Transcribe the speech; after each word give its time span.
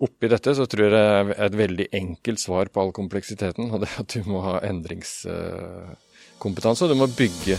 oppi 0.00 0.28
dette 0.32 0.54
så 0.56 0.64
tror 0.70 0.84
jeg 0.86 0.94
det 0.94 1.04
er 1.04 1.32
et 1.46 1.56
veldig 1.60 1.86
enkelt 1.96 2.40
svar 2.40 2.64
på 2.72 2.80
all 2.82 2.92
kompleksiteten, 2.96 3.64
og 3.70 3.76
det 3.82 3.88
er 3.90 3.96
at 4.02 4.10
du 4.14 4.20
må 4.30 4.38
ha 4.46 4.54
endringskompetanse. 4.66 6.80
Og 6.84 6.90
du 6.90 6.96
må 7.00 7.06
bygge 7.18 7.56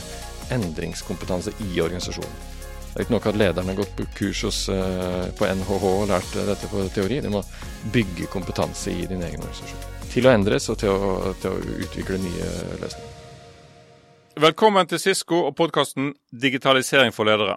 endringskompetanse 0.51 1.49
i 1.67 1.69
organisasjonen. 1.83 2.35
Det 2.91 2.97
er 2.97 3.03
ikke 3.05 3.15
nok 3.15 3.29
at 3.29 3.39
lederne 3.39 3.71
har 3.71 3.79
gått 3.79 3.93
på 3.95 4.03
kurs 4.17 4.39
hos, 4.43 4.59
eh, 4.69 5.25
på 5.39 5.43
NHH 5.47 5.83
og 5.87 6.09
lært 6.09 6.31
dette 6.35 6.67
på 6.67 6.77
teori. 6.91 7.21
De 7.23 7.29
må 7.31 7.39
bygge 7.93 8.27
kompetanse 8.33 8.91
i 8.91 9.07
din 9.07 9.23
egen 9.23 9.39
organisasjon. 9.39 9.79
Til 10.11 10.27
å 10.27 10.33
endres 10.35 10.67
og 10.73 10.77
til 10.81 10.91
å, 10.91 11.31
til 11.39 11.49
å 11.53 11.55
utvikle 11.85 12.17
nye 12.19 12.47
løsninger. 12.81 13.11
Velkommen 14.41 14.87
til 14.87 14.99
Sisko 14.99 15.37
og 15.47 15.55
podkasten 15.55 16.13
Digitalisering 16.31 17.11
for 17.15 17.23
ledere. 17.27 17.55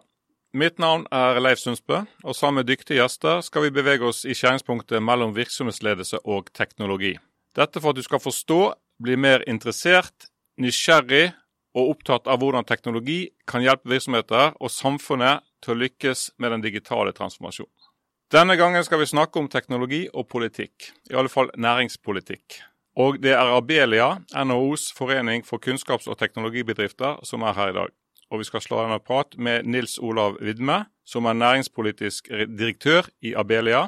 Mitt 0.55 0.77
navn 0.79 1.03
er 1.11 1.41
Leif 1.43 1.59
Sundsbø, 1.59 2.05
og 2.23 2.37
sammen 2.39 2.61
med 2.61 2.69
dyktige 2.71 3.01
gjester 3.01 3.41
skal 3.43 3.65
vi 3.65 3.73
bevege 3.75 4.07
oss 4.07 4.21
i 4.23 4.37
skjæringspunktet 4.39 5.03
mellom 5.03 5.33
virksomhetsledelse 5.35 6.21
og 6.31 6.53
teknologi. 6.55 7.17
Dette 7.59 7.81
for 7.83 7.91
at 7.91 7.99
du 7.99 8.07
skal 8.07 8.23
forstå, 8.23 8.59
bli 9.03 9.17
mer 9.19 9.43
interessert, 9.51 10.29
nysgjerrig 10.63 11.33
og 11.75 11.97
opptatt 11.97 12.31
av 12.31 12.39
hvordan 12.39 12.69
teknologi 12.69 13.33
kan 13.51 13.65
hjelpe 13.67 13.91
virksomheter 13.91 14.55
og 14.61 14.71
samfunnet 14.71 15.43
til 15.59 15.75
å 15.75 15.81
lykkes 15.81 16.23
med 16.39 16.55
den 16.55 16.63
digitale 16.69 17.17
transformasjonen. 17.19 17.91
Denne 18.31 18.55
gangen 18.55 18.87
skal 18.87 19.03
vi 19.03 19.11
snakke 19.11 19.43
om 19.43 19.51
teknologi 19.51 20.05
og 20.15 20.29
politikk, 20.31 20.93
i 21.11 21.19
alle 21.19 21.35
fall 21.35 21.51
næringspolitikk. 21.59 22.61
Og 23.03 23.19
det 23.19 23.35
er 23.35 23.57
Abelia, 23.59 24.21
NHOs 24.31 24.93
forening 24.95 25.43
for 25.43 25.59
kunnskaps- 25.59 26.07
og 26.07 26.21
teknologibedrifter, 26.23 27.19
som 27.27 27.43
er 27.43 27.59
her 27.59 27.75
i 27.75 27.79
dag 27.83 27.95
og 28.35 28.43
vi 28.43 28.49
skal 28.49 28.63
slå 28.65 28.83
en 28.83 28.99
prat 29.01 29.39
med 29.39 29.69
Nils 29.71 29.97
Olav 30.03 30.41
Vidme, 30.43 30.85
som 31.07 31.29
er 31.31 31.39
næringspolitisk 31.39 32.29
direktør 32.59 33.07
i 33.23 33.35
Abelia, 33.39 33.87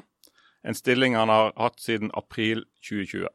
en 0.66 0.74
stilling 0.74 1.16
han 1.16 1.30
har 1.30 1.52
hatt 1.56 1.80
siden 1.82 2.10
april 2.14 2.64
2020. 2.82 3.28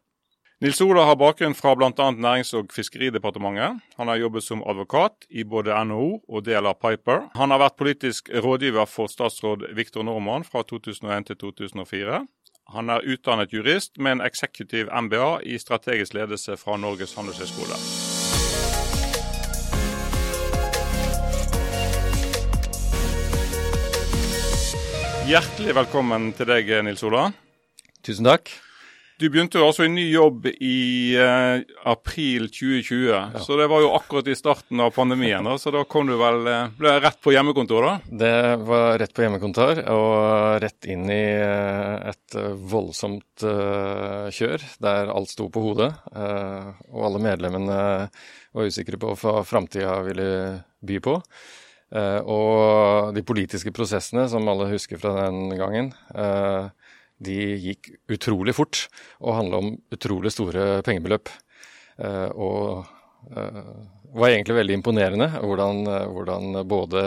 Nils 0.62 0.82
Olav 0.82 1.08
har 1.10 1.18
bakgrunn 1.18 1.56
fra 1.58 1.72
bl.a. 1.74 1.90
Nærings- 2.14 2.54
og 2.54 2.70
fiskeridepartementet. 2.76 3.80
Han 3.98 4.08
har 4.08 4.20
jobbet 4.22 4.46
som 4.46 4.62
advokat 4.62 5.26
i 5.30 5.44
både 5.44 5.74
NHO 5.86 6.20
og 6.30 6.46
del 6.46 6.70
av 6.70 6.78
Piper. 6.78 7.32
Han 7.34 7.50
har 7.50 7.64
vært 7.64 7.80
politisk 7.82 8.30
rådgiver 8.30 8.86
for 8.86 9.10
statsråd 9.10 9.72
Viktor 9.74 10.06
Normann 10.06 10.46
fra 10.46 10.62
2001 10.62 11.32
til 11.32 11.42
2004. 11.48 12.22
Han 12.78 12.94
er 12.94 13.10
utdannet 13.10 13.54
jurist 13.54 13.98
med 13.98 14.20
en 14.20 14.26
eksekutiv 14.28 14.94
MBA 14.94 15.40
i 15.50 15.58
strategisk 15.58 16.14
ledelse 16.14 16.62
fra 16.62 16.78
Norges 16.78 17.18
handelshøyskole. 17.18 18.11
Hjertelig 25.30 25.76
velkommen 25.78 26.32
til 26.34 26.50
deg, 26.50 26.70
Nils 26.82 27.04
Ola. 27.06 27.28
Tusen 28.02 28.26
takk. 28.26 28.50
Du 29.22 29.28
begynte 29.30 29.60
jo 29.60 29.68
altså 29.68 29.86
i 29.86 29.92
ny 29.94 30.08
jobb 30.10 30.48
i 30.50 31.14
eh, 31.14 31.62
april 31.86 32.48
2020, 32.50 33.04
ja. 33.06 33.20
så 33.38 33.54
det 33.60 33.68
var 33.70 33.84
jo 33.84 33.92
akkurat 33.94 34.32
i 34.34 34.36
starten 34.38 34.82
av 34.82 34.96
pandemien. 34.96 35.46
Da, 35.46 35.60
så 35.62 35.70
da 35.76 35.84
kom 35.86 36.10
du 36.10 36.16
vel 36.18 36.50
eh, 36.50 36.74
ble 36.80 36.96
rett 37.04 37.22
på 37.22 37.36
hjemmekontor, 37.36 37.86
da? 37.86 38.18
Det 38.24 38.34
var 38.66 38.98
rett 39.04 39.14
på 39.14 39.22
hjemmekontor 39.22 39.84
og 39.94 40.58
rett 40.66 40.90
inn 40.90 41.06
i 41.14 41.22
eh, 41.38 42.10
et 42.10 42.40
voldsomt 42.74 43.46
uh, 43.46 44.26
kjør 44.34 44.66
der 44.82 45.14
alt 45.14 45.30
sto 45.30 45.52
på 45.54 45.68
hodet. 45.68 45.92
Og 46.18 47.02
alle 47.06 47.22
medlemmene 47.22 47.82
var 48.10 48.74
usikre 48.74 48.98
på 48.98 49.14
hva 49.22 49.42
framtida 49.46 50.00
ville 50.08 50.32
by 50.82 50.98
på. 51.04 51.20
Uh, 51.92 52.22
og 52.24 53.16
de 53.18 53.24
politiske 53.28 53.74
prosessene, 53.76 54.24
som 54.32 54.48
alle 54.48 54.70
husker 54.72 55.00
fra 55.02 55.26
den 55.26 55.52
gangen, 55.60 55.90
uh, 56.16 56.72
de 57.22 57.36
gikk 57.60 57.92
utrolig 58.16 58.56
fort 58.56 58.86
og 59.20 59.36
handla 59.36 59.60
om 59.60 59.74
utrolig 59.94 60.32
store 60.32 60.80
pengebeløp. 60.88 61.32
Uh, 62.02 62.30
og 62.32 62.88
var 64.18 64.32
egentlig 64.32 64.56
veldig 64.58 64.80
imponerende 64.80 65.28
hvordan, 65.36 65.84
hvordan, 66.10 66.56
både 66.66 67.04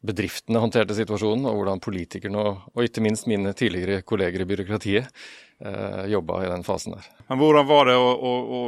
bedriftene 0.00 0.62
håndterte 0.62 0.96
situasjonen, 0.96 1.44
og 1.50 1.58
hvordan 1.58 1.82
politikerne 1.84 2.40
og, 2.40 2.62
og 2.72 2.86
ikke 2.86 3.02
minst 3.04 3.28
mine 3.28 3.52
tidligere 3.52 4.00
kolleger 4.00 4.40
i 4.40 4.48
byråkratiet 4.48 5.20
jobba 6.08 6.38
i 6.40 6.48
den 6.48 6.64
fasen 6.64 6.96
der. 6.96 7.10
Men 7.28 7.42
hvordan 7.42 7.68
var 7.68 7.90
det 7.90 7.98
å, 8.00 8.08
å, 8.16 8.32
å 8.40 8.62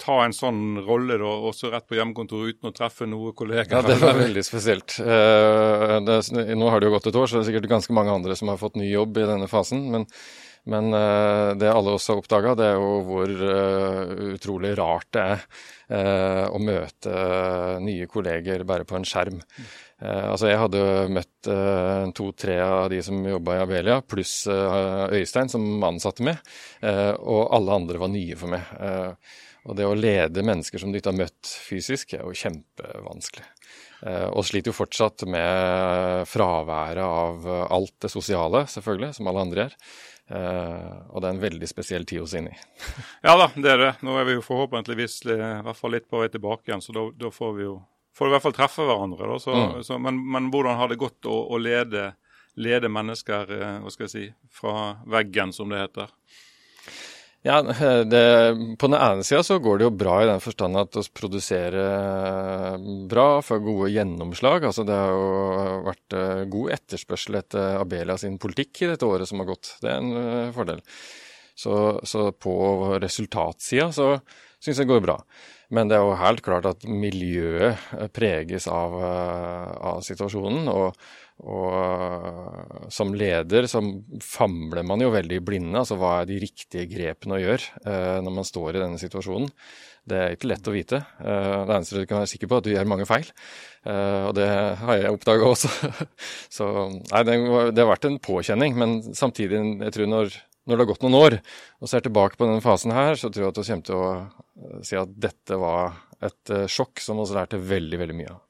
ta 0.00 0.18
en 0.24 0.34
sånn 0.34 0.80
rolle 0.86 1.18
da, 1.20 1.32
også 1.50 1.70
rett 1.72 1.86
på 1.88 1.96
hjemmekontor 1.98 2.48
uten 2.50 2.70
å 2.70 2.74
treffe 2.76 3.08
noen 3.08 3.34
kollegaer? 3.36 3.70
Ja, 3.70 3.82
det 3.86 3.98
var 4.02 4.18
veldig 4.18 4.44
spesielt. 4.46 4.96
Uh, 4.98 5.98
det, 6.06 6.22
nå 6.56 6.70
har 6.70 6.80
det 6.80 6.88
jo 6.90 6.96
gått 6.96 7.10
et 7.10 7.18
år, 7.18 7.28
så 7.28 7.38
det 7.38 7.44
er 7.44 7.50
sikkert 7.52 7.74
ganske 7.76 7.96
mange 7.96 8.14
andre 8.14 8.38
som 8.38 8.50
har 8.52 8.60
fått 8.60 8.80
ny 8.80 8.88
jobb 8.90 9.20
i 9.20 9.28
denne 9.28 9.50
fasen. 9.50 9.84
Men, 9.92 10.08
men 10.72 10.90
uh, 10.94 11.52
det 11.58 11.70
alle 11.70 11.94
også 11.94 12.14
har 12.14 12.24
oppdaga, 12.24 12.56
det 12.58 12.66
er 12.72 12.80
jo 12.80 12.90
hvor 13.06 13.36
uh, 13.46 14.16
utrolig 14.32 14.74
rart 14.80 15.08
det 15.14 15.28
er 15.30 15.46
å 15.92 16.56
møte 16.56 17.10
nye 17.84 18.06
kolleger 18.08 18.62
bare 18.64 18.86
på 18.88 18.94
en 18.96 19.04
skjerm. 19.04 19.42
altså 20.00 20.48
Jeg 20.48 20.60
hadde 20.62 20.84
møtt 21.12 21.50
to-tre 22.16 22.54
av 22.64 22.86
de 22.88 23.02
som 23.04 23.18
jobba 23.28 23.58
i 23.58 23.60
Abelia, 23.60 23.98
pluss 24.00 24.46
Øystein, 24.48 25.52
som 25.52 25.84
ansatte 25.84 26.24
meg. 26.24 26.40
og 26.80 27.42
alle 27.58 27.76
andre 27.76 28.00
var 28.00 28.08
nye 28.14 28.38
for 28.40 28.54
meg. 28.54 28.72
Og 29.68 29.78
det 29.78 29.86
å 29.86 29.94
lede 29.94 30.44
mennesker 30.44 30.82
som 30.82 30.90
du 30.90 30.98
ikke 30.98 31.12
har 31.12 31.20
møtt 31.20 31.50
fysisk, 31.68 32.16
er 32.16 32.24
jo 32.26 32.34
kjempevanskelig. 32.34 33.44
Eh, 34.02 34.28
og 34.32 34.46
sliter 34.46 34.72
jo 34.72 34.78
fortsatt 34.78 35.26
med 35.30 36.24
fraværet 36.26 37.04
av 37.04 37.46
alt 37.68 37.94
det 38.02 38.10
sosiale, 38.10 38.64
selvfølgelig, 38.70 39.12
som 39.18 39.30
alle 39.30 39.46
andre 39.46 39.64
gjør. 39.66 39.76
Eh, 40.32 40.98
og 41.12 41.20
det 41.20 41.28
er 41.28 41.34
en 41.34 41.42
veldig 41.42 41.68
spesiell 41.68 42.06
tid 42.08 42.22
å 42.22 42.28
se 42.30 42.40
i. 42.40 42.58
ja 43.26 43.34
da, 43.38 43.48
det 43.54 43.72
er 43.72 43.80
det. 43.82 43.92
Nå 44.06 44.14
er 44.18 44.28
vi 44.28 44.36
jo 44.38 44.44
forhåpentligvis 44.46 45.18
i 45.28 45.36
hvert 45.36 45.78
fall 45.78 45.96
litt 45.96 46.08
på 46.10 46.22
vei 46.22 46.30
tilbake 46.32 46.70
igjen, 46.70 46.84
så 46.84 46.94
da, 46.96 47.30
får 47.30 47.56
vi 47.58 47.66
jo 47.66 47.80
får 48.16 48.28
i 48.28 48.34
hvert 48.34 48.44
fall 48.44 48.56
treffe 48.56 48.86
hverandre. 48.86 49.28
Da. 49.28 49.38
Så, 49.40 49.56
mm. 49.56 49.82
så, 49.88 49.98
men, 50.02 50.20
men, 50.34 50.48
hvordan 50.52 50.78
har 50.80 50.92
det 50.92 51.00
gått 51.00 51.28
å, 51.28 51.36
å 51.52 51.60
lede, 51.60 52.12
lede, 52.60 52.90
mennesker 52.92 53.52
eh, 53.56 53.76
hva 53.82 53.92
skal 53.92 54.08
jeg 54.08 54.14
si, 54.14 54.24
fra 54.52 54.96
veggen, 55.10 55.54
som 55.56 55.72
det 55.72 55.84
heter? 55.84 56.12
Ja, 57.42 57.62
det, 58.12 58.76
På 58.78 58.86
den 58.86 58.98
ene 59.00 59.24
sida 59.26 59.42
så 59.42 59.58
går 59.58 59.78
det 59.78 59.88
jo 59.88 59.94
bra 60.04 60.20
i 60.22 60.28
den 60.30 60.42
forstand 60.42 60.78
at 60.78 60.94
vi 60.98 61.02
produserer 61.18 62.78
bra, 63.10 63.26
får 63.42 63.64
gode 63.64 63.90
gjennomslag. 63.90 64.68
Altså 64.68 64.86
Det 64.86 64.98
har 64.98 65.10
jo 65.10 65.80
vært 65.88 66.18
eh, 66.18 66.44
god 66.52 66.76
etterspørsel 66.78 67.40
etter 67.42 67.80
Abelia 67.80 68.18
sin 68.20 68.38
politikk 68.42 68.84
i 68.84 68.92
dette 68.92 69.08
året 69.08 69.30
som 69.30 69.42
har 69.42 69.50
gått. 69.50 69.74
Det 69.82 69.90
er 69.90 69.98
en 69.98 70.22
eh, 70.22 70.52
fordel. 70.54 70.84
Så, 71.58 71.74
så 72.08 72.30
på 72.32 72.54
resultatsida 73.02 73.90
så 73.92 74.14
syns 74.62 74.78
jeg 74.78 74.86
det 74.86 74.92
går 74.94 75.02
bra. 75.04 75.18
Men 75.72 75.88
det 75.88 75.96
er 75.96 76.04
jo 76.04 76.20
helt 76.20 76.42
klart 76.44 76.68
at 76.68 76.86
miljøet 76.86 78.12
preges 78.14 78.68
av, 78.70 78.94
eh, 79.02 79.68
av 79.92 80.02
situasjonen. 80.06 80.70
og 80.70 80.94
og 81.42 82.90
som 82.92 83.10
leder 83.18 83.66
så 83.70 83.80
famler 84.22 84.84
man 84.86 85.02
jo 85.02 85.10
veldig 85.10 85.40
i 85.40 85.44
blinde. 85.44 85.80
Altså 85.80 85.96
hva 85.98 86.20
er 86.20 86.28
de 86.28 86.38
riktige 86.42 86.86
grepene 86.90 87.38
å 87.38 87.40
gjøre 87.42 87.80
eh, 87.82 88.18
når 88.22 88.36
man 88.36 88.46
står 88.46 88.76
i 88.76 88.82
denne 88.84 89.00
situasjonen? 89.00 89.50
Det 90.06 90.18
er 90.18 90.34
ikke 90.34 90.50
lett 90.50 90.70
å 90.70 90.74
vite. 90.74 91.00
Eh, 91.22 91.56
det 91.66 91.74
eneste 91.74 91.98
du 91.98 92.06
kan 92.06 92.22
være 92.22 92.30
sikker 92.30 92.50
på, 92.50 92.58
er 92.58 92.62
at 92.62 92.68
du 92.68 92.72
gjør 92.74 92.92
mange 92.92 93.08
feil. 93.10 93.26
Eh, 93.86 94.22
og 94.28 94.36
det 94.38 94.46
har 94.82 95.00
jeg 95.00 95.16
oppdaga 95.16 95.50
også. 95.50 95.72
så 96.58 96.70
nei, 96.92 97.24
det, 97.26 97.36
har 97.82 97.90
vært 97.90 98.08
en 98.10 98.22
påkjenning. 98.22 98.78
Men 98.78 98.96
samtidig, 99.10 99.64
jeg 99.88 99.96
tror 99.98 100.12
når, 100.14 100.38
når 100.66 100.78
det 100.78 100.86
har 100.86 100.92
gått 100.92 101.08
noen 101.08 101.18
år 101.24 101.38
og 101.42 101.90
ser 101.90 102.06
tilbake 102.06 102.38
på 102.38 102.46
denne 102.46 102.62
fasen 102.62 102.94
her, 102.94 103.18
så 103.18 103.30
tror 103.30 103.48
jeg 103.48 103.56
at 103.56 103.60
vi 103.62 103.68
kommer 103.72 103.90
til 103.90 103.98
å 103.98 104.80
si 104.86 104.98
at 105.00 105.18
dette 105.26 105.58
var 105.58 105.98
et 106.22 106.56
sjokk 106.70 107.02
som 107.02 107.18
vi 107.18 107.30
lærte 107.34 107.58
veldig, 107.58 107.98
veldig 107.98 108.20
mye 108.22 108.30
av. 108.30 108.42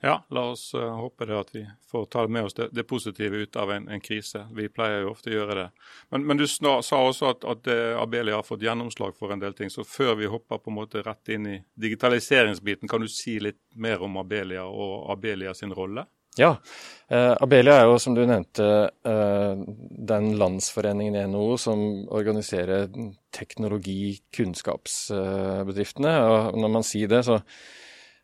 Ja, 0.00 0.26
la 0.30 0.50
oss 0.50 0.74
uh, 0.74 0.80
håpe 0.80 1.26
det 1.26 1.38
at 1.38 1.54
vi 1.54 1.66
får 1.90 2.06
ta 2.06 2.28
med 2.28 2.44
oss 2.44 2.54
det, 2.54 2.68
det 2.72 2.82
positive 2.86 3.36
ut 3.36 3.56
av 3.56 3.72
en, 3.72 3.88
en, 3.88 4.00
krise. 4.00 4.46
Vi 4.54 4.68
pleier 4.70 5.00
jo 5.02 5.10
ofte 5.10 5.30
å 5.30 5.32
gjøre 5.32 5.54
det. 5.58 5.70
Men, 6.14 6.26
men 6.26 6.36
du 6.38 6.46
sa 6.46 6.78
også 6.78 7.26
at, 7.32 7.42
at 7.42 7.66
uh, 7.66 8.02
Abelia 8.02 8.34
har 8.38 8.42
fått 8.46 8.62
gjennomslag 8.62 9.16
for 9.18 9.32
en 9.34 9.40
del 9.42 9.54
ting. 9.58 9.70
Så 9.74 9.82
før 9.84 10.14
vi 10.20 10.26
hopper 10.30 10.58
på 10.62 10.70
en 10.70 10.76
måte 10.76 11.02
rett 11.02 11.28
inn 11.34 11.46
i 11.50 11.58
digitaliseringsbiten, 11.74 12.88
kan 12.88 13.00
du 13.02 13.08
si 13.10 13.40
litt 13.42 13.58
mer 13.74 14.02
om 14.06 14.16
Abelia 14.22 14.64
og 14.70 15.10
Abelia 15.16 15.54
sin 15.58 15.74
rolle? 15.74 16.06
Ja, 16.38 16.54
uh, 17.10 17.34
Abelia 17.42 17.74
er 17.80 17.90
jo 17.90 17.98
som 17.98 18.14
du 18.14 18.22
nevnte 18.22 18.94
den 19.02 20.38
landsforeningen 20.38 21.18
i 21.18 21.26
NHO 21.26 21.58
som 21.58 22.06
organiserer 22.14 22.86
teknologi-kunnskapsbedriftene. 23.34 26.14
og 26.22 26.54
Når 26.62 26.70
man 26.78 26.86
sier 26.86 27.10
det, 27.10 27.26
så 27.26 27.42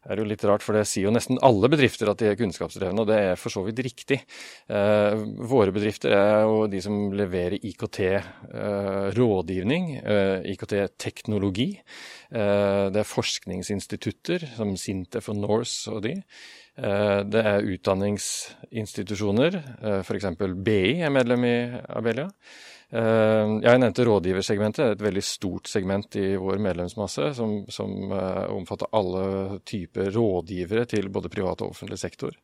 er 0.09 0.17
jo 0.21 0.25
litt 0.29 0.45
rart, 0.47 0.63
for 0.65 0.73
det 0.77 0.87
sier 0.89 1.05
jo 1.09 1.15
nesten 1.15 1.39
alle 1.45 1.69
bedrifter 1.73 2.07
at 2.11 2.21
de 2.21 2.27
er 2.31 2.41
kunnskapsdrevne, 2.41 3.01
og 3.03 3.09
det 3.11 3.19
er 3.21 3.41
for 3.41 3.51
så 3.55 3.61
vidt 3.67 3.85
riktig. 3.87 4.19
Eh, 4.69 5.13
våre 5.51 5.71
bedrifter 5.75 6.11
er 6.17 6.41
jo 6.45 6.55
de 6.71 6.79
som 6.85 6.95
leverer 7.17 7.59
IKT-rådgivning, 7.61 9.85
eh, 10.01 10.05
eh 10.15 10.41
IKT-teknologi. 10.55 11.71
Eh, 12.35 12.87
det 12.91 13.01
er 13.01 13.09
forskningsinstitutter 13.09 14.41
som 14.57 14.77
Sintef 14.81 15.29
og 15.33 15.37
Norse 15.43 15.91
og 15.93 15.99
de. 16.07 16.15
Eh, 16.75 17.21
det 17.31 17.43
er 17.47 17.69
utdanningsinstitusjoner, 17.71 19.55
eh, 19.79 20.01
f.eks. 20.03 20.27
BI 20.67 21.01
er 21.07 21.13
medlem 21.15 21.45
i 21.47 21.57
Abelia. 21.89 22.27
Jeg 22.95 23.81
nevnte 23.83 24.05
rådgiversegmentet, 24.07 24.93
et 24.95 25.03
veldig 25.03 25.23
stort 25.27 25.67
segment 25.67 26.15
i 26.21 26.37
vår 26.39 26.61
medlemsmasse, 26.63 27.33
som, 27.35 27.57
som 27.73 28.13
omfatter 28.55 28.93
alle 28.95 29.59
typer 29.67 30.13
rådgivere 30.15 30.87
til 30.93 31.11
både 31.11 31.33
privat 31.33 31.65
og 31.65 31.73
offentlig 31.75 31.99
sektor. 31.99 32.37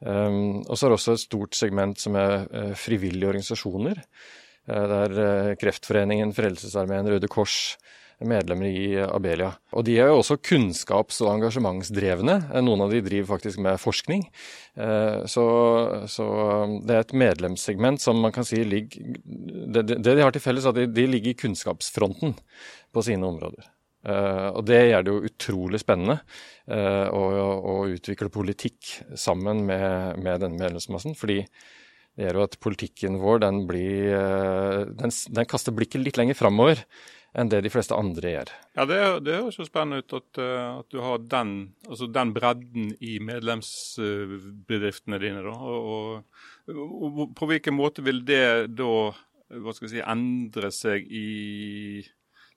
Og 0.00 0.72
så 0.72 0.86
er 0.86 0.94
det 0.94 0.96
også 0.96 1.18
et 1.18 1.24
stort 1.26 1.58
segment 1.58 2.00
som 2.00 2.16
er 2.16 2.46
frivillige 2.80 3.28
organisasjoner. 3.28 4.00
Der 4.64 5.54
Kreftforeningen, 5.60 6.32
Frelsesarmeen, 6.32 7.12
Røde 7.12 7.28
Kors, 7.28 7.74
medlemmer 8.22 8.68
i 8.68 8.86
Abelia. 9.02 9.50
Og 9.74 9.84
de 9.88 9.96
er 9.98 10.10
jo 10.12 10.20
også 10.20 10.38
kunnskaps- 10.38 11.20
og 11.24 11.32
engasjementsdrevne. 11.34 12.38
Noen 12.64 12.84
av 12.86 12.94
de 12.94 13.02
driver 13.04 13.32
faktisk 13.34 13.62
med 13.64 13.80
forskning. 13.82 14.24
Eh, 14.76 15.24
så, 15.30 15.46
så 16.10 16.26
det 16.86 16.96
er 16.96 17.04
et 17.04 17.16
medlemssegment 17.24 18.02
som 18.02 18.20
man 18.22 18.34
kan 18.34 18.46
si 18.46 18.62
ligger 18.64 19.18
Det, 19.74 19.82
det 19.98 20.02
de 20.14 20.22
har 20.22 20.34
til 20.34 20.42
felles, 20.44 20.64
er 20.64 20.74
at 20.74 20.78
de, 20.78 20.90
de 20.94 21.06
ligger 21.10 21.34
i 21.34 21.38
kunnskapsfronten 21.38 22.36
på 22.94 23.04
sine 23.06 23.26
områder. 23.26 23.70
Uh, 24.04 24.52
og 24.52 24.66
det 24.68 24.82
gjør 24.90 25.04
det 25.04 25.12
jo 25.14 25.28
utrolig 25.30 25.78
spennende 25.80 26.18
uh, 26.68 27.08
å, 27.08 27.22
å, 27.56 27.76
utvikle 27.88 28.28
politikk 28.28 28.98
sammen 29.16 29.62
med, 29.64 30.20
med 30.20 30.42
denne 30.44 30.60
medlemsmassen. 30.60 31.16
Fordi 31.16 31.38
det 31.40 32.26
gjør 32.26 32.38
jo 32.38 32.44
at 32.44 32.58
politikken 32.60 33.16
vår 33.22 33.40
den 33.46 33.62
blir 33.70 34.12
uh, 34.12 34.82
den, 34.92 35.08
den, 35.08 35.48
kaster 35.48 35.72
blikket 35.72 36.04
litt 36.04 36.20
lenger 36.20 36.36
framover 36.36 36.84
enn 37.34 37.50
det 37.50 37.60
de 37.66 37.70
fleste 37.72 37.96
andre 37.98 38.30
gjør. 38.30 38.50
Ja, 38.78 38.84
Det, 38.88 38.98
det 39.26 39.38
høres 39.40 39.58
jo 39.58 39.66
spennende 39.66 40.02
ut 40.04 40.12
at, 40.20 40.38
eh, 40.38 40.78
at, 40.78 40.88
du 40.94 40.98
har 41.02 41.18
den, 41.18 41.50
altså 41.88 42.06
den 42.10 42.32
bredden 42.36 42.84
i 43.02 43.18
medlemsbedriftene 43.22 45.18
dine. 45.22 45.42
da, 45.42 45.54
og, 45.54 46.22
og, 46.70 46.74
og 46.78 47.34
På 47.36 47.44
hvilken 47.50 47.74
måte 47.76 48.04
vil 48.06 48.20
det 48.26 48.74
da 48.78 48.94
hva 49.54 49.74
skal 49.74 49.86
jeg 49.88 49.98
si, 49.98 50.02
endre 50.02 50.70
seg 50.74 51.04
i 51.10 52.02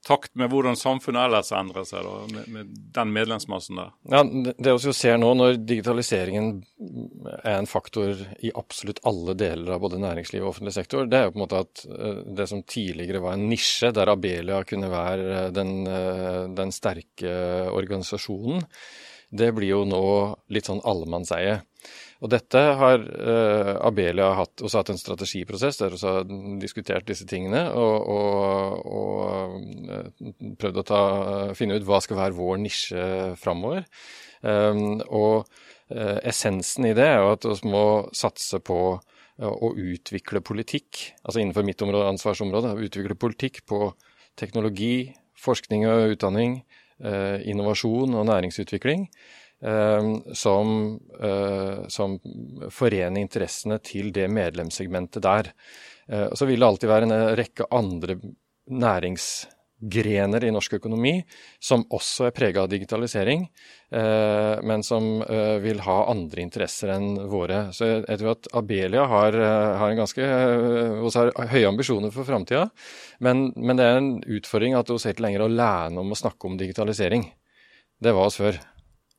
takt 0.08 0.34
med 0.38 0.50
hvordan 0.52 0.76
samfunnet 0.78 1.28
ellers 1.28 1.50
endrer 1.54 1.84
seg, 1.86 2.06
da, 2.06 2.14
med, 2.32 2.48
med, 2.54 2.70
den 2.96 3.12
medlemsmassen 3.14 3.80
der? 3.80 3.90
Ja, 4.08 4.22
Det 4.24 4.74
vi 4.74 4.94
ser 4.96 5.18
nå, 5.20 5.32
når 5.36 5.58
digitaliseringen 5.60 6.52
er 7.42 7.58
en 7.58 7.68
faktor 7.68 8.22
i 8.44 8.52
absolutt 8.56 9.02
alle 9.08 9.36
deler 9.38 9.74
av 9.76 9.82
både 9.84 10.00
næringsliv 10.02 10.44
og 10.44 10.52
offentlig 10.54 10.74
sektor, 10.78 11.08
det 11.08 11.18
er 11.18 11.28
jo 11.28 11.34
på 11.34 11.40
en 11.40 11.44
måte 11.44 11.64
at 11.66 11.84
eh, 11.88 12.22
det 12.38 12.48
som 12.50 12.64
tidligere 12.64 13.22
var 13.24 13.36
en 13.36 13.48
nisje, 13.50 13.92
der 13.94 14.12
Abelia 14.14 14.62
kunne 14.68 14.90
være 14.92 15.28
eh, 15.42 15.50
den, 15.54 15.74
eh, 15.90 16.44
den 16.56 16.72
sterke 16.74 17.34
organisasjonen, 17.74 18.64
det 19.30 19.50
blir 19.56 19.74
jo 19.74 19.82
nå 19.88 20.04
litt 20.52 20.68
sånn 20.68 20.84
allemannseie. 20.88 21.60
Og 22.18 22.32
dette 22.32 22.60
har 22.80 22.98
uh, 22.98 23.74
Abelia 23.86 24.32
hatt, 24.34 24.58
også 24.64 24.80
hatt 24.80 24.90
en 24.90 24.98
strategiprosess 24.98 25.78
der 25.78 25.94
vi 25.94 26.00
har 26.02 26.24
diskutert 26.58 27.06
disse 27.06 27.28
tingene 27.30 27.68
og, 27.70 28.08
og, 28.10 28.88
og 28.98 29.68
uh, 29.86 30.32
prøvd 30.58 30.80
å 30.82 30.86
ta, 30.88 31.02
finne 31.58 31.78
ut 31.78 31.86
hva 31.86 32.00
skal 32.02 32.18
være 32.18 32.38
vår 32.38 32.58
nisje 32.64 33.04
framover. 33.38 33.86
Um, 34.42 34.98
og 35.06 35.46
uh, 35.94 36.18
essensen 36.26 36.90
i 36.90 36.96
det 36.98 37.06
er 37.06 37.22
jo 37.22 37.30
at 37.36 37.46
vi 37.46 37.70
må 37.70 37.86
satse 38.16 38.58
på 38.64 38.80
å 39.38 39.68
utvikle 39.78 40.40
politikk, 40.42 41.12
altså 41.22 41.38
innenfor 41.38 41.62
mitt 41.62 41.82
område, 41.84 42.08
ansvarsområde, 42.10 42.72
utvikle 42.88 43.14
politikk 43.14 43.60
på 43.70 43.92
teknologi, 44.34 45.12
forskning 45.38 45.86
og 45.86 46.16
utdanning, 46.16 46.56
innovasjon 46.98 48.14
og 48.18 48.26
næringsutvikling. 48.26 49.04
Eh, 49.58 50.32
som, 50.32 51.00
eh, 51.20 51.88
som, 51.88 52.18
forener 52.70 53.20
interessene 53.20 53.80
til 53.82 54.12
det 54.14 54.28
medlemssegmentet 54.30 55.22
der. 55.24 55.52
Og 56.08 56.38
så 56.40 56.46
vil 56.48 56.62
det 56.62 56.64
alltid 56.64 56.88
være 56.88 57.04
en 57.04 57.16
rekke 57.36 57.66
andre 57.74 58.14
næringsgrener 59.78 60.44
i 60.44 60.50
norsk 60.50 60.74
økonomi 60.74 61.24
som 61.60 61.84
også 61.90 62.26
er 62.26 62.34
prega 62.34 62.62
av 62.62 62.68
digitalisering, 62.68 63.48
men 63.90 64.82
som 64.82 65.22
vil 65.62 65.80
ha 65.80 66.10
andre 66.10 66.42
interesser 66.42 66.90
enn 66.94 67.16
våre. 67.30 67.72
Så 67.72 67.84
jeg 68.04 68.18
tror 68.18 68.34
at 68.34 68.48
Abelia 68.54 69.06
har, 69.06 69.32
har 69.78 69.90
en 69.90 69.96
ganske 69.96 70.22
har 70.22 71.32
høye 71.48 71.68
ambisjoner 71.68 72.10
for 72.10 72.24
framtida, 72.24 72.68
men, 73.20 73.52
men, 73.56 73.76
det 73.76 73.84
er 73.84 73.98
en 73.98 74.12
utfordring 74.26 74.74
at 74.74 74.90
vi 74.90 74.98
ikke 74.98 75.22
lenger 75.24 75.46
å 75.46 75.52
lære 75.52 75.98
om 75.98 76.12
å 76.12 76.18
snakke 76.18 76.46
om 76.46 76.58
digitalisering. 76.58 77.30
Det 77.98 78.12
var 78.14 78.28
oss 78.28 78.38
før 78.38 78.58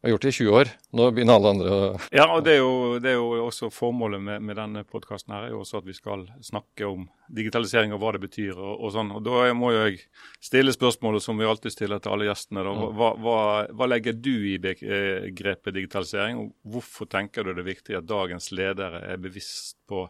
har 0.02 0.14
gjort 0.14 0.22
det 0.22 0.32
i 0.32 0.38
20 0.38 0.56
år. 0.56 0.70
Nå 0.96 1.06
begynner 1.12 1.40
alle 1.40 1.52
andre 1.54 1.72
å 1.76 1.88
Ja, 2.16 2.26
og 2.36 2.44
det 2.46 2.54
er 2.56 2.62
jo, 2.62 3.00
det 3.04 3.12
er 3.12 3.18
jo 3.18 3.48
også 3.50 3.68
formålet 3.74 4.22
med, 4.24 4.44
med 4.48 4.56
denne 4.60 4.84
podkasten 4.88 5.34
her, 5.36 5.48
er 5.48 5.56
jo 5.56 5.64
også 5.64 5.82
at 5.82 5.90
vi 5.90 5.96
skal 5.98 6.24
snakke 6.46 6.88
om 6.88 7.08
digitalisering 7.36 7.92
og 7.94 8.00
hva 8.02 8.14
det 8.16 8.24
betyr 8.24 8.54
og, 8.56 8.72
og 8.78 8.94
sånn. 8.96 9.12
Og 9.18 9.26
Da 9.26 9.50
må 9.58 9.74
jo 9.76 9.82
jeg 9.84 10.00
stille 10.44 10.74
spørsmålet 10.76 11.26
som 11.26 11.40
vi 11.40 11.50
alltid 11.50 11.76
stiller 11.76 12.00
til 12.04 12.16
alle 12.16 12.30
gjestene. 12.30 12.64
Da. 12.66 12.76
Hva, 13.02 13.12
hva, 13.20 13.40
hva 13.76 13.90
legger 13.90 14.16
du 14.16 14.34
i 14.54 14.56
begrepet 14.64 15.76
digitalisering, 15.76 16.46
og 16.46 16.74
hvorfor 16.76 17.10
tenker 17.12 17.44
du 17.44 17.54
det 17.54 17.66
er 17.66 17.72
viktig 17.74 18.00
at 18.00 18.08
dagens 18.08 18.54
ledere 18.56 19.04
er 19.04 19.20
bevisst 19.22 19.78
på 19.90 20.08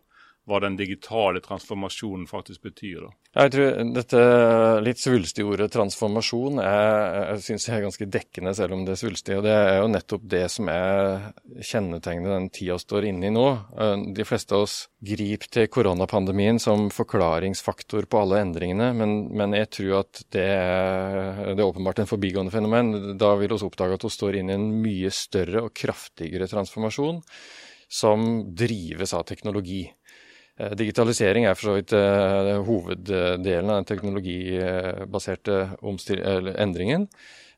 hva 0.49 0.59
den 0.63 0.77
digitale 0.79 1.41
transformasjonen 1.45 2.27
faktisk 2.29 2.65
betyr. 2.65 3.05
da. 3.05 3.11
Jeg 3.29 3.51
tror 3.53 3.75
dette 3.93 4.21
litt 4.81 4.97
svulstige 4.97 5.45
ordet 5.45 5.67
transformasjon 5.75 6.57
er, 6.63 7.17
jeg 7.35 7.43
synes 7.45 7.67
jeg 7.67 7.75
er 7.77 7.83
ganske 7.85 8.07
dekkende, 8.09 8.53
selv 8.57 8.73
om 8.73 8.85
det 8.87 8.95
er 8.95 9.01
svulstig. 9.03 9.37
Og 9.37 9.45
det 9.45 9.53
er 9.53 9.77
jo 9.77 9.91
nettopp 9.93 10.25
det 10.31 10.41
som 10.49 10.71
er 10.73 11.29
kjennetegnet 11.61 12.33
den 12.33 12.49
tida 12.55 12.79
står 12.81 13.09
inne 13.11 13.29
i 13.29 13.33
nå. 13.35 13.45
De 14.17 14.25
fleste 14.25 14.57
av 14.57 14.65
oss 14.65 14.79
griper 15.05 15.53
til 15.53 15.69
koronapandemien 15.69 16.57
som 16.61 16.89
forklaringsfaktor 16.93 18.09
på 18.09 18.23
alle 18.23 18.41
endringene, 18.47 18.89
men, 18.97 19.15
men 19.29 19.53
jeg 19.59 19.69
tror 19.77 20.01
at 20.01 20.25
det 20.33 20.49
er, 20.49 21.45
det 21.53 21.61
er 21.61 21.67
åpenbart 21.69 22.01
en 22.01 22.09
forbigående 22.09 22.53
fenomen. 22.53 22.93
Da 23.21 23.35
vil 23.37 23.53
vi 23.53 23.61
oppdage 23.69 23.99
at 23.99 24.09
vi 24.09 24.15
står 24.17 24.41
inne 24.41 24.57
i 24.57 24.59
en 24.59 24.69
mye 24.81 25.13
større 25.13 25.67
og 25.67 25.73
kraftigere 25.77 26.49
transformasjon 26.49 27.21
som 27.89 28.25
drives 28.55 29.13
av 29.17 29.23
teknologi. 29.29 29.87
Eh, 30.59 30.75
digitalisering 30.75 31.47
er 31.47 31.55
for 31.55 31.69
så 31.69 31.77
vidt 31.77 31.93
uh, 31.95 32.59
hoveddelen 32.67 33.69
av 33.71 33.79
den 33.79 33.87
teknologibaserte 33.87 35.59
endringen. 36.59 37.07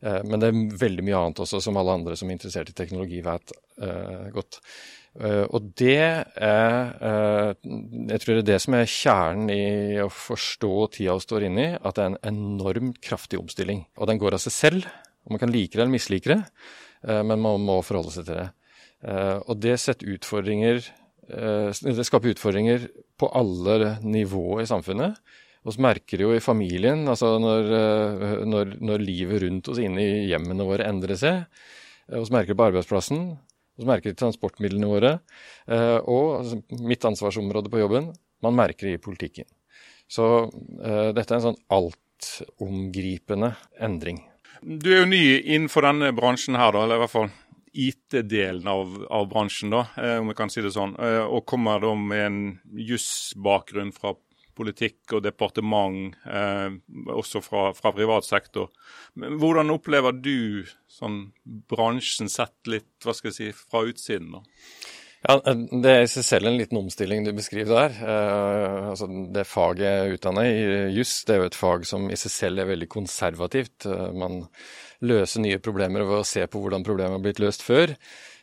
Uh, 0.05 0.21
men 0.27 0.41
det 0.41 0.51
er 0.51 0.63
veldig 0.83 1.05
mye 1.07 1.21
annet 1.21 1.41
også, 1.41 1.63
som 1.65 1.79
alle 1.81 1.95
andre 1.97 2.17
som 2.19 2.29
er 2.29 2.37
interessert 2.37 2.69
i 2.69 2.77
teknologi 2.77 3.23
vet 3.25 3.53
godt. 4.33 4.61
og 5.51 5.71
det 5.75 5.97
er 5.97 6.91
Jeg 6.93 8.19
tror 8.21 8.35
det 8.35 8.41
er 8.43 8.47
det 8.47 8.59
som 8.61 8.75
er 8.77 8.85
kjernen 8.85 9.49
i 9.51 9.97
å 9.99 10.07
forstå 10.07 10.73
tida 10.93 11.15
vi 11.17 11.25
står 11.25 11.47
inne 11.47 11.65
i, 11.65 11.73
at 11.73 11.97
det 11.97 12.03
er 12.03 12.11
en 12.11 12.21
enormt 12.31 13.01
kraftig 13.01 13.39
omstilling. 13.41 13.83
Og 13.97 14.07
den 14.07 14.21
går 14.21 14.37
av 14.37 14.43
seg 14.45 14.53
selv. 14.53 14.85
og 15.25 15.33
Man 15.33 15.41
kan 15.41 15.51
like 15.51 15.73
det 15.73 15.81
eller 15.81 15.97
mislike 15.97 16.29
det, 16.29 16.39
men 17.01 17.41
man 17.41 17.65
må 17.65 17.81
forholde 17.81 18.13
seg 18.13 18.29
til 18.29 18.39
det. 18.39 18.49
og 19.49 19.59
det 19.59 19.79
setter 19.81 20.13
utfordringer 20.13 20.79
Eh, 20.79 21.00
det 21.31 22.05
skaper 22.07 22.33
utfordringer 22.33 22.89
på 23.19 23.29
alle 23.37 23.95
nivåer 24.03 24.63
i 24.63 24.69
samfunnet. 24.69 25.19
Vi 25.61 25.75
merker 25.83 26.17
det 26.17 26.25
jo 26.25 26.33
i 26.33 26.41
familien, 26.41 27.03
altså 27.09 27.35
når, 27.41 27.67
eh, 27.77 28.31
når, 28.49 28.73
når, 28.81 29.03
livet 29.05 29.43
rundt 29.43 29.69
oss 29.69 29.81
inne 29.81 30.01
i 30.01 30.23
hjemmene 30.31 30.65
våre 30.65 30.87
endrer 30.89 31.19
seg. 31.19 31.43
Vi 32.09 32.17
eh, 32.17 32.31
merker 32.33 32.55
det 32.55 32.57
på 32.57 32.67
arbeidsplassen, 32.71 33.27
vi 33.77 33.87
merker 33.89 34.09
det 34.09 34.17
i 34.17 34.21
transportmidlene 34.23 34.89
våre. 34.89 35.11
Og 36.11 36.25
altså, 36.41 36.57
mitt 36.83 37.05
ansvarsområde 37.07 37.71
på 37.71 37.79
jobben, 37.79 38.09
man 38.43 38.57
merker 38.57 38.89
det 38.89 38.97
i 38.97 39.01
politikken. 39.01 39.47
Så 40.11 40.25
dette 41.15 41.23
er 41.31 41.37
en 41.37 41.45
sånn 41.45 41.61
altomgripende 41.71 43.53
endring. 43.81 44.19
Du 44.61 44.91
er 44.91 44.99
jo 44.99 45.09
ny 45.09 45.23
innenfor 45.39 45.87
denne 45.87 46.11
bransjen 46.13 46.59
her, 46.59 46.75
da, 46.75 46.83
eller 46.83 46.99
i 46.99 47.03
hvert 47.05 47.13
fall 47.15 47.31
IT-delen 47.73 48.67
av, 48.67 48.97
av, 49.09 49.29
bransjen, 49.31 49.71
da, 49.73 49.85
eh, 49.97 50.17
om 50.19 50.31
jeg 50.31 50.39
kan 50.39 50.51
si 50.51 50.63
det 50.63 50.73
sånn, 50.75 50.97
eh, 50.99 51.23
og 51.23 51.45
kommer 51.49 51.81
da 51.83 51.93
med 51.95 52.25
en 52.25 52.41
jussbakgrunn 52.89 53.93
fra 53.95 54.15
politikk 54.57 55.15
og 55.15 55.23
departement, 55.25 56.15
eh, 56.27 56.69
også 57.15 57.41
fra, 57.43 57.69
fra, 57.77 57.93
privat 57.95 58.27
sektor. 58.27 58.69
Hvordan 59.15 59.73
opplever 59.73 60.15
du 60.19 60.67
sånn 60.91 61.31
bransjen 61.71 62.29
sett 62.31 62.55
litt 62.67 63.05
hva 63.05 63.15
skal 63.15 63.31
jeg 63.31 63.39
si, 63.39 63.51
fra 63.71 63.85
utsiden? 63.87 64.35
da? 64.35 64.43
Ja, 65.21 65.37
Det 65.45 65.91
er 65.91 66.03
i 66.03 66.09
seg 66.09 66.25
selv 66.25 66.49
en 66.49 66.57
liten 66.57 66.79
omstilling 66.79 67.25
du 67.25 67.31
beskriver 67.37 67.75
der. 67.77 67.97
Eh, 68.01 68.89
altså 68.91 69.07
det 69.33 69.45
faget 69.45 69.85
jeg 69.85 70.15
utdanner 70.17 70.49
i, 70.49 70.61
juss, 70.97 71.19
det 71.27 71.35
er 71.35 71.43
jo 71.43 71.49
et 71.51 71.57
fag 71.57 71.85
som 71.85 72.07
i 72.09 72.17
seg 72.17 72.33
selv 72.33 72.63
er 72.63 72.71
veldig 72.73 72.89
konservativt. 72.89 73.85
Eh, 73.85 74.07
man 74.17 74.41
løse 75.05 75.41
nye 75.41 75.59
problemer 75.63 76.05
ved 76.05 76.21
å 76.21 76.27
se 76.27 76.43
på 76.49 76.61
hvordan 76.61 76.85
problemet 76.85 77.17
har 77.17 77.23
blitt 77.23 77.41
løst 77.41 77.65
før. 77.65 77.93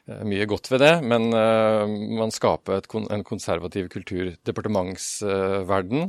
Eh, 0.09 0.25
mye 0.29 0.49
godt 0.49 0.71
ved 0.73 0.83
det, 0.85 0.95
men 1.07 1.29
uh, 1.35 1.85
man 2.19 2.33
skaper 2.35 2.87
en 3.13 3.25
konservativ 3.27 3.91
kultur. 3.93 4.33
Departementsverden 4.49 6.09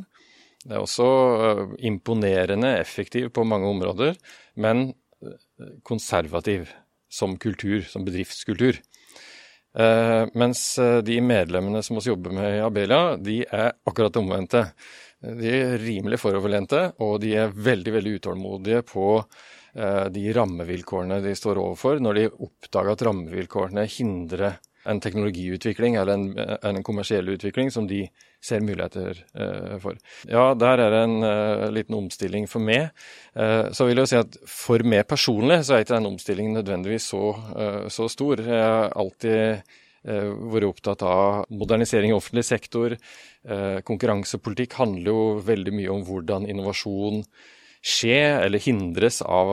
er 0.70 0.80
også 0.80 1.08
uh, 1.08 1.64
imponerende 1.86 2.76
effektiv 2.80 3.32
på 3.36 3.48
mange 3.48 3.70
områder, 3.70 4.20
men 4.56 4.92
konservativ 5.84 6.70
som 7.12 7.34
kultur, 7.42 7.82
som 7.84 8.06
bedriftskultur. 8.08 8.78
Mens 10.40 10.62
de 11.04 11.18
medlemmene 11.20 11.82
som 11.84 11.98
vi 11.98 12.06
jobber 12.08 12.32
med 12.38 12.54
i 12.54 12.62
Abelia, 12.64 13.18
de 13.20 13.42
er 13.44 13.74
akkurat 13.84 14.16
omvendte. 14.22 14.62
De 15.20 15.52
er 15.52 15.76
rimelig 15.82 16.22
foroverlente, 16.22 16.94
og 17.04 17.18
de 17.24 17.34
er 17.42 17.52
veldig 17.52 17.94
veldig 17.98 18.14
utålmodige 18.22 18.86
på 18.88 19.08
eh, 19.20 19.50
de 19.74 20.24
rammevilkårene 20.34 21.20
de 21.22 21.36
står 21.38 21.60
overfor, 21.62 22.00
når 22.02 22.18
de 22.18 22.24
oppdager 22.32 22.96
at 22.96 23.04
rammevilkårene 23.06 23.84
hindrer 23.94 24.58
en 24.88 25.00
teknologiutvikling 25.04 25.98
eller 26.00 26.14
en, 26.14 26.28
en 26.64 26.84
kommersiell 26.84 27.30
utvikling 27.34 27.72
som 27.72 27.88
de 27.88 28.06
ser 28.44 28.64
muligheter 28.64 29.20
uh, 29.36 29.76
for. 29.84 30.00
Ja, 30.30 30.54
der 30.58 30.80
er 30.86 30.94
det 30.94 31.02
en 31.04 31.18
uh, 31.26 31.68
liten 31.76 31.98
omstilling 31.98 32.48
for 32.50 32.64
meg. 32.64 32.94
Uh, 33.36 33.70
så 33.76 33.90
vil 33.90 34.00
jeg 34.02 34.12
si 34.14 34.20
at 34.22 34.40
for 34.48 34.84
meg 34.88 35.06
personlig 35.10 35.62
så 35.66 35.76
er 35.76 35.86
ikke 35.86 35.98
den 35.98 36.10
omstillingen 36.14 36.58
nødvendigvis 36.62 37.12
så, 37.12 37.24
så 37.92 38.08
stor. 38.12 38.42
Jeg 38.46 38.66
har 38.66 38.92
alltid 38.96 39.78
vært 40.00 40.64
opptatt 40.64 41.02
av 41.04 41.50
modernisering 41.52 42.14
i 42.14 42.16
offentlig 42.16 42.46
sektor. 42.48 42.94
Konkurransepolitikk 43.86 44.78
handler 44.80 45.10
jo 45.12 45.24
veldig 45.44 45.74
mye 45.76 45.90
om 45.92 46.06
hvordan 46.08 46.48
innovasjon 46.48 47.20
skje 47.80 48.20
eller 48.44 48.60
hindres 48.60 49.22
av, 49.24 49.52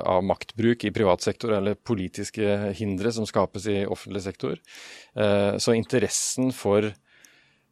av, 0.00 0.24
maktbruk 0.24 0.84
i 0.84 0.92
privat 0.94 1.22
sektor, 1.24 1.52
eller 1.58 1.76
politiske 1.76 2.72
hindre 2.78 3.12
som 3.12 3.28
skapes 3.28 3.68
i 3.68 3.82
offentlig 3.84 4.24
sektor. 4.24 4.56
Eh, 5.14 5.56
så 5.60 5.76
interessen 5.76 6.54
for 6.56 6.88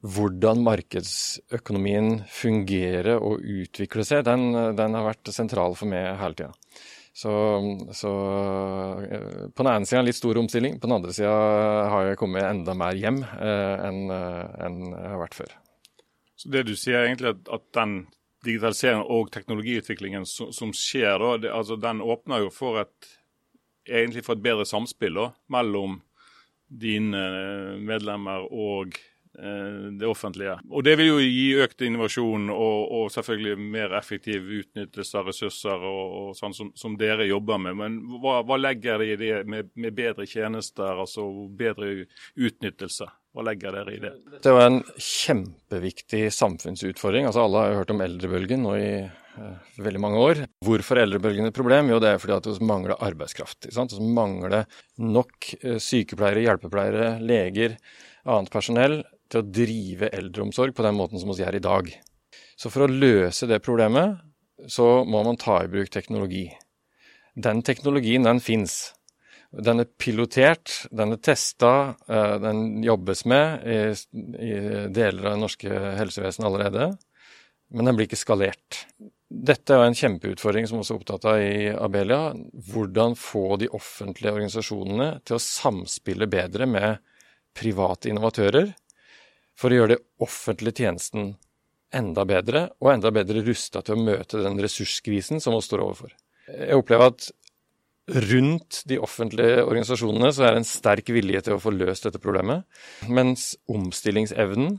hvordan 0.05 0.61
markedsøkonomien 0.63 2.21
fungerer 2.31 3.17
og 3.17 3.43
utvikler 3.43 4.07
seg, 4.07 4.23
den, 4.29 4.53
den 4.79 4.95
har 4.95 5.09
vært 5.09 5.33
sentral 5.35 5.75
for 5.79 5.91
meg 5.91 6.13
hele 6.21 6.39
tida. 6.39 6.53
Så, 7.19 7.33
så, 7.99 8.13
eh, 9.09 9.49
på 9.51 9.65
den 9.65 9.73
ene 9.73 9.89
sida 9.89 10.05
litt 10.05 10.21
stor 10.21 10.39
omstilling, 10.39 10.77
på 10.79 10.87
den 10.87 10.99
andre 11.01 11.17
sida 11.17 11.33
har 11.91 12.13
jeg 12.13 12.21
kommet 12.21 12.47
enda 12.47 12.77
mer 12.79 13.01
hjem 13.01 13.25
eh, 13.25 13.89
enn 13.89 14.05
en 14.13 14.79
jeg 14.93 15.09
har 15.17 15.25
vært 15.25 15.41
før. 15.41 15.57
Så 16.39 16.53
det 16.55 16.69
du 16.69 16.77
sier 16.79 17.09
egentlig 17.09 17.33
at, 17.33 17.43
at 17.57 17.65
den 17.75 17.97
digitaliseringen 18.47 19.07
og 19.11 19.31
teknologiutviklingen 19.35 20.27
som, 20.29 20.53
som 20.55 20.73
skjer, 20.77 21.19
da, 21.19 21.37
det, 21.43 21.53
altså, 21.55 21.79
den 21.81 22.03
åpner 22.05 22.45
jo 22.45 22.53
for 22.55 22.83
et, 22.85 23.13
egentlig 23.89 24.25
for 24.27 24.39
et 24.39 24.45
bedre 24.45 24.67
samspill 24.69 25.19
da, 25.19 25.31
mellom 25.51 26.01
dine 26.69 27.23
medlemmer 27.81 28.45
og 28.53 28.97
eh, 29.41 29.89
det 29.99 30.07
offentlige. 30.07 30.59
Og 30.71 30.85
Det 30.85 30.97
vil 31.01 31.09
jo 31.09 31.21
gi 31.23 31.47
økt 31.65 31.83
innovasjon 31.87 32.51
og, 32.53 32.81
og 33.01 33.13
selvfølgelig 33.15 33.71
mer 33.77 33.97
effektiv 33.99 34.51
utnyttelse 34.61 35.19
av 35.19 35.31
ressurser 35.33 35.87
og, 35.91 36.03
og 36.21 36.35
sånn 36.39 36.57
som, 36.57 36.73
som, 36.77 36.99
dere 37.01 37.27
jobber 37.31 37.63
med. 37.65 37.79
Men 37.81 38.03
hva, 38.21 38.43
hva 38.47 38.61
legger 38.61 39.01
dere 39.01 39.15
i 39.17 39.21
det 39.23 39.47
med, 39.49 39.73
med 39.75 39.97
bedre 39.97 40.29
tjenester, 40.29 41.01
altså 41.07 41.27
bedre 41.49 42.05
utnyttelse? 42.37 43.09
Hva 43.37 43.45
legge 43.45 43.71
dere 43.75 43.95
i 43.95 44.01
det? 44.03 44.13
Det 44.43 44.53
var 44.55 44.67
en 44.71 44.81
kjempeviktig 44.97 46.27
samfunnsutfordring. 46.35 47.29
Altså 47.29 47.45
Alle 47.45 47.65
har 47.65 47.81
hørt 47.83 47.93
om 47.93 48.01
eldrebølgen 48.03 48.65
nå 48.65 48.75
i 48.81 48.91
eh, 49.05 49.75
veldig 49.85 50.03
mange 50.03 50.23
år. 50.25 50.43
Hvorfor 50.65 50.99
er 50.99 51.07
eldrebølgen 51.07 51.51
et 51.51 51.57
problem? 51.57 51.93
Jo, 51.93 52.01
det 52.03 52.15
er 52.15 52.23
fordi 52.23 52.37
at 52.39 52.49
vi 52.49 52.69
mangler 52.71 52.97
arbeidskraft. 53.05 53.69
Vi 53.69 54.11
mangler 54.17 54.65
nok 55.05 55.53
uh, 55.63 55.77
sykepleiere, 55.77 56.47
hjelpepleiere, 56.47 57.13
leger, 57.21 57.77
annet 58.29 58.53
personell 58.53 59.03
til 59.29 59.43
å 59.43 59.49
drive 59.61 60.09
eldreomsorg 60.17 60.75
på 60.77 60.85
den 60.87 60.97
måten 60.97 61.21
som 61.21 61.31
vi 61.31 61.43
gjør 61.45 61.61
i 61.61 61.65
dag. 61.69 61.93
Så 62.59 62.73
for 62.73 62.87
å 62.87 62.91
løse 62.91 63.47
det 63.47 63.61
problemet, 63.63 64.19
så 64.67 65.05
må 65.07 65.23
man 65.27 65.39
ta 65.39 65.61
i 65.63 65.71
bruk 65.71 65.93
teknologi. 65.95 66.49
Den 67.39 67.61
teknologien, 67.63 68.25
den 68.27 68.41
fins. 68.43 68.97
Den 69.49 69.81
er 69.81 69.89
pilotert, 69.89 70.75
den 70.93 71.15
er 71.15 71.21
testa, 71.25 71.95
eh, 72.09 72.35
den 72.43 72.83
jobbes 72.85 73.25
med 73.25 73.65
i, 73.65 73.79
i 74.45 74.57
deler 74.93 75.31
av 75.31 75.37
det 75.37 75.43
norske 75.45 75.85
helsevesenet 75.97 76.49
allerede. 76.51 76.91
Men 77.73 77.89
den 77.89 77.97
blir 77.97 78.09
ikke 78.09 78.21
skalert. 78.21 78.83
Dette 79.29 79.77
er 79.77 79.85
en 79.85 79.97
kjempeutfordring 79.97 80.69
som 80.69 80.81
også 80.81 80.95
er 80.95 81.01
opptatt 81.01 81.27
av 81.29 81.41
i 81.41 81.69
Abelia. 81.73 82.33
Hvordan 82.73 83.17
få 83.17 83.59
de 83.61 83.69
offentlige 83.77 84.35
organisasjonene 84.37 85.09
til 85.29 85.37
å 85.37 85.43
samspille 85.43 86.29
bedre 86.33 86.69
med 86.69 87.03
private 87.57 88.09
innovatører 88.13 88.73
for 89.59 89.73
å 89.73 89.81
gjøre 89.81 89.97
det 89.97 90.03
offentlige 90.25 90.85
tjenesten 90.85 91.35
enda 91.95 92.25
bedre, 92.29 92.67
og 92.85 92.93
enda 92.93 93.11
bedre 93.15 93.43
rusta 93.47 93.81
til 93.85 93.97
å 93.97 94.05
møte 94.11 94.43
den 94.45 94.59
ressursskvisen 94.61 95.41
som 95.41 95.57
vi 95.57 95.63
står 95.65 95.85
overfor. 95.85 96.13
Jeg 96.49 96.81
opplever 96.81 97.13
at 97.13 97.29
rundt 98.09 98.83
de 98.89 98.99
offentlige 99.03 99.63
organisasjonene 99.65 100.31
så 100.33 100.47
er 100.47 100.55
det 100.55 100.63
en 100.63 100.69
sterk 100.69 101.11
vilje 101.13 101.43
til 101.45 101.57
å 101.57 101.63
få 101.63 101.73
løst 101.75 102.07
dette 102.09 102.21
problemet. 102.23 102.65
Mens 103.09 103.53
omstillingsevnen 103.69 104.79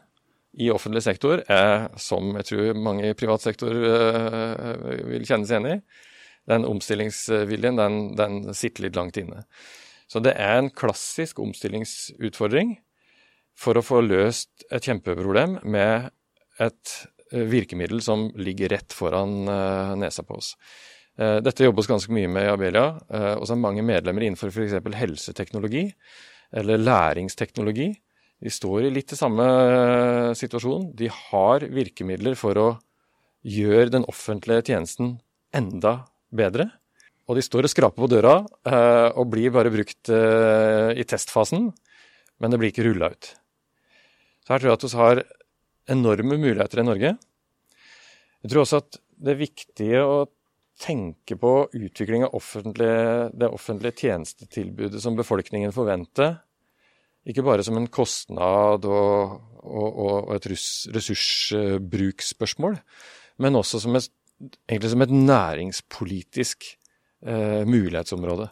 i 0.60 0.70
offentlig 0.74 1.04
sektor 1.06 1.44
er, 1.46 1.90
som 2.02 2.34
jeg 2.40 2.48
tror 2.50 2.80
mange 2.82 3.12
i 3.12 3.18
privat 3.18 3.44
sektor 3.46 3.70
uh, 3.70 4.74
vil 5.12 5.28
kjenne 5.28 5.46
seg 5.46 5.60
igjen 5.60 5.76
i, 5.76 6.06
den 6.50 6.66
omstillingsviljen 6.66 7.78
den, 7.78 8.00
den, 8.18 8.40
sitter 8.58 8.88
litt 8.88 8.98
langt 8.98 9.20
inne. 9.22 9.44
Så 10.10 10.22
det 10.26 10.34
er 10.42 10.58
en 10.58 10.72
klassisk 10.74 11.42
omstillingsutfordring 11.44 12.80
for 13.60 13.78
å 13.78 13.86
få 13.86 14.02
løst 14.02 14.66
et 14.74 14.88
kjempeproblem 14.88 15.60
med 15.70 16.10
et 16.64 16.96
eh, 17.30 17.46
virkemiddel 17.46 18.02
som 18.02 18.30
ligger 18.40 18.74
rett 18.74 18.96
foran 18.96 19.44
uh, 19.46 19.94
nesa 20.00 20.26
på 20.26 20.40
oss. 20.40 20.56
Eh, 21.20 21.40
dette 21.44 21.66
jobbes 21.66 21.90
ganske 21.90 22.14
mye 22.16 22.30
med 22.32 22.46
i 22.48 22.52
Abelia, 22.54 22.94
eh, 23.12 23.34
og 23.36 23.44
så 23.44 23.56
er 23.56 23.64
mange 23.64 23.84
medlemmer 23.84 24.24
innenfor 24.24 24.54
f.eks. 24.54 24.78
helseteknologi 24.96 25.90
eller 26.56 26.80
læringsteknologi. 26.80 27.90
De 28.40 28.52
står 28.54 28.88
i 28.88 28.92
litt 28.94 29.12
i 29.12 29.20
samme 29.20 29.44
eh, 29.44 30.30
situasjon. 30.40 30.94
De 30.96 31.10
har 31.12 31.66
virkemidler 31.68 32.40
for 32.40 32.62
å 32.62 32.70
gjøre 33.44 33.92
den 33.98 34.08
offentlige 34.08 34.70
tjenesten 34.72 35.18
enda 35.56 36.06
bedre. 36.32 36.70
Og 37.28 37.36
de 37.36 37.44
står 37.44 37.68
og 37.68 37.74
skraper 37.74 38.00
på 38.02 38.10
døra 38.10 38.40
og 39.14 39.28
blir 39.30 39.52
bare 39.54 39.70
brukt 39.70 40.10
i 40.10 41.04
testfasen, 41.06 41.68
men 42.42 42.52
det 42.52 42.58
blir 42.58 42.72
ikke 42.74 42.88
rulla 42.88 43.12
ut. 43.14 43.30
Så 44.42 44.56
her 44.56 44.64
tror 44.64 44.72
jeg 44.72 44.80
at 44.80 44.86
vi 44.88 44.98
har 44.98 45.22
enorme 45.94 46.40
muligheter 46.42 46.82
i 46.82 46.88
Norge. 46.88 47.12
Jeg 48.42 48.50
tror 48.50 48.64
også 48.64 48.82
at 48.82 48.98
det 49.22 49.36
er 49.36 49.42
viktig 49.44 49.92
å 50.02 50.26
tenke 50.80 51.36
på 51.40 51.54
utvikling 51.76 52.24
av 52.26 52.36
offentlig, 52.38 52.92
det 53.36 53.50
offentlige 53.52 54.06
tjenestetilbudet 54.06 55.02
som 55.04 55.18
befolkningen 55.20 55.74
forventer, 55.76 56.38
ikke 57.30 57.44
bare 57.46 57.66
som 57.66 57.78
en 57.78 57.90
kostnad 57.92 58.88
og, 58.88 59.40
og, 59.60 60.00
og 60.06 60.32
et 60.38 60.48
ressursbruksspørsmål, 60.96 62.80
men 63.44 63.60
også 63.60 63.82
som 63.84 64.00
et, 64.00 64.08
egentlig 64.70 64.94
som 64.94 65.04
et 65.04 65.14
næringspolitisk 65.14 66.70
eh, 67.28 67.68
mulighetsområde. 67.68 68.48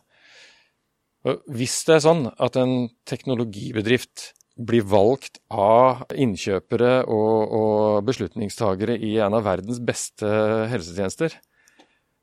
Og 1.28 1.48
hvis 1.58 1.80
det 1.88 1.98
er 1.98 2.06
sånn 2.06 2.28
at 2.38 2.60
en 2.60 2.90
teknologibedrift 3.08 4.34
blir 4.58 4.86
valgt 4.90 5.40
av 5.54 6.06
innkjøpere 6.18 7.04
og, 7.14 7.58
og 7.58 8.06
beslutningstagere 8.08 8.98
i 8.98 9.18
en 9.22 9.36
av 9.38 9.46
verdens 9.46 9.82
beste 9.84 10.30
helsetjenester, 10.72 11.36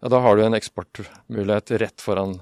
ja, 0.03 0.11
da 0.13 0.21
har 0.25 0.37
du 0.37 0.45
en 0.45 0.57
eksportmulighet 0.57 1.75
rett 1.81 2.05
foran, 2.05 2.39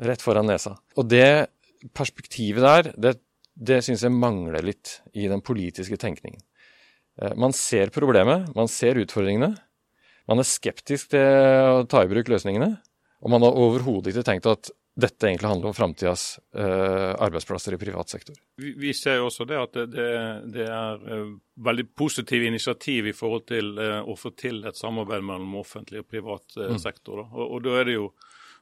rett 0.00 0.24
foran 0.24 0.48
nesa. 0.48 0.76
Og 0.98 1.08
det 1.10 1.48
perspektivet 1.96 2.64
der, 2.64 2.92
det, 2.98 3.14
det 3.54 3.80
syns 3.86 4.04
jeg 4.06 4.14
mangler 4.14 4.64
litt 4.66 4.98
i 5.14 5.28
den 5.30 5.42
politiske 5.44 5.98
tenkningen. 6.00 6.40
Eh, 7.22 7.34
man 7.38 7.54
ser 7.56 7.92
problemet, 7.94 8.48
man 8.56 8.70
ser 8.70 9.00
utfordringene. 9.02 9.54
Man 10.28 10.42
er 10.42 10.48
skeptisk 10.48 11.14
til 11.14 11.80
å 11.80 11.86
ta 11.88 12.04
i 12.04 12.10
bruk 12.10 12.30
løsningene. 12.30 12.74
Og 13.24 13.32
man 13.32 13.42
har 13.42 13.56
overhodet 13.58 14.12
ikke 14.12 14.26
tenkt 14.26 14.46
at 14.50 14.70
dette 14.98 15.28
egentlig 15.28 15.48
handler 15.48 15.70
om 15.70 15.74
framtidas 15.74 16.22
uh, 16.58 17.14
arbeidsplasser 17.22 17.74
i 17.76 17.78
privat 17.78 18.10
sektor. 18.10 18.34
Vi, 18.56 18.72
vi, 18.78 18.94
ser 18.94 19.20
jo 19.20 19.28
også 19.28 19.44
det 19.46 19.58
at 19.60 19.76
det, 19.76 19.84
det, 19.92 20.06
det 20.56 20.64
er 20.66 21.04
uh, 21.06 21.36
veldig 21.68 21.84
positive 21.94 22.48
initiativ 22.50 23.06
i 23.06 23.14
forhold 23.14 23.44
til 23.46 23.78
uh, 23.78 24.00
å 24.02 24.16
få 24.18 24.32
til 24.34 24.64
et 24.66 24.78
samarbeid 24.78 25.22
mellom 25.22 25.54
offentlig 25.60 26.02
og 26.02 26.10
privat 26.10 26.58
mm. 26.58 26.80
sektor. 26.82 27.22
Og, 27.28 27.44
og, 27.44 27.62
da 27.68 27.78
er 27.78 27.86
det 27.90 27.94
jo 27.94 28.10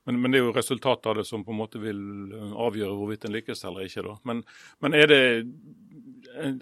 men, 0.07 0.21
men, 0.21 0.31
det 0.31 0.39
er 0.39 0.45
jo 0.45 0.53
resultatet 0.55 1.09
av 1.11 1.17
det 1.19 1.25
som 1.27 1.43
på 1.43 1.51
en 1.51 1.59
måte 1.59 1.81
vil 1.83 1.99
avgjøre 2.37 2.95
hvorvidt 2.95 3.25
en 3.27 3.33
lykkes 3.35 3.65
eller 3.67 3.89
ikke. 3.89 4.05
da. 4.07 4.13
Men, 4.29 4.45
men 4.85 4.95
er 4.95 5.09
det 5.11 5.23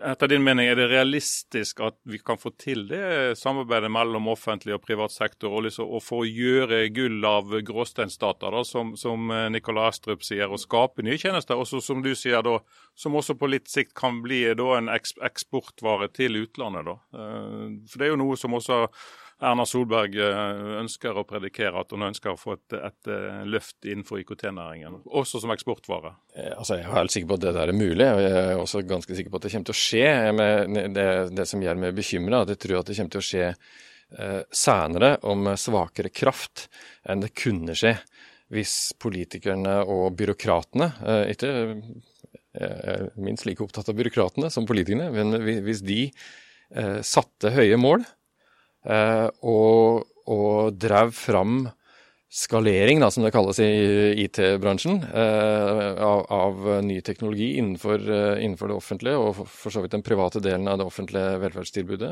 etter 0.05 0.29
din 0.29 0.45
mening, 0.45 0.69
er 0.69 0.79
det 0.79 0.87
realistisk 0.91 1.81
at 1.85 1.97
vi 2.09 2.19
kan 2.23 2.39
få 2.41 2.53
til 2.61 2.87
det 2.89 3.35
samarbeidet 3.39 3.91
mellom 3.93 4.29
offentlig 4.33 4.77
og 4.77 4.83
privat 4.85 5.13
sektor, 5.15 5.53
og, 5.53 5.65
liksom, 5.67 5.89
og 5.89 6.05
få 6.05 6.23
gjøre 6.29 6.85
gull 6.95 7.25
av 7.29 7.53
gråsteinsdata, 7.67 8.53
da, 8.55 8.63
som, 8.69 8.95
som 9.01 9.31
eh, 9.35 9.49
Nikolai 9.55 9.89
Astrup 9.91 10.25
sier, 10.27 10.47
og 10.51 10.63
skape 10.63 11.05
nye 11.07 11.19
tjenester, 11.21 11.59
og 11.59 11.69
som 11.69 12.05
du 12.05 12.13
sier 12.19 12.45
da, 12.47 12.59
som 12.99 13.19
også 13.19 13.37
på 13.41 13.51
litt 13.51 13.71
sikt 13.73 13.95
kan 13.99 14.23
bli 14.25 14.45
da, 14.57 14.71
en 14.79 14.93
eksportvare 14.95 16.11
til 16.15 16.45
utlandet? 16.45 16.91
da. 16.91 16.99
Eh, 17.19 17.69
for 17.91 18.01
Det 18.01 18.09
er 18.09 18.15
jo 18.15 18.23
noe 18.25 18.41
som 18.41 18.57
også 18.57 18.85
Erna 19.43 19.65
Solberg 19.67 20.15
ønsker 20.81 21.17
å 21.19 21.25
predikere 21.29 21.81
at 21.83 21.91
hun 21.95 22.07
ønsker 22.07 22.33
å 22.33 22.39
få 22.39 22.55
et, 22.55 22.77
et 22.79 23.11
løft 23.51 23.87
innenfor 23.89 24.21
IKT-næringen, 24.23 25.01
også 25.05 25.41
som 25.43 25.53
eksportvare? 25.55 26.15
Altså, 26.55 26.79
jeg 26.79 26.87
er 26.87 26.95
helt 26.95 27.15
sikker 27.15 27.33
på 27.33 27.39
at 27.41 27.45
det 27.47 27.55
der 27.57 27.73
er 27.73 27.77
mulig, 27.77 28.07
og 28.07 28.23
jeg 28.23 28.45
er 28.45 28.61
også 28.61 28.85
ganske 28.89 29.19
sikker 29.19 29.35
på 29.35 29.41
at 29.41 29.47
det 29.47 29.53
kommer 29.55 29.69
til 29.71 29.77
å 29.77 29.81
skje. 29.83 30.13
Det, 30.95 31.09
det 31.35 31.49
som 31.51 31.67
gjør 31.67 31.83
meg 31.83 31.99
bekymra, 31.99 32.45
at 32.45 32.55
jeg 32.55 32.63
tror 32.65 32.81
at 32.81 32.91
det 32.91 32.99
kommer 33.01 33.17
til 33.17 33.25
å 33.25 33.29
skje 33.31 33.45
eh, 33.51 34.41
senere 34.65 35.13
og 35.27 35.43
med 35.49 35.61
svakere 35.61 36.15
kraft 36.15 36.69
enn 37.05 37.27
det 37.27 37.35
kunne 37.37 37.77
skje 37.79 37.97
hvis 38.55 38.95
politikerne 39.01 39.81
og 39.91 40.15
byråkratene 40.19 40.91
eh, 41.03 41.25
ikke 41.35 41.55
minst 43.19 43.49
like 43.49 43.65
opptatt 43.65 43.89
av 43.91 43.97
byråkratene 43.99 44.51
som 44.53 44.67
politikerne, 44.69 45.09
men 45.11 45.35
hvis 45.67 45.81
de 45.83 46.05
eh, 46.07 47.01
satte 47.03 47.51
høye 47.55 47.79
mål 47.81 48.05
eh, 48.05 48.13
og, 48.85 50.05
og 50.29 50.77
drev 50.77 51.15
fram 51.17 51.65
skalering, 52.35 52.99
da, 52.99 53.11
som 53.15 53.23
det 53.23 53.31
kalles 53.35 53.61
i 53.63 53.69
IT-bransjen, 54.25 54.99
eh, 55.07 56.03
av, 56.03 56.25
av, 56.35 56.65
ny 56.83 56.99
teknologi 57.07 57.53
innenfor, 57.61 58.01
eh, 58.11 58.43
innenfor, 58.43 58.73
det 58.73 58.79
offentlige, 58.79 59.21
og 59.21 59.45
for 59.47 59.71
så 59.71 59.85
vidt 59.85 59.95
den 59.95 60.03
private 60.03 60.43
delen 60.43 60.67
av 60.71 60.81
det 60.81 60.89
offentlige 60.89 61.39
velferdstilbudet, 61.45 62.11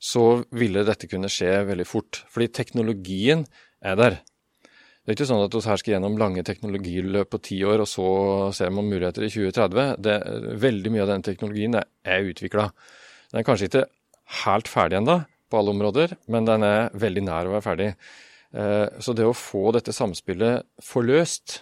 så 0.00 0.26
ville 0.56 0.84
dette 0.84 1.08
kunne 1.08 1.30
skje 1.32 1.54
veldig 1.70 1.88
fort. 1.88 2.22
Fordi 2.32 2.50
teknologien 2.52 3.46
er 3.80 3.96
der. 3.96 4.20
Det 4.20 5.14
er 5.14 5.16
ikke 5.16 5.30
sånn 5.32 5.44
at 5.46 5.56
vi 5.56 5.64
her 5.64 5.80
skal 5.80 5.94
gjennom 5.94 6.20
lange 6.20 6.44
teknologiløp 6.44 7.32
på 7.32 7.42
ti 7.48 7.62
år, 7.64 7.80
og 7.80 7.88
så 7.88 8.08
ser 8.56 8.72
man 8.76 8.88
muligheter 8.92 9.24
i 9.24 9.32
2030. 9.32 9.96
Det, 10.04 10.20
veldig 10.60 10.92
mye 10.92 11.06
av 11.06 11.14
den 11.14 11.24
teknologien 11.24 11.80
er 11.80 12.28
utvikla. 12.28 12.68
Den 13.32 13.40
er 13.40 13.48
kanskje 13.48 13.72
ikke 13.72 13.88
helt 14.44 14.68
ferdig 14.68 15.00
ennå 15.00 15.22
på 15.50 15.60
alle 15.60 15.74
områder, 15.74 16.14
men 16.30 16.46
den 16.48 16.64
er 16.66 16.90
veldig 16.94 17.24
nær 17.26 17.48
å 17.50 17.56
være 17.56 17.66
ferdig. 17.66 17.90
Eh, 18.50 18.86
så 18.98 19.14
det 19.14 19.26
å 19.28 19.36
få 19.36 19.70
dette 19.76 19.94
samspillet 19.94 20.66
forløst, 20.82 21.60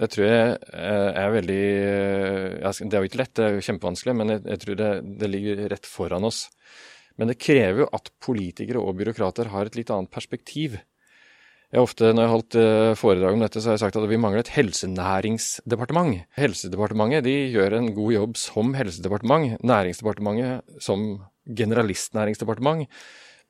det 0.00 0.08
tror 0.12 0.26
jeg 0.26 0.54
eh, 0.72 1.10
er 1.20 1.34
veldig 1.34 1.64
eh, 2.64 2.78
Det 2.80 2.96
er 2.96 3.04
jo 3.04 3.10
ikke 3.10 3.20
lett, 3.20 3.34
det 3.38 3.44
er 3.46 3.56
jo 3.56 3.66
kjempevanskelig, 3.68 4.14
men 4.18 4.36
jeg, 4.36 4.60
tror 4.64 4.78
det, 4.80 4.92
det 5.20 5.30
ligger 5.30 5.66
rett 5.72 5.88
foran 5.88 6.28
oss. 6.28 6.46
Men 7.20 7.28
det 7.28 7.40
krever 7.40 7.84
jo 7.84 7.90
at 7.92 8.08
politikere 8.24 8.80
og 8.80 8.96
byråkrater 9.00 9.52
har 9.52 9.68
et 9.68 9.76
litt 9.76 9.92
annet 9.92 10.12
perspektiv. 10.12 10.78
Jeg 11.72 11.80
har 11.80 11.86
ofte, 11.86 12.08
Når 12.12 12.20
jeg 12.20 12.28
har 12.28 12.34
holdt 12.34 12.56
foredrag 13.00 13.36
om 13.36 13.42
dette, 13.44 13.60
så 13.60 13.70
har 13.70 13.76
jeg 13.78 13.82
sagt 13.86 13.96
at 13.96 14.08
vi 14.08 14.20
mangler 14.20 14.42
et 14.42 14.52
helsenæringsdepartement. 14.52 16.26
Helsedepartementet 16.36 17.24
de 17.24 17.36
gjør 17.52 17.78
en 17.78 17.92
god 17.96 18.12
jobb 18.12 18.40
som 18.40 18.74
helsedepartement. 18.76 19.54
Næringsdepartementet 19.64 20.82
som 20.84 21.06
generalistnæringsdepartement. 21.46 22.88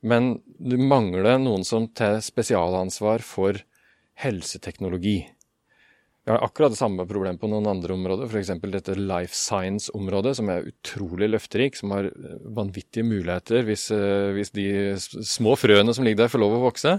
Men 0.03 0.35
du 0.59 0.77
mangler 0.81 1.39
noen 1.39 1.65
som 1.67 1.87
tar 1.95 2.19
spesialansvar 2.25 3.23
for 3.27 3.61
helseteknologi. 4.23 5.21
Vi 6.23 6.31
har 6.31 6.45
akkurat 6.47 6.71
det 6.71 6.79
samme 6.79 7.03
problemet 7.11 7.41
på 7.43 7.49
noen 7.51 7.67
andre 7.67 7.97
områder, 7.97 8.29
f.eks. 8.31 8.53
dette 8.71 8.95
life 8.95 9.35
science-området, 9.35 10.37
som 10.39 10.51
er 10.55 10.69
utrolig 10.71 11.27
løfterik, 11.33 11.75
som 11.79 11.95
har 11.97 12.07
eh, 12.13 12.37
vanvittige 12.55 13.07
muligheter 13.07 13.67
hvis, 13.67 13.89
eh, 13.95 14.31
hvis, 14.37 14.53
de 14.55 14.67
små 15.27 15.57
frøene 15.59 15.95
som 15.95 16.07
ligger 16.07 16.23
der, 16.23 16.31
får 16.31 16.45
lov 16.45 16.55
å 16.61 16.63
vokse. 16.69 16.95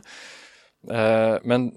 Eh, 0.91 1.35
men 1.47 1.69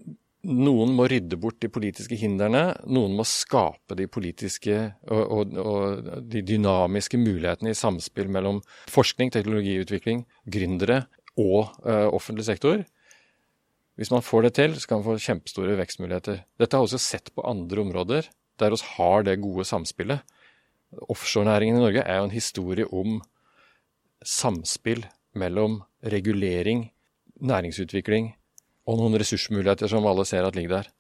noen 0.45 0.93
må 0.95 1.07
rydde 1.11 1.38
bort 1.40 1.59
de 1.62 1.71
politiske 1.73 2.19
hindrene. 2.21 2.69
Noen 2.87 3.16
må 3.19 3.25
skape 3.26 3.97
de 3.99 4.07
politiske 4.11 4.76
og, 5.09 5.23
og, 5.25 5.57
og 5.59 6.11
de 6.31 6.43
dynamiske 6.47 7.19
mulighetene 7.19 7.73
i 7.73 7.78
samspill 7.78 8.31
mellom 8.33 8.61
forskning, 8.93 9.33
teknologiutvikling, 9.35 10.25
gründere 10.45 11.05
og 11.40 11.73
uh, 11.87 12.07
offentlig 12.14 12.47
sektor. 12.47 12.85
Hvis 13.97 14.12
man 14.12 14.25
får 14.25 14.47
det 14.47 14.55
til, 14.59 14.76
så 14.76 14.90
kan 14.90 15.00
man 15.00 15.09
få 15.09 15.19
kjempestore 15.25 15.78
vekstmuligheter. 15.81 16.43
Dette 16.61 16.76
har 16.76 16.85
vi 16.85 16.90
også 16.90 17.00
sett 17.02 17.33
på 17.35 17.45
andre 17.49 17.83
områder 17.83 18.28
der 18.61 18.73
vi 18.73 18.81
har 18.97 19.25
det 19.25 19.40
gode 19.43 19.66
samspillet. 19.69 20.23
Offshorenæringen 21.12 21.76
i 21.76 21.83
Norge 21.83 22.05
er 22.05 22.21
jo 22.21 22.28
en 22.28 22.37
historie 22.37 22.87
om 22.88 23.19
samspill 24.25 25.05
mellom 25.37 25.83
regulering, 26.05 26.90
næringsutvikling 27.40 28.36
og 28.87 29.00
noen 29.00 29.19
ressursmuligheter 29.21 29.90
som 29.90 30.07
alle 30.07 30.26
ser 30.28 30.46
at 30.46 30.57
ligger 30.59 30.79
der. 30.79 30.92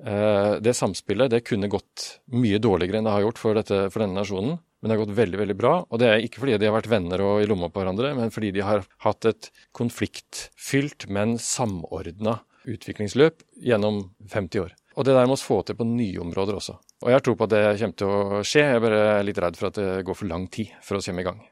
Eh, 0.00 0.56
det 0.64 0.74
samspillet 0.76 1.30
det 1.32 1.44
kunne 1.46 1.70
gått 1.70 2.20
mye 2.32 2.60
dårligere 2.62 3.00
enn 3.00 3.08
det 3.08 3.14
har 3.14 3.24
gjort 3.26 3.40
for, 3.40 3.58
dette, 3.58 3.86
for 3.92 4.04
denne 4.04 4.18
nasjonen. 4.18 4.58
Men 4.80 4.88
det 4.88 4.96
har 4.96 5.02
gått 5.02 5.16
veldig 5.18 5.40
veldig 5.42 5.56
bra. 5.60 5.72
Og 5.92 6.00
det 6.00 6.08
er 6.08 6.22
ikke 6.24 6.40
fordi 6.42 6.56
de 6.56 6.68
har 6.70 6.76
vært 6.78 6.88
venner 6.88 7.20
og 7.24 7.42
i 7.42 7.48
lomma 7.48 7.68
på 7.68 7.82
hverandre, 7.82 8.14
men 8.16 8.32
fordi 8.32 8.54
de 8.56 8.64
har 8.64 8.86
hatt 9.04 9.28
et 9.28 9.50
konfliktfylt, 9.76 11.04
men 11.12 11.36
samordna 11.36 12.38
utviklingsløp 12.64 13.44
gjennom 13.60 14.06
50 14.32 14.64
år. 14.64 14.72
Og 14.96 15.06
det 15.06 15.14
der 15.16 15.28
må 15.28 15.36
vi 15.36 15.46
få 15.46 15.60
til 15.64 15.76
på 15.76 15.86
nye 15.86 16.24
områder 16.24 16.56
også. 16.56 16.78
Og 17.04 17.08
jeg 17.08 17.16
har 17.16 17.24
tro 17.24 17.36
på 17.36 17.46
at 17.46 17.52
det 17.52 17.62
kommer 17.80 18.00
til 18.00 18.10
å 18.10 18.42
skje. 18.44 18.64
Jeg 18.64 18.80
er 18.80 18.84
bare 18.84 19.04
litt 19.24 19.40
redd 19.40 19.60
for 19.60 19.70
at 19.70 19.78
det 19.78 20.04
går 20.08 20.16
for 20.16 20.32
lang 20.32 20.48
tid 20.52 20.72
for 20.84 20.98
å 20.98 21.04
komme 21.04 21.22
i 21.22 21.28
gang. 21.28 21.44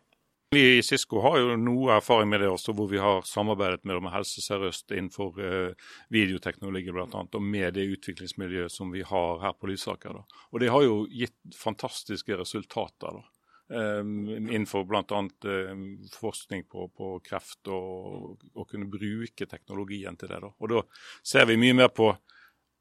Vi 0.51 0.79
i 0.79 0.83
Cisco 0.83 1.21
har 1.21 1.35
jo 1.43 1.57
noe 1.61 1.99
erfaring 1.99 2.31
med 2.33 2.41
det 2.41 2.49
også, 2.49 2.73
hvor 2.73 2.87
vi 2.89 3.01
har 3.03 3.27
samarbeidet 3.29 3.85
med 3.85 4.07
Helse 4.15 4.41
Sør-Øst 4.41 4.95
innenfor 4.97 5.37
uh, 5.37 5.91
videoteknologi 6.09 6.89
bl.a. 6.89 7.05
Og 7.05 7.43
med 7.45 7.77
det 7.77 7.85
utviklingsmiljøet 7.93 8.73
som 8.73 8.89
vi 8.95 9.03
har 9.05 9.43
her 9.43 9.53
på 9.53 9.69
Lysaker. 9.69 10.17
Da. 10.17 10.41
Og 10.49 10.63
det 10.63 10.71
har 10.73 10.87
jo 10.87 11.03
gitt 11.13 11.37
fantastiske 11.53 12.39
resultater. 12.41 13.21
da. 13.21 13.27
Um, 13.69 14.25
innenfor 14.49 14.89
bl.a. 14.89 15.21
Um, 15.45 15.85
forskning 16.17 16.65
på, 16.65 16.89
på 16.97 17.11
kreft, 17.29 17.69
og, 17.69 18.41
og 18.55 18.71
kunne 18.71 18.89
bruke 18.89 19.45
teknologien 19.45 20.17
til 20.17 20.33
det. 20.33 20.41
Da. 20.47 20.55
Og 20.65 20.73
da 20.73 20.85
ser 21.21 21.45
vi 21.53 21.61
mye 21.61 21.77
mer 21.77 21.93
på 21.93 22.15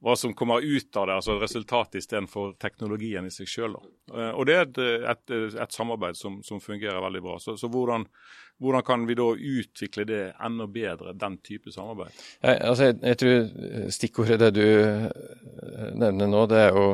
hva 0.04 0.16
som 0.16 0.34
kommer 0.38 0.62
ut 0.62 0.98
av 0.98 1.08
det, 1.08 1.16
altså 1.18 1.38
resultatet 1.42 2.04
istedenfor 2.04 2.54
teknologien 2.62 3.26
i 3.26 3.34
seg 3.34 3.50
sjøl. 3.50 3.78
Eh, 4.14 4.30
og 4.30 4.46
det 4.50 4.58
er 4.58 4.68
et, 4.68 4.80
et, 5.14 5.36
et 5.64 5.74
samarbeid 5.74 6.20
som, 6.20 6.40
som, 6.46 6.62
fungerer 6.62 7.02
veldig 7.02 7.24
bra. 7.26 7.38
Så, 7.42 7.58
så 7.58 7.70
hvordan, 7.74 8.06
hvordan, 8.62 8.86
kan 8.86 9.08
vi 9.10 9.18
da 9.18 9.28
utvikle 9.34 10.06
det 10.10 10.22
enda 10.44 10.70
bedre, 10.70 11.16
den 11.18 11.40
type 11.42 11.74
samarbeid? 11.74 12.14
Jeg, 12.44 12.62
altså, 12.62 12.92
jeg, 12.92 13.00
jeg 13.02 13.22
tror 13.24 13.92
stikkordet 13.98 14.40
det 14.46 14.52
du 14.60 14.66
eh, 14.68 15.94
nevner 15.98 16.30
nå, 16.30 16.46
det 16.52 16.64
er 16.68 16.78
jo 16.78 16.90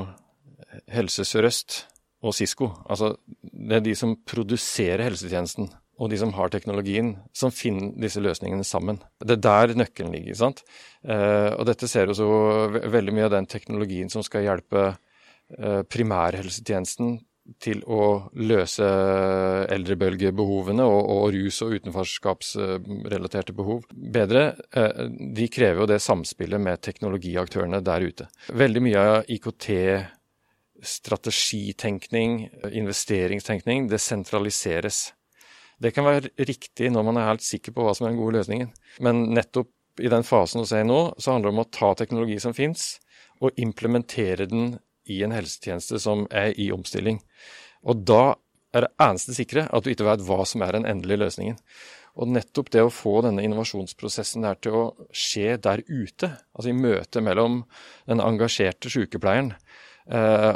Helse 0.93 1.27
Sør-Øst 1.27 1.83
og 2.23 2.35
Cisco. 2.37 2.71
Altså, 2.87 3.17
det 3.43 3.81
er 3.81 3.87
de 3.91 3.97
som 3.99 4.15
produserer 4.23 5.03
helsetjenesten 5.09 5.67
og 6.03 6.11
de 6.11 6.19
som 6.19 6.33
har 6.35 6.51
teknologien, 6.51 7.13
som 7.35 7.53
finner 7.53 7.93
disse 8.03 8.21
løsningene 8.23 8.65
sammen. 8.67 8.99
Det 9.23 9.37
er 9.37 9.43
der 9.47 9.75
nøkkelen 9.79 10.13
ligger. 10.13 10.35
sant? 10.35 10.63
Eh, 11.03 11.51
og 11.55 11.65
dette 11.69 11.87
ser 11.87 12.09
vi 12.09 12.17
så 12.19 12.29
veldig 12.69 13.13
mye 13.15 13.29
av 13.29 13.35
den 13.37 13.47
teknologien 13.49 14.11
som 14.11 14.25
skal 14.25 14.45
hjelpe 14.47 14.89
eh, 14.91 15.83
primærhelsetjenesten 15.87 17.21
til 17.59 17.81
å 17.91 18.29
løse 18.39 18.87
eldrebølgebehovene 19.73 20.83
og, 20.87 20.99
og 21.11 21.25
rus- 21.35 21.59
og 21.65 21.73
utenforskapsrelaterte 21.75 23.55
behov 23.55 23.87
bedre. 23.91 24.53
Eh, 24.71 25.07
de 25.35 25.47
krever 25.51 25.83
jo 25.83 25.89
det 25.91 25.99
samspillet 26.03 26.61
med 26.63 26.83
teknologiaktørene 26.83 27.81
der 27.83 28.07
ute. 28.07 28.29
Veldig 28.51 28.83
mye 28.87 29.07
av 29.07 29.31
IKT 29.31 29.71
strategitenkning, 30.83 32.49
investeringstenkning, 32.71 33.87
det 33.91 33.99
sentraliseres. 34.03 35.13
Det 35.81 35.93
kan 35.95 36.05
være 36.07 36.31
riktig 36.37 36.91
når 36.93 37.07
man 37.07 37.19
er 37.19 37.31
helt 37.31 37.45
sikker 37.45 37.75
på 37.75 37.85
hva 37.85 37.93
som 37.95 38.07
er 38.07 38.13
den 38.13 38.21
gode 38.21 38.37
løsningen. 38.39 38.69
Men 39.05 39.25
nettopp 39.33 39.71
i 40.01 40.09
den 40.09 40.25
fasen 40.25 40.63
vi 40.63 40.79
er 40.79 40.87
nå, 40.87 41.01
så 41.21 41.33
handler 41.33 41.51
det 41.51 41.55
om 41.55 41.63
å 41.63 41.71
ta 41.73 41.91
teknologi 41.97 42.39
som 42.41 42.55
fins, 42.57 42.97
og 43.43 43.57
implementere 43.61 44.47
den 44.49 44.77
i 45.09 45.19
en 45.25 45.33
helsetjeneste 45.35 45.99
som 45.99 46.25
er 46.31 46.53
i 46.59 46.69
omstilling. 46.73 47.19
Og 47.83 48.05
da 48.07 48.35
er 48.73 48.87
det 48.87 48.93
eneste 49.03 49.35
sikre 49.37 49.67
at 49.69 49.85
du 49.85 49.91
ikke 49.91 50.07
vet 50.07 50.23
hva 50.25 50.41
som 50.49 50.63
er 50.65 50.77
den 50.77 50.87
endelige 50.89 51.25
løsningen. 51.25 51.59
Og 52.13 52.29
nettopp 52.29 52.69
det 52.73 52.83
å 52.85 52.93
få 52.93 53.19
denne 53.25 53.43
innovasjonsprosessen 53.45 54.45
der 54.45 54.59
til 54.61 54.77
å 54.77 54.83
skje 55.09 55.57
der 55.61 55.81
ute, 55.89 56.29
altså 56.53 56.69
i 56.69 56.77
møte 56.77 57.23
mellom 57.25 57.63
den 58.09 58.21
engasjerte 58.21 58.91
sykepleieren 58.93 59.55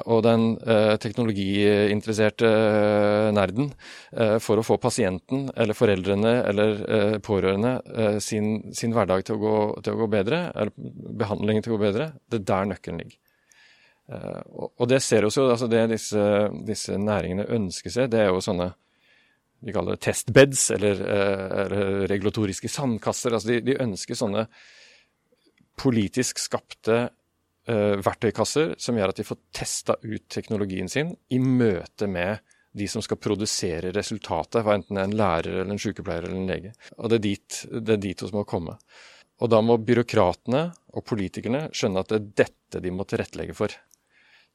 og 0.04 0.24
den 0.26 0.58
eh, 0.68 0.94
teknologiinteresserte 1.00 2.48
eh, 2.48 3.28
nerden 3.32 3.70
for 4.44 4.60
å 4.60 4.66
få 4.66 4.76
pasienten 4.82 5.46
eller 5.56 5.78
foreldrene 5.78 6.34
eller 6.50 7.20
pårørende 7.24 8.20
sin, 8.24 8.74
sin 8.76 8.96
hverdag 8.96 9.24
til 9.28 9.38
å, 9.38 9.40
gå, 9.40 9.54
til 9.86 9.96
å, 9.96 10.02
gå, 10.02 10.08
bedre, 10.12 10.42
eller 10.52 10.74
behandlingen 11.22 11.64
til 11.64 11.74
å 11.74 11.78
gå 11.78 11.86
bedre, 11.86 12.10
det 12.28 12.42
er 12.42 12.50
der 12.52 12.70
nøkkelen 12.74 13.02
ligger. 13.04 13.18
Og 14.80 14.86
det 14.88 15.02
ser 15.04 15.24
vi 15.24 15.30
også, 15.30 15.50
altså 15.52 15.68
det 15.72 15.82
disse, 15.92 16.26
disse, 16.68 16.96
næringene 17.00 17.48
ønsker 17.58 17.92
seg, 17.92 18.12
det 18.12 18.22
er 18.24 18.32
jo 18.32 18.44
sånne 18.44 18.72
de 19.68 19.74
kaller 19.74 19.98
det 19.98 20.06
testbeds, 20.06 20.68
eller, 20.76 21.00
eller 21.64 21.88
regulatoriske 22.12 22.70
sandkasser. 22.72 23.36
altså 23.36 23.52
de, 23.52 23.62
de 23.66 23.80
ønsker 23.84 24.16
sånne 24.16 24.46
politisk 25.78 26.40
skapte 26.42 27.08
verktøykasser 27.68 28.78
som 28.80 28.96
gjør 28.96 29.12
at 29.12 29.20
de 29.20 29.26
får 29.28 29.40
testa 29.56 29.98
ut 30.04 30.24
teknologien 30.32 30.88
sin 30.92 31.12
i 31.34 31.40
møte 31.44 32.08
med 32.08 32.40
de 32.78 32.88
som 32.88 33.02
skal 33.02 33.20
produsere 33.22 33.92
resultatet, 33.96 34.62
enten 34.62 34.98
det 34.98 35.04
er 35.04 35.10
en 35.10 35.18
lærer 35.18 35.62
eller 35.62 35.74
en 35.74 35.82
sykepleier 35.82 36.28
eller 36.28 36.38
en 36.38 36.50
lege. 36.50 36.74
Og 36.98 37.10
det 37.10 37.20
er 37.20 37.26
dit, 37.26 37.60
det 37.72 37.96
er 37.96 38.04
dit 38.04 38.26
må 38.36 38.46
komme. 38.48 38.78
Og 39.42 39.52
da 39.54 39.62
må 39.62 39.78
byråkratene 39.82 40.64
og 40.98 41.06
politikerne 41.06 41.68
skjønne 41.76 42.02
at 42.02 42.12
det 42.12 42.20
er 42.20 42.32
dette 42.44 42.82
de 42.84 42.94
må 42.94 43.06
tilrettelegge 43.08 43.56
for. 43.58 43.74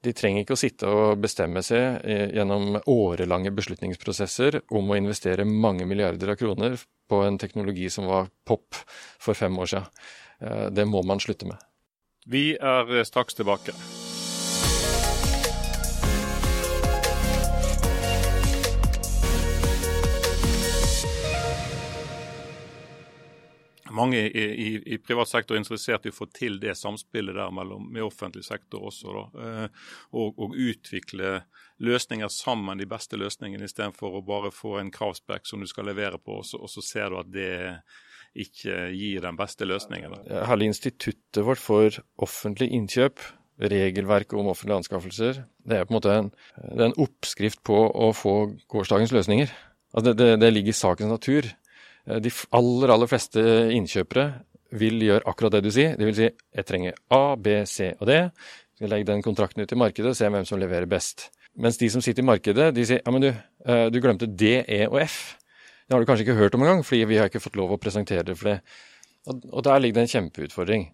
De 0.02 0.10
trenger 0.18 0.42
ikke 0.42 0.56
å 0.56 0.58
sitte 0.58 0.88
og 0.90 1.20
bestemme 1.22 1.62
seg 1.62 2.02
eh, 2.02 2.32
gjennom 2.34 2.80
årelange 2.90 3.52
beslutningsprosesser 3.54 4.58
om 4.74 4.90
å 4.90 4.98
investere 4.98 5.46
mange 5.46 5.86
milliarder 5.86 6.34
av 6.34 6.40
kroner 6.40 6.74
på 7.08 7.20
en 7.22 7.38
teknologi 7.38 7.86
som 7.92 8.10
var 8.10 8.32
pop 8.48 8.80
for 9.22 9.38
fem 9.38 9.60
år 9.62 9.70
siden. 9.76 10.02
Eh, 10.42 10.66
det 10.74 10.88
må 10.90 11.04
man 11.06 11.22
slutte 11.22 11.46
med. 11.46 11.62
Vi 12.24 12.52
er 12.54 13.04
straks 13.04 13.34
tilbake. 13.34 13.74
mange 23.92 24.18
i, 24.18 24.42
i, 24.42 24.94
i, 24.94 24.98
privat 24.98 25.28
sektor 25.28 25.54
er 25.54 25.60
interessert 25.62 26.06
i 26.06 26.12
å 26.12 26.16
få 26.16 26.26
til 26.34 26.58
det 26.60 26.74
samspillet 26.78 27.36
der 27.36 27.52
mellom, 27.54 27.84
med 27.92 28.04
offentlig 28.06 28.44
sektor 28.46 28.86
også. 28.88 29.12
Da, 29.16 29.24
eh, 29.46 29.90
og, 30.16 30.38
og, 30.38 30.56
utvikle 30.56 31.42
løsninger 31.82 32.30
sammen, 32.32 32.80
de 32.80 32.88
beste 32.88 33.18
løsningene, 33.20 33.68
istedenfor 33.68 34.18
å 34.18 34.24
bare 34.26 34.52
få 34.54 34.78
en 34.80 34.92
kravspekk 34.94 35.48
som 35.48 35.62
du 35.62 35.68
skal 35.70 35.90
levere 35.90 36.18
på, 36.18 36.40
og 36.40 36.48
så, 36.48 36.62
og 36.62 36.72
så 36.72 36.84
ser 36.86 37.12
du 37.12 37.20
at 37.20 37.32
det 37.32 37.52
ikke 38.32 38.88
gir 38.96 39.22
den 39.24 39.38
beste 39.38 39.68
løsningen. 39.68 40.14
Da. 40.14 40.42
Hele 40.48 40.68
instituttet 40.70 41.42
vårt 41.44 41.60
for 41.60 41.98
offentlig 42.22 42.70
innkjøp, 42.72 43.20
regelverket 43.62 44.38
om 44.38 44.48
offentlige 44.50 44.80
anskaffelser, 44.80 45.42
det 45.68 45.76
er 45.76 45.84
på 45.86 45.92
en 45.92 45.98
måte 45.98 46.14
en, 46.16 46.30
en 46.88 46.96
oppskrift 47.00 47.60
på 47.66 47.76
å 47.76 48.08
få 48.16 48.36
gårsdagens 48.72 49.12
løsninger. 49.14 49.52
Altså 49.92 50.06
det, 50.08 50.16
det, 50.18 50.30
det 50.42 50.50
ligger 50.54 50.72
i 50.72 50.78
sakens 50.78 51.12
natur. 51.12 51.50
Eh, 52.08 52.18
de 52.24 52.32
aller, 52.56 52.94
aller 52.94 53.10
fleste 53.10 53.44
innkjøpere 53.76 54.26
vil 54.80 55.04
gjøre 55.04 55.28
akkurat 55.28 55.58
det 55.58 55.66
du 55.66 55.70
sier. 55.74 55.94
De 56.00 56.08
vil 56.08 56.16
si 56.16 56.30
jeg 56.30 56.68
trenger 56.68 56.96
A, 57.12 57.36
B, 57.36 57.60
C 57.68 57.92
og 57.98 58.08
D. 58.08 58.18
Skal 58.78 58.92
legge 58.94 59.10
den 59.12 59.22
kontrakten 59.24 59.62
ut 59.62 59.76
i 59.76 59.78
markedet 59.78 60.14
og 60.14 60.18
se 60.18 60.32
hvem 60.32 60.48
som 60.48 60.60
leverer 60.60 60.88
best. 60.90 61.28
Mens 61.60 61.76
de 61.76 61.90
som 61.92 62.00
sitter 62.00 62.24
i 62.24 62.30
markedet, 62.30 62.70
de 62.72 62.84
sier 62.88 63.02
ja, 63.02 63.12
men 63.12 63.26
du, 63.26 63.30
eh, 63.68 63.86
du 63.92 64.00
glemte 64.00 64.26
D, 64.26 64.56
E 64.64 64.86
og 64.88 65.02
F. 65.04 65.36
Det 65.86 65.94
har 65.94 66.02
du 66.02 66.08
kanskje 66.08 66.26
ikke 66.26 66.38
hørt 66.38 66.56
om 66.56 66.64
engang, 66.64 66.82
fordi 66.86 67.04
vi 67.10 67.20
har 67.20 67.30
ikke 67.30 67.42
fått 67.42 67.58
lov 67.58 67.74
å 67.74 67.80
presentere 67.80 68.24
det 68.26 68.38
for 68.38 68.52
det. 68.52 68.58
Og 69.30 69.60
der 69.62 69.78
ligger 69.78 70.00
det 70.00 70.06
en 70.08 70.12
kjempeutfordring. 70.16 70.84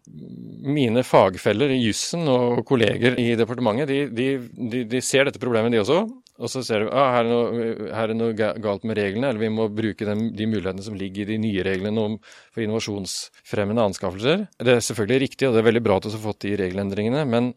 Mine 0.68 1.00
fagfeller 1.06 1.70
i 1.72 1.78
jussen 1.80 2.28
og 2.28 2.60
kolleger 2.68 3.16
i 3.16 3.30
departementet, 3.40 3.88
de, 3.88 4.26
de, 4.68 4.82
de, 4.84 5.00
ser 5.04 5.24
dette 5.24 5.40
problemet, 5.40 5.72
de 5.72 5.80
også, 5.80 6.02
og 6.38 6.52
så 6.52 6.60
ser 6.66 6.84
de 6.84 6.90
ah, 6.92 7.08
her, 7.16 7.24
er 7.24 7.30
noe, 7.30 7.70
her 7.96 8.12
er 8.12 8.18
noe 8.18 8.36
galt 8.36 8.84
med 8.86 9.00
reglene, 9.00 9.30
eller 9.30 9.40
vi 9.40 9.50
må 9.54 9.70
bruke 9.72 10.06
den, 10.06 10.28
de 10.36 10.48
mulighetene 10.50 10.84
som 10.84 10.98
ligger 10.98 11.24
i 11.24 11.32
de 11.32 11.38
nye 11.40 11.64
reglene 11.66 12.04
om, 12.04 12.18
for 12.52 12.66
innovasjonsfremmende 12.66 13.86
anskaffelser. 13.88 14.44
Det 14.60 14.76
er 14.76 14.84
selvfølgelig 14.84 15.24
riktig, 15.24 15.48
og 15.48 15.56
det 15.56 15.62
er 15.62 15.70
veldig 15.70 15.84
bra 15.88 15.96
at 15.98 16.10
vi 16.10 16.14
har 16.18 16.24
fått 16.28 16.44
de 16.44 16.52
regelendringene, 16.60 17.24
men 17.32 17.50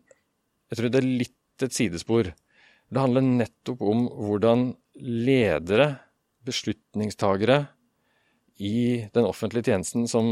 jeg 0.72 0.80
tror 0.80 0.94
det 0.94 1.02
er 1.02 1.12
litt 1.26 1.66
et 1.68 1.76
sidespor. 1.76 2.32
Det 2.32 3.04
handler 3.04 3.28
nettopp 3.28 3.84
om 3.92 4.08
hvordan 4.08 4.70
ledere, 5.04 5.92
beslutningstagere 6.48 7.66
i 8.62 9.08
den 9.14 9.28
offentlige 9.28 9.72
tjenesten 9.72 10.08
som 10.10 10.32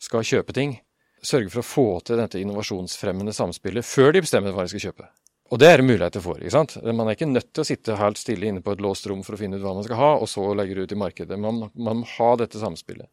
skal 0.00 0.26
kjøpe 0.26 0.54
ting, 0.56 0.78
sørge 1.22 1.50
for 1.52 1.62
å 1.62 1.66
få 1.66 1.88
til 2.06 2.20
dette 2.20 2.40
innovasjonsfremmende 2.40 3.34
samspillet 3.36 3.86
før 3.86 4.14
de 4.16 4.22
bestemmer 4.24 4.54
hva 4.56 4.64
de 4.64 4.72
skal 4.72 4.88
kjøpe. 4.88 5.10
Og 5.50 5.58
det 5.58 5.66
er 5.66 5.80
det 5.80 5.86
muligheter 5.88 6.22
for. 6.22 6.38
ikke 6.38 6.54
sant? 6.54 6.76
Man 6.86 7.08
er 7.08 7.16
ikke 7.16 7.26
nødt 7.26 7.50
til 7.50 7.64
å 7.64 7.66
sitte 7.66 7.98
helt 7.98 8.18
stille 8.20 8.46
inne 8.46 8.62
på 8.62 8.76
et 8.76 8.82
låst 8.84 9.08
rom 9.10 9.24
for 9.26 9.34
å 9.34 9.40
finne 9.40 9.58
ut 9.58 9.64
hva 9.64 9.74
man 9.74 9.86
skal 9.86 9.98
ha, 9.98 10.10
og 10.22 10.30
så 10.30 10.44
legge 10.54 10.76
det 10.78 10.86
ut 10.86 10.94
i 10.94 11.00
markedet. 11.00 11.38
Man, 11.42 11.64
man 11.74 12.02
må 12.02 12.10
ha 12.14 12.28
dette 12.38 12.60
samspillet. 12.62 13.10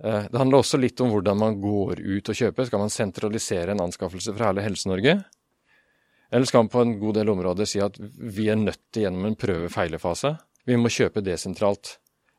Eh, 0.00 0.24
det 0.32 0.40
handler 0.40 0.62
også 0.62 0.80
litt 0.80 1.00
om 1.04 1.12
hvordan 1.12 1.36
man 1.36 1.58
går 1.60 2.00
ut 2.00 2.32
og 2.32 2.38
kjøper. 2.38 2.68
Skal 2.68 2.80
man 2.80 2.94
sentralisere 2.94 3.76
en 3.76 3.84
anskaffelse 3.84 4.32
fra 4.36 4.48
hele 4.48 4.64
Helse-Norge? 4.64 5.18
Eller 6.30 6.48
skal 6.48 6.64
man 6.64 6.72
på 6.72 6.84
en 6.84 6.96
god 7.00 7.20
del 7.20 7.32
områder 7.32 7.68
si 7.68 7.82
at 7.84 7.98
vi 8.00 8.48
er 8.48 8.56
nødt 8.56 8.80
til 8.94 9.04
gjennom 9.04 9.28
en 9.28 9.36
prøve-feile-fase? 9.36 10.32
Vi 10.70 10.78
må 10.78 10.90
kjøpe 10.92 11.22
desentralt. 11.26 11.96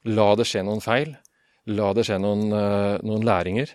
La 0.07 0.31
det 0.39 0.47
skje 0.47 0.63
noen 0.63 0.81
feil. 0.83 1.17
La 1.69 1.91
det 1.93 2.05
skje 2.07 2.17
noen, 2.21 2.47
eh, 2.55 2.97
noen 3.03 3.25
læringer. 3.27 3.73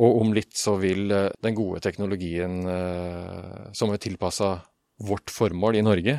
Og 0.00 0.20
om 0.22 0.34
litt 0.36 0.56
så 0.56 0.76
vil 0.80 1.10
eh, 1.12 1.30
den 1.44 1.56
gode 1.56 1.80
teknologien 1.84 2.60
eh, 2.68 3.70
som 3.76 3.92
er 3.92 4.02
tilpassa 4.02 4.58
vårt 5.00 5.32
formål 5.32 5.78
i 5.80 5.84
Norge, 5.86 6.18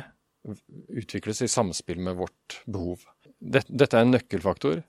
utvikles 0.90 1.44
i 1.46 1.50
samspill 1.50 2.00
med 2.02 2.18
vårt 2.18 2.58
behov. 2.66 3.04
Dette 3.38 3.94
er 3.94 4.02
en 4.02 4.16
nøkkelfaktor. 4.16 4.82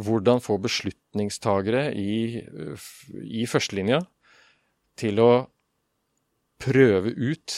Hvordan 0.00 0.42
få 0.44 0.58
beslutningstagere 0.60 1.88
i, 1.96 2.44
i 3.40 3.46
førstelinja 3.48 4.02
til 5.00 5.20
å 5.24 5.30
prøve 6.60 7.14
ut, 7.16 7.56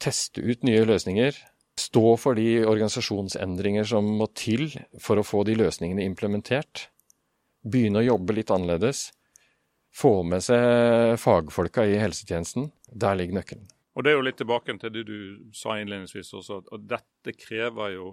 teste 0.00 0.44
ut 0.44 0.68
nye 0.68 0.84
løsninger, 0.84 1.40
stå 1.80 2.14
for 2.20 2.38
de 2.38 2.60
organisasjonsendringer 2.68 3.88
som 3.88 4.06
må 4.20 4.28
til 4.36 4.68
for 5.00 5.20
å 5.20 5.26
få 5.26 5.42
de 5.48 5.56
løsningene 5.58 6.04
implementert, 6.06 6.88
begynne 7.64 8.00
å 8.02 8.06
jobbe 8.06 8.36
litt 8.36 8.52
annerledes, 8.54 9.10
få 9.90 10.20
med 10.22 10.44
seg 10.44 11.16
fagfolka 11.18 11.84
i 11.88 11.98
helsetjenesten. 12.00 12.70
Der 12.90 13.18
ligger 13.18 13.40
nøkkelen. 13.40 13.68
Og 13.98 14.04
Det 14.04 14.12
er 14.12 14.16
jo 14.16 14.24
litt 14.24 14.38
tilbake 14.38 14.76
til 14.78 14.92
det 14.94 15.02
du 15.08 15.50
sa 15.56 15.76
innledningsvis 15.80 16.30
også, 16.38 16.60
at 16.72 16.84
dette 16.88 17.34
krever 17.36 17.96
jo 17.96 18.12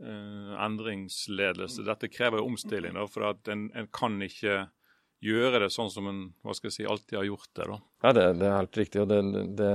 eh, 0.00 0.52
endringsledelse. 0.64 1.84
Dette 1.86 2.08
krever 2.10 2.40
jo 2.40 2.48
omstilling. 2.48 2.96
Da, 2.96 3.04
for 3.10 3.28
at 3.28 3.50
en, 3.52 3.68
en, 3.76 3.88
kan 3.92 4.16
ikke 4.24 4.64
gjøre 5.20 5.60
det 5.66 5.70
sånn 5.74 5.92
som 5.92 6.08
en 6.08 6.22
hva 6.40 6.56
skal 6.56 6.70
jeg 6.70 6.78
si, 6.78 6.88
alltid 6.88 7.20
har 7.20 7.28
gjort 7.28 7.50
det. 7.52 7.68
da. 7.68 7.78
Ja, 8.06 8.14
Det, 8.16 8.26
det 8.40 8.48
er 8.48 8.56
helt 8.56 8.80
riktig. 8.80 9.02
og 9.04 9.12
det, 9.12 9.46
det, 9.60 9.72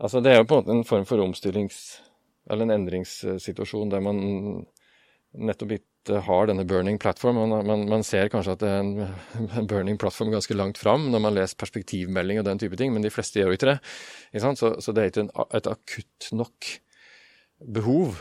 altså 0.00 0.24
det 0.24 0.32
er 0.32 0.40
jo 0.40 0.48
på 0.48 0.56
en 0.58 0.64
måte 0.64 0.76
en 0.78 0.88
form 0.88 1.08
for 1.08 1.22
omstillings- 1.22 1.98
eller 2.48 2.66
en 2.66 2.74
endringssituasjon 2.78 3.92
der 3.92 4.02
man 4.04 4.20
nettopp 5.36 5.74
ikke 5.76 6.22
har 6.24 6.48
denne 6.48 6.64
burning 6.68 6.96
platform. 7.00 7.36
Man, 7.42 7.66
man, 7.66 7.84
man, 7.90 8.04
ser 8.06 8.30
kanskje 8.32 8.54
at 8.56 8.62
det 8.62 8.70
er 8.72 8.80
en, 8.80 8.92
en 9.60 9.68
burning 9.68 9.98
platform 10.00 10.32
ganske 10.32 10.56
langt 10.56 10.80
fram 10.80 11.10
når 11.12 11.24
man 11.24 11.36
leser 11.36 11.60
perspektivmelding 11.60 12.40
og 12.40 12.48
den 12.48 12.62
type 12.62 12.78
ting, 12.80 12.94
men 12.94 13.04
de 13.04 13.12
fleste 13.12 13.40
gjør 13.40 13.52
jo 13.52 13.58
ikke 13.58 13.72
det. 13.72 13.78
Ikke 14.32 14.54
så, 14.56 14.72
så, 14.80 14.94
det 14.94 15.04
er 15.04 15.12
ikke 15.12 15.26
en, 15.26 15.32
et 15.58 15.70
akutt 15.70 16.32
nok 16.36 16.72
behov 17.78 18.18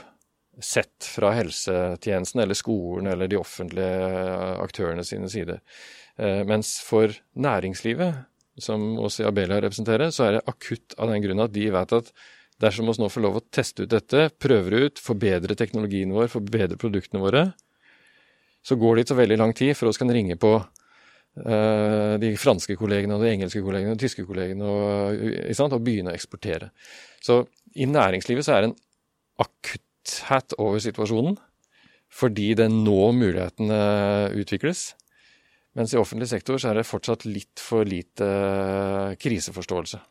sett 0.63 1.05
fra 1.05 1.35
helsetjenesten 1.37 2.41
eller 2.41 2.57
skolen 2.57 3.11
eller 3.11 3.29
de 3.29 3.37
offentlige 3.37 4.07
aktørene 4.63 5.05
sine 5.05 5.29
sider. 5.29 5.61
Eh, 6.17 6.41
mens 6.49 6.79
for 6.81 7.13
næringslivet, 7.37 8.23
som 8.57 8.95
også 8.97 9.27
Abelia 9.29 9.59
representerer, 9.61 10.09
så 10.09 10.25
er 10.25 10.37
det 10.37 10.47
akutt 10.49 10.97
av 10.97 11.11
den 11.13 11.21
grunn 11.21 11.43
at 11.45 11.53
de 11.53 11.67
vet 11.75 11.93
at 11.93 12.09
Dersom 12.61 12.89
vi 12.89 12.97
nå 12.97 13.09
får 13.13 13.21
lov 13.21 13.37
å 13.37 13.45
teste 13.53 13.85
ut 13.85 13.91
dette, 13.91 14.29
prøver 14.41 14.87
ut, 14.87 15.01
forbedre 15.01 15.57
teknologien 15.57 16.13
vår, 16.13 16.29
forbedre 16.33 16.79
produktene 16.81 17.21
våre, 17.21 17.43
så 18.65 18.75
går 18.79 18.95
det 18.95 19.03
ikke 19.05 19.13
så 19.13 19.19
veldig 19.21 19.37
lang 19.39 19.53
tid 19.57 19.77
før 19.77 19.91
oss 19.91 20.01
kan 20.01 20.11
ringe 20.11 20.35
på 20.41 20.55
uh, 20.57 22.13
de 22.19 22.33
franske 22.41 22.75
kollegene, 22.79 23.15
og 23.15 23.23
de 23.23 23.35
engelske 23.35 23.61
kollegene 23.63 23.93
og 23.93 23.99
de 23.99 24.07
tyske 24.07 24.25
kollegene 24.27 24.65
og, 24.65 25.21
og, 25.53 25.77
begynne 25.85 26.11
å 26.11 26.17
eksportere. 26.17 26.71
Så 27.23 27.43
i 27.77 27.87
næringslivet 27.87 28.47
så 28.47 28.57
er 28.57 28.65
det 28.65 28.71
en 28.71 28.79
akutthet 29.45 30.57
over 30.57 30.81
situasjonen, 30.81 31.37
fordi 32.09 32.55
det 32.57 32.71
nå 32.73 33.11
mulighetene 33.13 33.79
utvikles. 34.39 34.89
Mens 35.77 35.93
i 35.93 36.01
offentlig 36.01 36.31
sektor 36.31 36.57
så 36.57 36.71
er 36.71 36.79
det 36.79 36.89
fortsatt 36.89 37.27
litt 37.29 37.61
for 37.61 37.85
lite 37.85 38.27
kriseforståelse. 39.21 40.01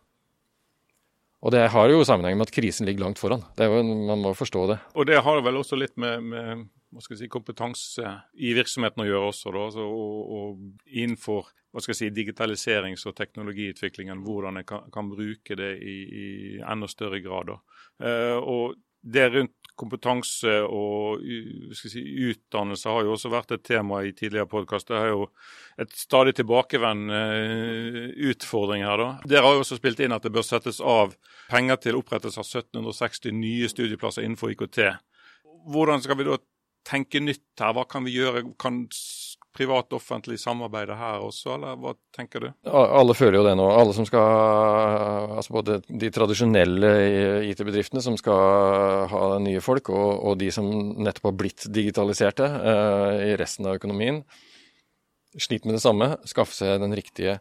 Og 1.45 1.53
det 1.53 1.67
har 1.73 1.91
jo 1.93 2.05
sammenheng 2.07 2.39
med 2.39 2.49
at 2.49 2.55
krisen 2.55 2.89
ligger 2.89 3.05
langt 3.05 3.21
foran. 3.21 3.45
Jo, 3.61 3.83
man 3.83 4.23
må 4.25 4.33
forstå 4.37 4.65
det. 4.73 4.79
Og 4.97 5.07
det 5.09 5.21
har 5.23 5.43
vel 5.45 5.61
også 5.61 5.77
litt 5.79 5.95
med, 6.01 6.25
med 6.25 6.65
si, 7.05 7.29
kompetanse 7.29 8.15
i 8.41 8.55
virksomheten 8.57 9.05
å 9.05 9.09
gjøre 9.09 9.31
også. 9.33 9.53
Da, 9.55 9.85
og, 9.85 10.33
og, 10.39 10.65
innenfor 10.87 11.53
si, 11.93 12.09
digitaliserings- 12.15 13.05
og 13.07 13.17
teknologiutviklingen, 13.19 14.25
hvordan 14.25 14.63
en 14.63 14.69
kan, 14.69 14.89
kan, 14.93 15.11
bruke 15.13 15.59
det 15.61 15.75
i, 15.85 15.97
i 16.07 16.27
enda 16.65 16.89
større 16.89 17.21
grad. 17.21 17.53
Eh, 18.01 18.37
og 18.41 18.79
det 19.07 19.29
rundt 19.35 19.55
kompetanse 19.77 20.53
og 20.65 21.21
si, 21.77 22.01
utdannelse 22.31 22.89
har 22.91 23.05
jo 23.05 23.13
også 23.15 23.31
vært 23.33 23.53
et 23.57 23.65
tema 23.67 24.01
i 24.07 24.15
tidligere 24.17 24.49
podkast. 24.49 24.89
Det 24.89 24.97
er 24.97 25.11
jo 25.13 25.27
et 25.83 25.93
stadig 25.97 26.33
tilbakevendende 26.39 27.21
eh, 27.37 28.15
utfordring 28.31 28.87
her. 28.87 29.03
da. 29.03 29.09
Dere 29.29 29.45
har 29.45 29.57
jo 29.57 29.65
også 29.65 29.79
spilt 29.79 30.01
inn 30.01 30.17
at 30.17 30.25
det 30.25 30.33
bør 30.35 30.47
settes 30.47 30.81
av 30.81 31.15
penger 31.53 31.81
til 31.85 32.01
opprettelse 32.01 32.41
av 32.41 32.49
1760 32.49 33.37
nye 33.37 33.69
studieplasser 33.73 34.25
innenfor 34.25 34.55
IKT. 34.55 34.81
Hvordan 35.73 36.03
skal 36.05 36.21
vi 36.21 36.29
da 36.31 36.41
tenke 36.87 37.21
nytt 37.21 37.45
her? 37.61 37.77
Hva 37.77 37.85
kan 37.91 38.07
vi 38.09 38.17
gjøre? 38.17 38.47
Kan 38.63 38.87
privat-offentlig 39.57 40.39
samarbeid 40.41 40.93
her 40.97 41.25
også, 41.25 41.57
eller 41.57 41.79
hva 41.81 41.95
tenker 42.15 42.47
du? 42.47 42.49
Alle 42.71 43.17
føler 43.17 43.41
jo 43.41 43.47
det 43.47 43.57
nå. 43.59 43.67
Alle 43.73 43.97
som 43.97 44.07
skal 44.09 44.25
Altså 45.37 45.53
både 45.55 45.79
de 45.87 46.11
tradisjonelle 46.13 46.91
IT-bedriftene 47.51 48.03
som 48.05 48.17
skal 48.21 49.09
ha 49.11 49.25
nye 49.43 49.63
folk, 49.65 49.91
og, 49.93 50.13
og, 50.21 50.37
de 50.41 50.51
som 50.55 50.69
nettopp 51.03 51.31
har 51.31 51.37
blitt 51.41 51.67
digitaliserte 51.73 52.47
uh, 52.47 53.17
i 53.27 53.35
resten 53.39 53.69
av 53.69 53.79
økonomien, 53.81 54.23
sliter 55.37 55.69
med 55.69 55.79
det 55.79 55.85
samme. 55.85 56.15
Skaffe 56.29 56.57
seg 56.57 56.81
den 56.83 56.97
riktige 56.97 57.39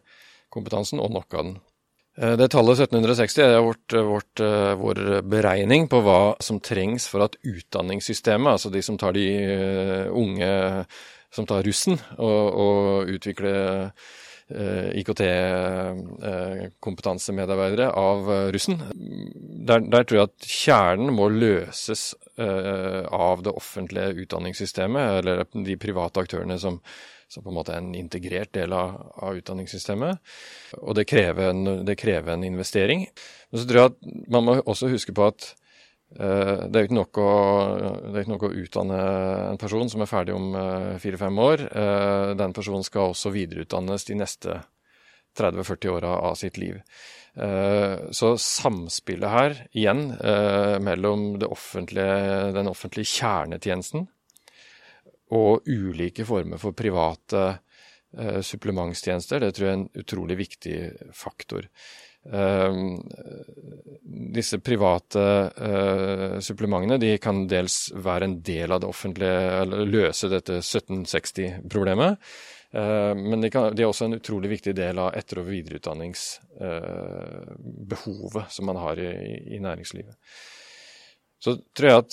kompetansen, 0.52 1.00
og 1.02 1.12
nok 1.14 1.36
av 1.36 1.48
den. 1.48 1.56
Uh, 2.16 2.34
det 2.40 2.50
tallet 2.52 2.84
1760 2.86 3.44
er 3.44 3.58
vårt, 3.64 3.96
vårt, 4.10 4.44
uh, 4.44 4.74
vår 4.80 5.02
beregning 5.28 5.88
på 5.92 6.02
hva 6.04 6.20
som 6.44 6.60
trengs 6.64 7.08
for 7.12 7.26
at 7.26 7.38
utdanningssystemet, 7.44 8.56
altså 8.56 8.72
de 8.72 8.84
som 8.84 9.00
tar 9.00 9.16
de 9.16 9.28
unge 10.12 10.50
som 11.34 11.46
tar 11.48 11.62
russen 11.66 11.96
og, 12.16 12.56
og 12.56 13.08
utvikler 13.16 13.90
eh, 14.50 14.90
IKT-kompetansemedarbeidere 15.02 17.90
av 17.98 18.30
russen. 18.54 18.76
Der, 19.66 19.80
der, 19.80 20.04
tror 20.04 20.18
jeg 20.18 20.28
at 20.30 20.46
kjernen 20.46 21.14
må 21.16 21.28
løses 21.32 22.14
eh, 22.38 23.02
av 23.10 23.42
det 23.46 23.52
offentlige 23.56 24.14
utdanningssystemet, 24.24 25.02
eller 25.20 25.34
de 25.52 25.76
private 25.82 26.20
aktørene 26.22 26.56
som, 26.62 26.74
som 27.32 27.40
på 27.42 27.50
en 27.52 27.58
måte 27.58 27.72
er 27.74 27.80
en 27.82 27.98
integrert 27.98 28.52
del 28.56 28.70
av, 28.76 28.88
av 29.18 29.30
utdanningssystemet. 29.42 30.12
Og 30.82 30.92
det 30.98 31.10
krever, 31.10 31.44
en, 31.50 31.62
det 31.86 31.96
krever 32.00 32.30
en 32.36 32.46
investering. 32.46 33.00
Men 33.50 33.56
så 33.60 33.64
tror 33.66 33.80
jeg 33.80 33.88
at 33.92 33.98
man 34.32 34.44
må 34.46 34.52
også 34.62 34.86
huske 34.94 35.12
på 35.16 35.22
at 35.32 35.40
Eh, 35.48 35.54
det 36.70 36.78
er 36.78 36.86
ikke 36.86 36.96
nok 36.96 37.18
å, 37.18 37.30
ikke 38.14 38.30
nok 38.30 38.46
å 38.46 38.52
utdanne 38.62 39.00
en 39.50 39.58
person 39.60 39.90
som 39.90 40.04
er 40.04 40.10
ferdig 40.10 40.36
om 40.36 40.54
eh, 40.56 40.94
fire-fem 41.02 41.40
år. 41.42 41.66
Eh, 41.66 42.30
den 42.38 42.54
personen 42.56 42.86
skal 42.86 43.10
også 43.10 43.34
videreutdannes 43.34 44.06
de 44.08 44.16
neste 44.20 44.60
30-40 45.36 45.92
åra 45.92 46.14
av 46.30 46.38
sitt 46.40 46.56
liv. 46.56 46.80
Så 47.36 48.30
samspillet 48.40 49.28
her, 49.28 49.56
igjen, 49.76 50.06
mellom 50.80 51.34
offentlige, 51.44 52.14
den 52.56 52.70
offentlige 52.70 53.10
kjernetjenesten 53.10 54.06
og 55.36 55.68
ulike 55.68 56.24
former 56.24 56.56
for 56.62 56.72
private 56.72 57.42
supplementstjenester, 58.40 59.44
det 59.44 59.52
tror 59.52 59.66
jeg 59.66 59.74
er 59.74 59.78
en 59.82 60.00
utrolig 60.00 60.38
viktig 60.40 60.78
faktor. 61.12 61.68
Ehm, 62.32 63.00
disse 64.32 64.60
private 64.60 65.52
uh, 65.60 66.40
supplementene 66.40 66.98
de 66.98 67.18
kan 67.22 67.48
dels 67.48 67.92
være 67.94 68.24
en 68.26 68.42
del 68.44 68.72
av 68.72 68.80
det 68.82 68.88
offentlige, 68.88 69.60
eller 69.62 69.86
løse 69.86 70.28
dette 70.32 70.52
1760-problemet. 70.60 72.18
Uh, 72.74 73.14
men 73.16 73.40
de, 73.44 73.50
kan, 73.52 73.74
de, 73.74 73.82
er 73.82 73.88
også 73.90 74.04
en 74.08 74.18
utrolig 74.18 74.48
viktig 74.56 74.74
del 74.76 74.98
av 75.02 75.08
etter- 75.18 75.38
og 75.42 75.50
videreutdanningsbehovet 75.50 78.46
som 78.52 78.64
man 78.70 78.78
har 78.82 78.94
i, 79.00 79.02
i, 79.56 79.58
næringslivet. 79.62 80.14
Så 81.42 81.50
tror 81.76 81.88
jeg 81.90 81.98
at 82.04 82.12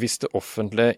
hvis 0.00 0.16
det 0.22 0.34
offentlige 0.38 0.92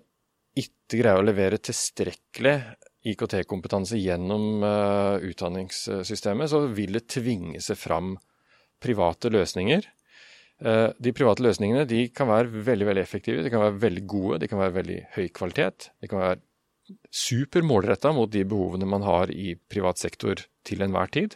ikke 0.59 1.01
greier 1.01 1.18
å 1.21 1.25
levere 1.25 1.64
tilstrekkelig 1.64 2.57
IKT-kompetanse 3.03 3.99
gjennom 3.99 4.62
uh, 4.62 5.19
utdanningssystemet, 5.27 6.51
så 6.53 6.62
vil 6.71 6.95
det 6.95 7.09
tvinge 7.11 7.62
seg 7.62 7.79
fram 7.81 8.15
private 8.83 9.33
løsninger. 9.33 9.88
Uh, 10.62 10.95
de 11.03 11.15
private 11.17 11.43
løsningene 11.43 11.83
de 11.91 12.05
kan 12.15 12.31
være 12.31 12.62
veldig 12.69 12.88
veldig 12.93 13.03
effektive, 13.03 13.43
de 13.43 13.51
kan 13.51 13.65
være 13.65 13.81
veldig 13.83 14.07
gode, 14.07 14.41
de 14.43 14.51
kan 14.51 14.62
være 14.62 14.77
veldig 14.79 15.01
høy 15.17 15.27
kvalitet. 15.35 15.91
De 15.99 16.11
kan 16.11 16.23
være 16.23 16.41
super 17.15 17.65
målretta 17.67 18.12
mot 18.15 18.31
de 18.31 18.45
behovene 18.47 18.87
man 18.87 19.05
har 19.07 19.31
i 19.35 19.55
privat 19.57 19.99
sektor 20.03 20.45
til 20.67 20.83
enhver 20.85 21.11
tid. 21.15 21.35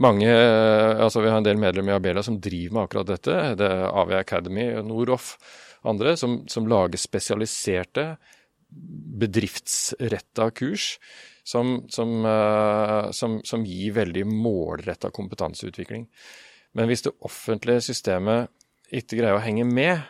Mange, 0.00 0.28
uh, 0.32 0.96
altså 0.96 1.20
Vi 1.20 1.28
har 1.28 1.42
en 1.42 1.48
del 1.48 1.60
medlemmer 1.60 1.92
i 1.92 2.00
Abela 2.00 2.24
som 2.24 2.40
driver 2.40 2.78
med 2.78 2.86
akkurat 2.86 3.12
dette. 3.12 3.40
Det 3.60 3.68
er 3.68 3.90
AV 3.90 4.16
Academy, 4.16 4.70
Noroff, 4.80 5.34
andre, 5.84 6.16
som, 6.16 6.40
som 6.48 6.64
lager 6.70 6.96
spesialiserte 6.96 8.14
bedriftsretta 9.22 10.50
kurs 10.56 10.96
som, 11.44 11.84
som, 11.88 12.24
uh, 12.24 13.10
som, 13.10 13.40
som, 13.44 13.66
gir 13.66 13.94
veldig 13.96 14.24
målretta 14.30 15.10
kompetanseutvikling. 15.14 16.06
Men 16.78 16.88
hvis 16.88 17.04
det 17.06 17.14
offentlige 17.26 17.84
systemet 17.90 18.50
ikke 18.92 19.18
greier 19.18 19.36
å 19.36 19.44
henge 19.44 19.66
med, 19.68 20.02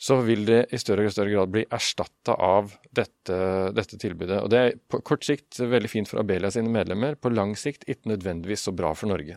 så 0.00 0.16
vil 0.24 0.46
det 0.48 0.62
i 0.72 0.78
større 0.80 1.04
og 1.04 1.12
større 1.12 1.34
grad 1.34 1.50
bli 1.52 1.62
erstatta 1.76 2.32
av 2.40 2.72
dette, 2.88 3.36
dette, 3.76 3.98
tilbudet. 4.00 4.38
Og 4.40 4.48
Det 4.48 4.60
er 4.60 4.78
på 4.88 5.02
kort 5.04 5.26
sikt 5.26 5.60
veldig 5.60 5.90
fint 5.92 6.08
for 6.08 6.22
Abelia 6.22 6.48
sine 6.54 6.72
medlemmer, 6.72 7.18
på 7.20 7.32
lang 7.34 7.52
sikt 7.58 7.84
ikke 7.84 8.14
nødvendigvis 8.14 8.64
så 8.64 8.72
bra 8.72 8.94
for 8.96 9.12
Norge. 9.12 9.36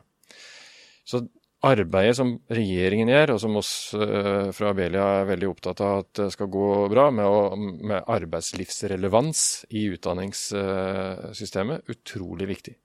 Så 1.04 1.26
arbeidet 1.64 2.18
som 2.18 2.40
regjeringen 2.52 3.10
gjør, 3.12 3.32
og 3.36 3.40
som 3.44 3.56
oss 3.60 3.94
uh, 3.96 4.52
fra 4.56 4.70
Abelia 4.74 5.06
er 5.22 5.30
veldig 5.32 5.48
opptatt 5.50 5.80
av 5.84 5.92
at 6.04 6.12
det 6.20 6.30
skal 6.36 6.48
gå 6.52 6.70
bra, 6.92 7.06
med, 7.16 7.26
å, 7.26 7.30
med 7.58 8.04
arbeidslivsrelevans 8.12 9.40
i 9.72 9.90
utdanningssystemet, 9.96 11.78
utrolig 11.94 12.48
viktig. 12.52 12.76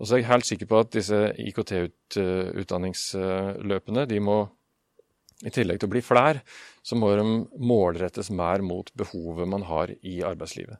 Og 0.00 0.04
så 0.08 0.12
er 0.16 0.20
jeg 0.22 0.30
helt 0.30 0.48
sikker 0.48 0.66
på 0.70 0.76
at 0.80 0.94
disse 0.96 1.18
IKT-utdanningsløpene, 1.44 4.02
de 4.08 4.18
må 4.24 4.38
i 5.44 5.50
tillegg 5.52 5.80
til 5.80 5.88
å 5.88 5.94
bli 5.94 6.02
flere, 6.04 6.40
så 6.84 6.96
må 6.96 7.12
de 7.16 7.24
målrettes 7.60 8.30
mer 8.32 8.62
mot 8.64 8.90
behovet 8.96 9.48
man 9.48 9.62
har 9.68 9.92
i 10.00 10.22
arbeidslivet. 10.26 10.78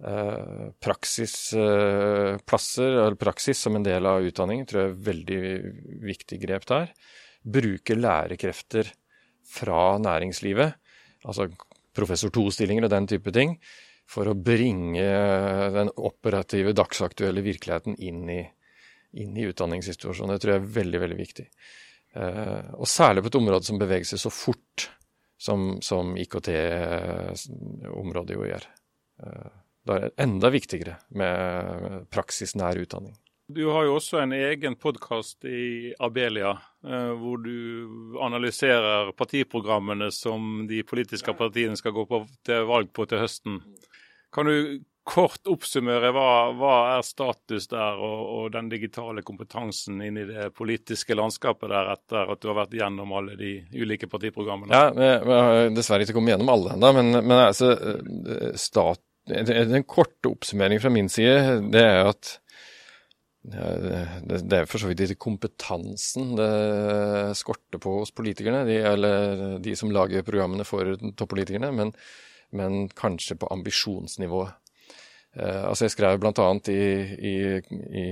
Eh, 0.00 0.72
praksisplasser, 0.80 2.92
eller 2.92 3.14
praksis 3.20 3.58
som 3.60 3.76
en 3.76 3.82
del 3.84 4.06
av 4.08 4.24
utdanningen, 4.24 4.64
tror 4.66 4.80
jeg 4.80 4.90
er 4.90 5.04
veldig 5.10 5.40
viktig 6.06 6.38
grep 6.40 6.64
der. 6.70 6.86
Bruke 7.44 7.94
lærekrefter 7.98 8.88
fra 9.44 9.98
næringslivet, 10.00 10.72
altså 11.26 11.48
professor 11.96 12.30
to-stillinger 12.32 12.84
og 12.88 12.92
den 12.94 13.06
type 13.12 13.30
ting, 13.36 13.50
for 14.08 14.24
å 14.30 14.34
bringe 14.34 15.04
den 15.76 15.90
operative, 16.00 16.72
dagsaktuelle 16.74 17.42
virkeligheten 17.44 17.94
inn 18.00 18.30
i, 18.32 18.50
inn 19.20 19.36
i 19.36 19.46
utdanningssituasjonen. 19.52 20.32
Det 20.32 20.40
tror 20.42 20.52
jeg 20.54 20.60
er 20.62 20.76
veldig, 20.80 21.00
veldig 21.04 21.20
viktig. 21.20 21.46
Eh, 22.16 22.64
og 22.72 22.86
særlig 22.88 23.22
på 23.26 23.30
et 23.34 23.40
område 23.42 23.64
som 23.68 23.78
beveger 23.78 24.08
seg 24.14 24.20
så 24.24 24.32
fort 24.32 24.76
som, 25.36 25.76
som 25.84 26.16
IKT-området 26.24 28.32
jo 28.38 28.42
gjør. 28.48 28.64
Da 29.90 29.96
er 29.98 30.04
det 30.06 30.22
enda 30.22 30.52
viktigere 30.54 31.00
med 31.18 32.04
praksisnær 32.14 32.78
utdanning. 32.78 33.16
Du 33.50 33.64
har 33.74 33.88
jo 33.88 33.96
også 33.98 34.20
en 34.22 34.32
egen 34.36 34.76
podkast 34.78 35.42
i 35.50 35.90
Abelia, 35.98 36.52
eh, 36.86 37.08
hvor 37.18 37.40
du 37.42 38.14
analyserer 38.22 39.10
partiprogrammene 39.18 40.12
som 40.14 40.68
de 40.70 40.84
politiske 40.86 41.34
partiene 41.34 41.74
skal 41.74 41.96
gå 41.96 42.04
på, 42.06 42.22
til 42.46 42.68
valg 42.70 42.92
på 42.94 43.08
til 43.10 43.24
høsten. 43.24 43.58
Kan 44.30 44.46
du 44.46 44.78
kort 45.10 45.50
oppsummere 45.50 46.12
hva, 46.14 46.28
hva 46.54 46.76
er 46.92 47.02
status 47.02 47.66
der, 47.72 47.98
og, 47.98 48.22
og, 48.36 48.46
den 48.54 48.70
digitale 48.70 49.26
kompetansen 49.26 49.98
inn 50.06 50.22
i 50.22 50.28
det 50.28 50.52
politiske 50.54 51.18
landskapet 51.18 51.72
der, 51.72 51.90
etter 51.96 52.30
at 52.30 52.38
du 52.38 52.52
har 52.52 52.60
vært 52.62 52.78
gjennom 52.78 53.18
alle 53.18 53.34
de 53.40 53.56
ulike 53.74 54.06
partiprogrammene? 54.06 54.70
Ja, 54.70 54.94
Vi 54.94 55.40
har 55.42 55.74
dessverre 55.74 56.06
ikke 56.06 56.20
kommet 56.20 56.36
gjennom 56.36 56.54
alle 56.54 56.78
ennå, 56.78 56.94
men, 57.00 57.16
men 57.18 57.38
altså, 57.40 57.74
eh, 57.74 58.52
stat 58.54 59.02
den 59.30 59.86
korte 59.88 60.30
oppsummering 60.30 60.80
fra 60.82 60.92
min 60.92 61.08
side, 61.12 61.60
det 61.72 61.82
er 61.82 62.10
at 62.10 62.36
det 63.40 64.52
er 64.52 64.66
for 64.68 64.82
så 64.82 64.90
vidt 64.90 65.00
ikke 65.00 65.22
kompetansen 65.24 66.34
det 66.36 66.48
skorter 67.40 67.80
på 67.80 67.94
hos 68.02 68.12
politikerne, 68.12 68.66
de, 68.68 68.76
eller 68.84 69.54
de 69.64 69.72
som 69.78 69.92
lager 69.94 70.26
programmene 70.26 70.66
for 70.68 70.92
toppolitikerne, 71.16 71.70
men, 71.72 71.94
men 72.52 72.82
kanskje 72.92 73.38
på 73.40 73.48
ambisjonsnivået. 73.54 74.52
Eh, 75.38 75.62
altså 75.62 75.86
Jeg 75.86 75.94
skrev 75.94 76.16
bl.a. 76.18 76.46
I, 76.74 76.80
i, 77.30 77.34
i 78.02 78.04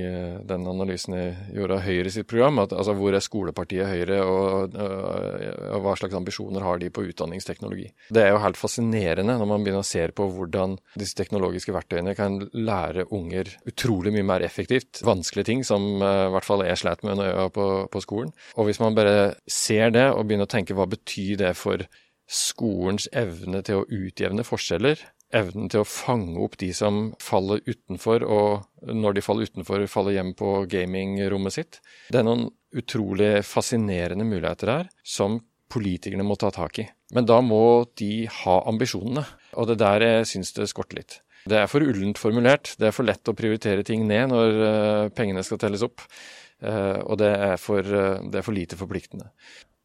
den 0.47 0.67
analysen 0.71 1.17
jeg 1.17 1.33
gjorde 1.57 1.79
av 1.79 1.83
Høyre 1.83 2.13
sitt 2.15 2.29
program, 2.31 2.61
at 2.63 2.75
altså, 2.77 2.95
hvor 2.99 3.17
er 3.17 3.25
skolepartiet 3.25 3.91
Høyre, 3.91 4.21
og, 4.23 4.77
og, 4.79 5.43
og, 5.73 5.81
hva 5.83 5.97
slags 5.99 6.15
ambisjoner 6.19 6.63
har 6.63 6.79
de 6.79 6.93
på 6.95 7.09
utdanningsteknologi. 7.11 7.89
Det 8.15 8.23
er 8.23 8.33
jo 8.33 8.43
helt 8.45 8.61
fascinerende 8.61 9.35
når 9.41 9.51
man 9.51 9.67
begynner 9.67 9.83
å 9.83 9.91
se 9.91 10.07
på 10.15 10.29
hvordan 10.37 10.79
disse 10.99 11.19
teknologiske 11.19 11.75
verktøyene 11.75 12.15
kan 12.19 12.39
lære 12.55 13.09
unger 13.15 13.51
utrolig 13.69 14.15
mye 14.15 14.29
mer 14.31 14.47
effektivt 14.47 15.03
vanskelige 15.07 15.51
ting, 15.51 15.67
som 15.67 15.99
i 15.99 16.33
hvert 16.35 16.47
fall 16.47 16.63
jeg 16.67 16.79
slet 16.81 17.03
med 17.07 17.19
når 17.19 17.33
jeg 17.33 17.39
var 17.43 17.55
på, 17.55 17.69
på 17.91 18.05
skolen. 18.05 18.35
Og 18.57 18.69
hvis 18.69 18.83
man 18.83 18.97
bare 18.97 19.33
ser 19.51 19.91
det 19.95 20.07
og 20.13 20.29
begynner 20.29 20.47
å 20.47 20.55
tenke 20.55 20.77
hva 20.79 20.87
betyr 20.91 21.39
det 21.43 21.55
for 21.59 21.83
skolens 22.29 23.09
evne 23.17 23.63
til 23.65 23.81
å 23.81 23.87
utjevne 23.89 24.45
forskjeller, 24.45 25.01
evnen 25.35 25.69
til 25.71 25.83
å 25.83 25.89
fange 25.89 26.39
opp 26.41 26.57
de 26.61 26.71
som 26.77 27.13
faller 27.23 27.61
utenfor, 27.67 28.25
og 28.25 28.93
når 28.95 29.19
de 29.19 29.25
faller 29.25 29.51
utenfor, 29.51 29.85
faller 29.91 30.17
hjem 30.17 30.33
på 30.39 30.55
gamingrommet 30.71 31.57
sitt. 31.59 31.81
Det 32.09 32.21
er 32.21 32.27
noen 32.29 32.49
utrolig 32.77 33.39
fascinerende 33.49 34.27
muligheter 34.29 34.73
her 34.73 34.91
som 35.05 35.41
politikerne 35.73 36.25
må 36.25 36.37
ta 36.41 36.51
tak 36.55 36.81
i. 36.81 36.87
Men 37.15 37.29
da 37.29 37.41
må 37.45 37.89
de 38.01 38.29
ha 38.43 38.59
ambisjonene, 38.69 39.25
og 39.57 39.69
det 39.69 39.77
er 39.79 39.85
der 39.85 40.07
jeg 40.07 40.29
syns 40.33 40.55
det 40.57 40.69
skorter 40.73 41.01
litt. 41.01 41.21
Det 41.49 41.57
er 41.57 41.69
for 41.71 41.85
ullent 41.85 42.21
formulert. 42.21 42.75
Det 42.81 42.91
er 42.91 42.95
for 42.97 43.09
lett 43.09 43.29
å 43.31 43.37
prioritere 43.37 43.85
ting 43.87 44.05
ned 44.09 44.33
når 44.33 44.59
uh, 44.59 45.09
pengene 45.17 45.45
skal 45.47 45.61
telles 45.61 45.85
opp. 45.87 46.05
Uh, 46.61 46.99
og 47.07 47.21
det 47.21 47.31
er, 47.31 47.57
for, 47.61 47.85
det 47.85 48.41
er 48.41 48.45
for 48.45 48.57
lite 48.57 48.77
forpliktende. 48.81 49.31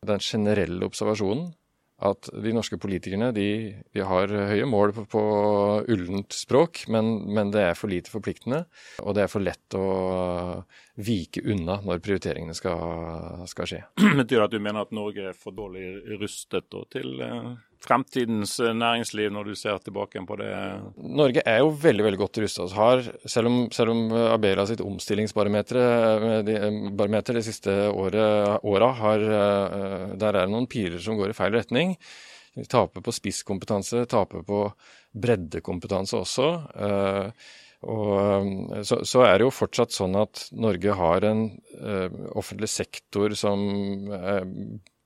Den 0.04 0.24
generelle 0.24 0.84
observasjonen 0.88 1.52
at 2.04 2.30
de 2.44 2.54
norske 2.56 2.78
politikerne 2.82 3.32
de, 3.36 3.48
de 3.96 4.04
har 4.04 4.32
høye 4.52 4.68
mål 4.68 4.94
på, 4.96 5.06
på 5.14 5.24
ullent 5.94 6.36
språk, 6.36 6.84
men, 6.92 7.14
men, 7.32 7.52
det 7.54 7.64
er 7.70 7.78
for 7.80 7.92
lite 7.92 8.12
forpliktende. 8.12 8.64
Og 9.04 9.16
det 9.16 9.26
er 9.26 9.32
for 9.32 9.44
lett 9.44 9.78
å 9.78 9.86
vike 11.04 11.44
unna 11.50 11.80
når 11.86 12.04
prioriteringene 12.04 12.56
skal, 12.58 13.46
skal 13.50 13.70
skje. 13.70 13.82
Betyr 14.22 14.38
det 14.38 14.48
at 14.48 14.56
du 14.56 14.60
mener 14.60 14.84
at 14.84 14.96
Norge 14.96 15.32
er 15.32 15.38
for 15.38 15.56
dårlig 15.56 16.18
rustet 16.20 16.70
til 16.94 17.24
fremtidens 17.84 18.56
eh, 18.60 18.74
næringsliv, 18.76 19.32
når 19.34 19.50
du 19.50 19.56
ser 19.60 19.80
tilbake 19.84 20.22
på 20.28 20.38
det? 20.40 20.50
Norge 20.98 21.44
er 21.46 21.62
jo 21.62 21.72
veldig 21.84 22.06
veldig 22.08 22.22
godt 22.22 22.42
rusta. 22.44 22.68
Selv, 23.26 23.50
om, 23.50 23.58
selv 23.74 23.94
om 23.94 24.04
Abela 24.32 24.66
sitt 24.70 24.84
omstillingsbarometer 24.84 25.80
eh, 25.82 26.38
de, 26.48 26.60
de 27.30 27.46
siste 27.46 27.74
åra 27.92 28.92
har 29.00 29.26
eh, 29.40 30.14
Der 30.20 30.30
er 30.30 30.44
det 30.44 30.54
noen 30.54 30.70
piler 30.70 31.02
som 31.04 31.20
går 31.20 31.34
i 31.34 31.38
feil 31.38 31.58
retning. 31.58 31.98
Vi 32.54 32.68
taper 32.70 33.02
på 33.02 33.14
spisskompetanse, 33.16 34.06
taper 34.06 34.44
på 34.46 34.68
breddekompetanse 35.18 36.20
også. 36.20 36.50
Og 37.84 38.84
så, 38.86 39.00
så, 39.02 39.24
er 39.26 39.40
det 39.40 39.48
jo 39.48 39.56
fortsatt 39.58 39.92
sånn 39.92 40.14
at 40.22 40.46
Norge 40.54 40.94
har 40.96 41.26
en 41.28 41.42
offentlig 42.38 42.70
sektor 42.72 43.34
som 43.36 43.66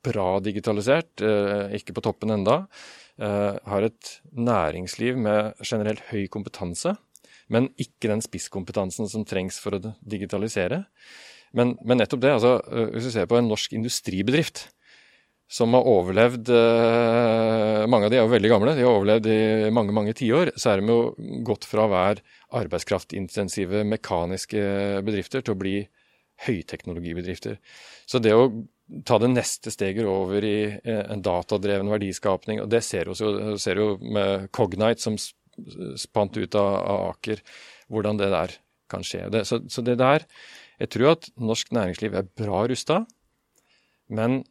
bra 0.08 0.28
digitalisert, 0.44 1.22
eh, 1.22 1.76
ikke 1.78 1.96
på 1.98 2.04
toppen 2.06 2.34
enda. 2.34 2.62
Eh, 3.20 3.58
har 3.66 3.88
et 3.88 4.14
næringsliv 4.32 5.18
med 5.18 5.54
generelt 5.64 6.04
høy 6.12 6.28
kompetanse, 6.28 6.96
men 7.50 7.70
ikke 7.80 8.12
den 8.12 8.22
spisskompetansen 8.22 9.10
som 9.10 9.26
trengs 9.26 9.60
for 9.60 9.78
å 9.78 9.94
digitalisere. 10.06 10.86
Men, 11.56 11.78
men 11.84 12.02
nettopp 12.02 12.22
det, 12.24 12.34
altså, 12.38 12.58
eh, 12.72 12.92
hvis 12.96 13.10
vi 13.10 13.16
ser 13.18 13.30
på 13.30 13.40
en 13.40 13.50
norsk 13.50 13.74
industribedrift 13.74 14.68
som 15.48 15.72
har 15.78 15.86
overlevd 15.88 16.50
Mange 17.88 18.04
av 18.04 18.12
de 18.12 18.18
er 18.18 18.26
jo 18.26 18.32
veldig 18.34 18.50
gamle, 18.52 18.74
de 18.76 18.84
har 18.84 18.98
overlevd 18.98 19.30
i 19.32 19.70
mange 19.72 19.94
mange 19.96 20.12
tiår. 20.12 20.52
Så 20.60 20.74
er 20.74 20.82
de 20.82 20.92
jo 20.92 21.40
gått 21.48 21.64
fra 21.64 21.86
å 21.86 21.92
være 21.94 22.20
arbeidskraftintensive 22.60 23.86
mekaniske 23.88 24.60
bedrifter 25.08 25.40
til 25.40 25.56
å 25.56 25.62
bli 25.62 25.78
høyteknologibedrifter. 26.44 27.62
Så 28.04 28.20
det 28.20 28.36
å 28.36 28.50
ta 29.06 29.18
det 29.20 29.28
neste 29.34 29.72
steget 29.74 30.06
over 30.08 30.46
i 30.46 30.78
eh, 30.78 31.12
en 31.12 31.22
datadreven 31.24 31.90
verdiskapning. 31.92 32.62
og 32.64 32.70
Det 32.72 32.84
ser 32.86 33.06
vi 33.10 33.14
jo, 33.20 33.58
ser 33.60 33.76
jo 33.82 33.98
med 34.02 34.52
Cognite 34.56 35.02
som 35.04 35.16
spant 35.98 36.38
ut 36.38 36.56
av, 36.56 36.76
av 36.76 37.10
Aker, 37.12 37.38
hvordan 37.92 38.18
det 38.20 38.30
der 38.32 38.52
kan 38.92 39.04
skje. 39.04 39.30
Det, 39.34 39.46
så, 39.50 39.56
så, 39.68 39.82
det 39.84 39.98
der 40.00 40.20
Jeg 40.80 40.90
tror 40.94 41.08
at 41.16 41.24
norsk 41.42 41.72
næringsliv 41.74 42.14
er 42.14 42.34
bra 42.38 42.68
rusta, 42.70 43.06
men 44.14 44.46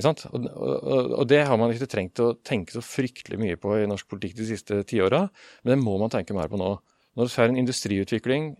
Og, 0.00 0.22
og, 0.32 1.10
og, 1.18 1.24
det 1.28 1.42
har 1.44 1.58
man 1.60 1.72
ikke 1.74 1.90
trengt 1.90 2.20
å 2.24 2.32
tenke 2.40 2.72
så 2.72 2.80
fryktelig 2.84 3.36
mye 3.40 3.58
på 3.60 3.74
i 3.76 3.88
norsk 3.88 4.08
politikk 4.08 4.38
de 4.38 4.48
siste 4.48 4.78
tiåra, 4.88 5.26
men 5.62 5.74
det 5.74 5.82
må 5.82 5.98
man 6.00 6.12
tenke 6.12 6.36
mer 6.36 6.48
på 6.48 6.60
nå. 6.60 6.70
Når 7.18 7.28
vi 7.28 7.34
får 7.34 7.50
en 7.50 7.60
industriutvikling, 7.60 8.54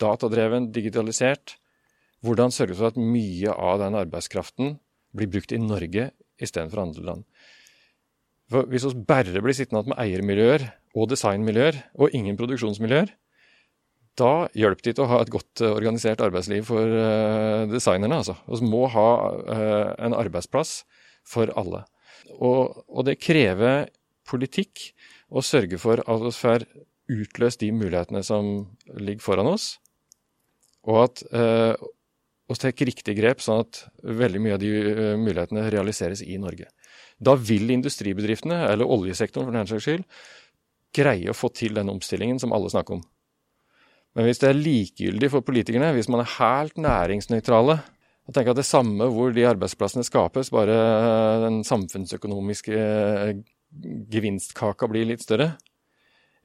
datadreven, 0.00 0.70
digitalisert, 0.72 1.58
hvordan 2.24 2.52
sørge 2.52 2.78
for 2.78 2.88
at 2.88 3.00
mye 3.00 3.52
av 3.52 3.80
den 3.82 3.98
arbeidskraften 4.00 4.78
blir 5.16 5.28
brukt 5.28 5.52
i 5.52 5.60
Norge 5.60 6.10
istedenfor 6.40 6.80
andre 6.86 7.04
land. 7.04 7.26
For 8.50 8.66
hvis 8.70 8.86
vi 8.88 9.06
bare 9.06 9.42
blir 9.42 9.54
sittende 9.54 9.84
igjen 9.84 9.92
med 9.94 10.00
eiermiljøer 10.02 10.66
og 10.98 11.10
designmiljøer 11.12 11.78
og 12.02 12.16
ingen 12.16 12.38
produksjonsmiljøer, 12.38 13.12
da 14.18 14.48
hjelper 14.58 14.84
det 14.84 14.94
ikke 14.94 15.04
å 15.06 15.10
ha 15.12 15.20
et 15.22 15.32
godt 15.32 15.62
eh, 15.62 15.72
organisert 15.72 16.22
arbeidsliv 16.24 16.66
for 16.68 16.82
uh, 16.82 17.64
designerne. 17.70 18.20
Altså. 18.20 18.34
Vi 18.50 18.66
må 18.66 18.84
ha 18.92 19.08
uh, 19.38 19.92
en 20.02 20.16
arbeidsplass 20.18 20.80
for 21.26 21.52
alle. 21.58 21.84
Og, 22.36 22.82
og, 22.88 23.04
det 23.06 23.20
krever 23.22 23.88
politikk 24.28 24.90
å 25.30 25.42
sørge 25.44 25.78
for 25.80 26.02
at 26.02 26.26
vi 26.26 26.34
får 26.34 26.66
utløst 27.10 27.62
de 27.62 27.70
mulighetene 27.74 28.22
som 28.26 28.50
ligger 28.98 29.24
foran 29.24 29.48
oss, 29.50 29.72
og 30.86 31.00
at 31.02 31.22
vi 31.26 32.58
tar 32.58 32.84
riktig 32.86 33.16
grep, 33.18 33.42
sånn 33.42 33.64
at 33.64 33.80
veldig 34.00 34.42
mye 34.42 34.54
av 34.54 34.62
de 34.62 34.70
mulighetene 35.18 35.66
realiseres 35.74 36.22
i 36.22 36.38
Norge. 36.40 36.70
Da 37.20 37.36
vil 37.36 37.70
industribedriftene, 37.72 38.62
eller 38.72 38.88
oljesektoren 38.88 39.48
for 39.48 39.56
den 39.56 39.68
saks 39.68 39.86
skyld, 39.86 40.04
greie 40.96 41.30
å 41.30 41.36
få 41.36 41.52
til 41.54 41.76
den 41.76 41.90
omstillingen 41.92 42.40
som 42.42 42.54
alle 42.56 42.70
snakker 42.72 42.98
om. 42.98 43.02
Men 44.16 44.26
hvis 44.26 44.40
det 44.42 44.48
er 44.50 44.58
likegyldig 44.58 45.30
for 45.30 45.46
politikerne, 45.46 45.92
hvis 45.94 46.10
man 46.10 46.24
er 46.24 46.34
helt 46.38 46.80
næringsnøytrale 46.80 47.76
og 47.78 48.34
tenker 48.34 48.54
at 48.54 48.58
det 48.58 48.66
samme 48.66 49.06
hvor 49.14 49.34
de 49.34 49.46
arbeidsplassene 49.46 50.06
skapes, 50.06 50.50
bare 50.54 50.76
den 51.44 51.60
samfunnsøkonomiske 51.66 52.74
eh, 52.74 53.34
gevinstkaka 54.10 54.88
blir 54.90 55.06
litt 55.12 55.22
større, 55.22 55.52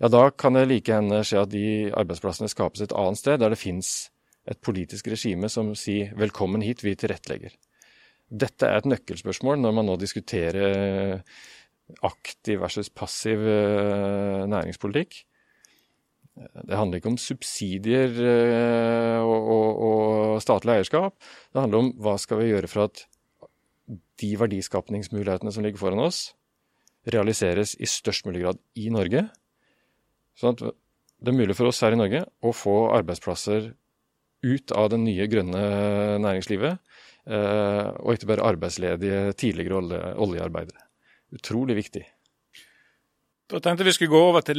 ja, 0.02 0.10
da 0.12 0.28
kan 0.36 0.58
det 0.58 0.68
like 0.68 0.92
gjerne 0.92 1.22
skje 1.26 1.42
at 1.46 1.54
de 1.54 1.68
arbeidsplassene 1.96 2.52
skapes 2.52 2.84
et 2.84 2.94
annet 2.94 3.22
sted, 3.22 3.40
der 3.42 3.54
det 3.54 3.62
fins 3.62 4.12
et 4.46 4.60
politisk 4.62 5.08
regime 5.10 5.50
som 5.50 5.72
sier 5.74 6.12
'velkommen 6.14 6.62
hit, 6.62 6.84
vi 6.84 6.96
tilrettelegger'. 6.96 7.56
Dette 8.26 8.68
er 8.68 8.82
et 8.82 8.90
nøkkelspørsmål 8.90 9.60
når 9.62 9.76
man 9.78 9.90
nå 9.90 9.96
diskuterer 10.02 11.22
aktiv 12.06 12.60
versus 12.64 12.90
passiv 12.90 13.46
eh, 13.46 14.46
næringspolitikk. 14.50 15.20
Det 16.36 16.76
handler 16.76 17.00
ikke 17.00 17.14
om 17.14 17.20
subsidier 17.22 18.18
eh, 18.20 19.20
og, 19.22 19.52
og, 19.56 19.84
og 19.88 20.42
statlig 20.44 20.76
eierskap. 20.76 21.16
Det 21.54 21.62
handler 21.62 21.84
om 21.84 21.92
hva 22.02 22.18
skal 22.22 22.42
vi 22.42 22.50
gjøre 22.50 22.72
for 22.72 22.90
at 22.90 23.06
de 24.22 24.32
verdiskapningsmulighetene 24.40 25.54
som 25.54 25.64
ligger 25.64 25.82
foran 25.82 26.04
oss, 26.04 26.34
realiseres 27.12 27.76
i 27.78 27.88
størst 27.88 28.26
mulig 28.26 28.42
grad 28.44 28.60
i 28.80 28.90
Norge. 28.94 29.28
Sånn 30.40 30.56
at 30.56 30.64
det 30.66 31.32
er 31.32 31.38
mulig 31.38 31.56
for 31.58 31.70
oss 31.70 31.84
her 31.86 31.96
i 31.96 32.00
Norge 32.00 32.26
å 32.44 32.52
få 32.56 32.76
arbeidsplasser 32.96 33.74
ut 34.46 34.74
av 34.78 34.90
det 34.94 35.00
nye 35.02 35.28
grønne 35.30 35.62
næringslivet, 36.22 36.80
eh, 36.80 36.95
og 37.26 38.14
ikke 38.14 38.28
bare 38.30 38.46
arbeidsledige 38.46 39.34
tidligere 39.34 40.14
oljearbeidere. 40.22 40.84
Utrolig 41.34 41.76
viktig. 41.80 42.04
Da 43.48 43.60
tenkte 43.60 43.84
vi 43.84 43.92
skulle 43.94 44.10
gå 44.10 44.20
over 44.26 44.42
til 44.42 44.58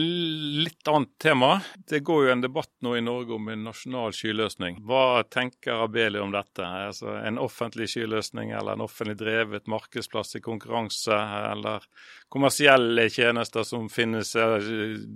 litt 0.62 0.86
annet 0.86 1.16
tema. 1.18 1.56
Det 1.90 2.04
går 2.06 2.20
jo 2.22 2.30
en 2.30 2.42
debatt 2.44 2.70
nå 2.86 2.92
i 2.94 3.00
Norge 3.02 3.34
om 3.34 3.48
en 3.50 3.64
nasjonal 3.66 4.12
skyløsning. 4.14 4.76
Hva 4.86 5.24
tenker 5.26 5.82
Abeli 5.82 6.20
om 6.22 6.30
dette? 6.30 6.62
Altså 6.62 7.16
En 7.18 7.40
offentlig 7.42 7.88
skyløsning 7.90 8.52
eller 8.54 8.76
en 8.76 8.84
offentlig 8.86 9.16
drevet 9.18 9.66
markedsplass 9.66 10.38
i 10.38 10.42
konkurranse, 10.44 11.18
eller 11.50 11.82
kommersielle 12.30 13.08
tjenester 13.10 13.66
som 13.66 13.88
finnes, 13.90 14.30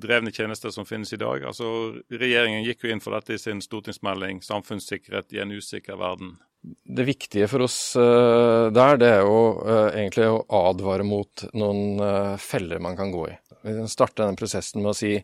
drevne 0.03 0.35
tjenester 0.35 0.75
som 0.75 0.89
finnes 0.89 1.15
i 1.15 1.21
dag? 1.23 1.47
Altså 1.47 1.71
Regjeringen 2.11 2.67
gikk 2.67 2.83
jo 2.89 2.91
inn 2.91 3.05
for 3.05 3.15
dette 3.15 3.39
i 3.39 3.39
sin 3.39 3.63
stortingsmelding 3.63 4.43
'Samfunnssikkerhet 4.43 5.31
i 5.39 5.45
en 5.47 5.55
usikker 5.55 5.95
verden' 5.95 6.41
det 6.85 7.07
viktige 7.09 7.47
for 7.49 7.65
oss 7.65 7.97
uh, 7.97 8.69
der, 8.69 8.99
det 9.01 9.09
er 9.09 9.23
jo 9.25 9.39
uh, 9.65 9.89
egentlig 9.97 10.27
å 10.29 10.43
advare 10.69 11.07
mot 11.09 11.47
noen 11.57 12.37
feller 12.37 12.83
man 12.85 12.99
kan 12.99 13.09
gå 13.15 13.31
i. 13.31 13.37
Kan 13.63 13.89
starte 13.93 14.25
den 14.25 14.39
prosessen 14.41 14.83
med 14.83 14.95
å 14.95 14.97
si 14.97 15.15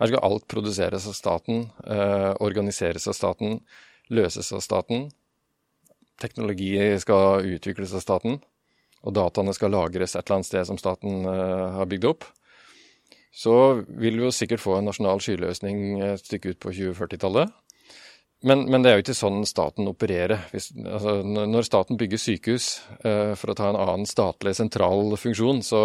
her 0.00 0.10
skal 0.10 0.24
alt 0.26 0.46
produseres 0.50 1.06
av 1.06 1.14
staten, 1.14 1.66
organiseres 2.42 3.06
av 3.06 3.14
staten, 3.14 3.60
løses 4.10 4.48
av 4.56 4.62
staten. 4.64 5.04
Teknologi 6.22 6.74
skal 7.02 7.46
utvikles 7.46 7.94
av 7.94 8.02
staten, 8.02 8.40
og 9.02 9.14
dataene 9.14 9.54
skal 9.54 9.74
lagres 9.74 10.16
et 10.16 10.24
eller 10.24 10.40
annet 10.40 10.48
sted 10.48 10.66
som 10.66 10.80
staten 10.80 11.26
har 11.26 11.86
bygd 11.90 12.08
opp. 12.10 12.26
Så 13.32 13.54
vil 13.88 14.18
vi 14.18 14.26
jo 14.26 14.34
sikkert 14.34 14.60
få 14.60 14.76
en 14.76 14.90
nasjonal 14.90 15.22
skyløsning 15.22 16.02
et 16.04 16.24
stykke 16.24 16.52
ut 16.52 16.60
på 16.60 16.74
2040-tallet. 16.76 17.54
Men, 18.42 18.64
men, 18.70 18.82
det 18.82 18.90
er 18.90 18.98
jo 18.98 19.04
ikke 19.04 19.14
sånn 19.14 19.44
staten 19.46 19.86
opererer. 19.90 20.48
Hvis, 20.50 20.72
altså, 20.82 21.20
når 21.22 21.66
staten 21.66 21.98
bygger 22.00 22.18
sykehus 22.18 22.66
eh, 23.06 23.34
for 23.38 23.52
å 23.52 23.56
ta 23.58 23.68
en 23.70 23.78
annen 23.78 24.08
statlig 24.08 24.56
sentral 24.58 25.14
funksjon, 25.20 25.62
så, 25.62 25.84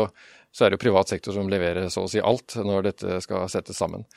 så, 0.50 0.66
er 0.66 0.72
det 0.74 0.80
jo 0.80 0.86
privat 0.88 1.14
sektor 1.14 1.38
som 1.38 1.52
leverer 1.52 1.92
så 1.94 2.08
å 2.08 2.10
si 2.12 2.24
alt 2.24 2.58
når 2.58 2.90
dette 2.90 3.20
skal 3.26 3.46
settes 3.54 3.78
sammen. 3.78 4.08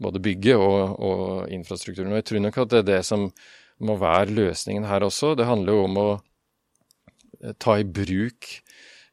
Både 0.00 0.22
bygget 0.24 0.56
og, 0.56 0.96
og 0.96 1.52
infrastrukturen. 1.52 2.14
Og 2.14 2.22
jeg 2.22 2.28
tror 2.30 2.44
nok 2.46 2.60
at 2.64 2.72
det 2.72 2.80
er 2.80 2.88
det 2.94 3.02
som 3.08 3.28
må 3.84 3.96
være 4.00 4.32
løsningen 4.36 4.88
her 4.88 5.04
også. 5.04 5.34
Det 5.36 5.48
handler 5.48 5.76
jo 5.76 5.84
om 5.84 6.00
å 6.00 6.08
eh, 6.16 7.52
ta 7.60 7.76
i 7.80 7.84
bruk 7.84 8.48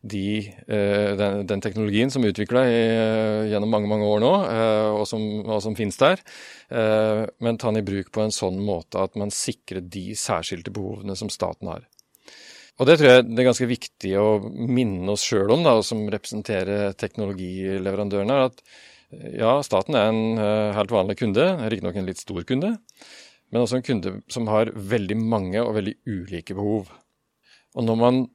de, 0.10 0.54
eh, 0.68 1.12
den, 1.20 1.44
den, 1.50 1.62
teknologien 1.64 2.12
som 2.14 2.24
er 2.24 2.34
utvikla 2.34 2.64
eh, 2.70 3.50
gjennom 3.52 3.72
mange 3.74 3.90
mange 3.92 4.08
år 4.08 4.24
nå, 4.24 4.32
eh, 4.48 4.90
og 4.96 5.06
som, 5.10 5.24
og 5.46 5.62
som 5.64 5.76
finnes 5.78 6.00
der, 6.00 6.24
men 7.40 7.56
ta 7.56 7.70
den 7.72 7.80
i 7.80 7.86
bruk 7.88 8.10
på 8.12 8.26
en 8.26 8.34
sånn 8.36 8.58
måte 8.60 9.00
at 9.00 9.14
man 9.20 9.32
sikrer 9.32 9.80
de 9.80 10.10
særskilte 10.20 10.74
behovene 10.76 11.16
som 11.16 11.32
staten 11.32 11.70
har. 11.72 11.86
Og 12.78 12.90
Det 12.90 12.98
tror 13.00 13.10
jeg 13.10 13.24
det 13.30 13.42
er 13.42 13.48
ganske 13.48 13.70
viktig 13.70 14.12
å 14.20 14.28
minne 14.52 15.14
oss 15.16 15.24
sjøl 15.26 15.54
om, 15.56 15.64
da, 15.66 15.78
som 15.82 16.04
representerer 16.12 16.92
teknologileverandørene. 17.00 18.42
At 18.52 18.60
ja, 19.40 19.56
staten 19.66 19.96
er 19.96 20.12
en 20.12 20.44
helt 20.76 20.94
vanlig 20.94 21.18
kunde, 21.24 21.48
riktignok 21.72 21.98
en 21.98 22.12
litt 22.12 22.22
stor 22.22 22.44
kunde, 22.46 22.76
men 23.48 23.64
også 23.64 23.80
en 23.80 23.88
kunde 23.88 24.18
som 24.34 24.52
har 24.52 24.76
veldig 24.76 25.18
mange 25.24 25.64
og 25.64 25.78
veldig 25.80 25.96
ulike 26.04 26.58
behov. 26.58 26.92
Og 27.78 27.88
når 27.88 28.04
man 28.04 28.26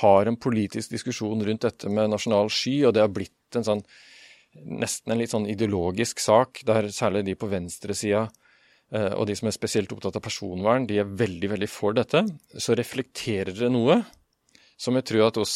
har 0.00 0.28
en 0.28 0.38
politisk 0.38 0.92
diskusjon 0.94 1.42
rundt 1.46 1.66
dette 1.66 1.90
med 1.90 2.12
nasjonal 2.12 2.50
sky, 2.52 2.76
og 2.86 2.94
det 2.94 3.02
har 3.04 3.12
blitt 3.12 3.58
en 3.58 3.66
sånn 3.66 3.84
nesten 4.50 5.12
en 5.12 5.20
litt 5.20 5.32
sånn 5.32 5.48
ideologisk 5.50 6.20
sak, 6.22 6.62
der 6.66 6.88
særlig 6.94 7.22
de 7.28 7.36
på 7.38 7.48
venstresida 7.50 8.24
eh, 8.90 9.12
og 9.14 9.28
de 9.28 9.36
som 9.38 9.50
er 9.50 9.54
spesielt 9.54 9.92
opptatt 9.94 10.18
av 10.18 10.24
personvern, 10.24 10.88
de 10.90 10.98
er 11.02 11.12
veldig, 11.20 11.52
veldig 11.52 11.68
for 11.70 11.94
dette. 11.94 12.24
Så 12.58 12.74
reflekterer 12.78 13.54
det 13.54 13.70
noe 13.70 14.00
som 14.80 14.96
jeg 14.96 15.06
tror 15.10 15.26
at 15.28 15.38
oss 15.40 15.54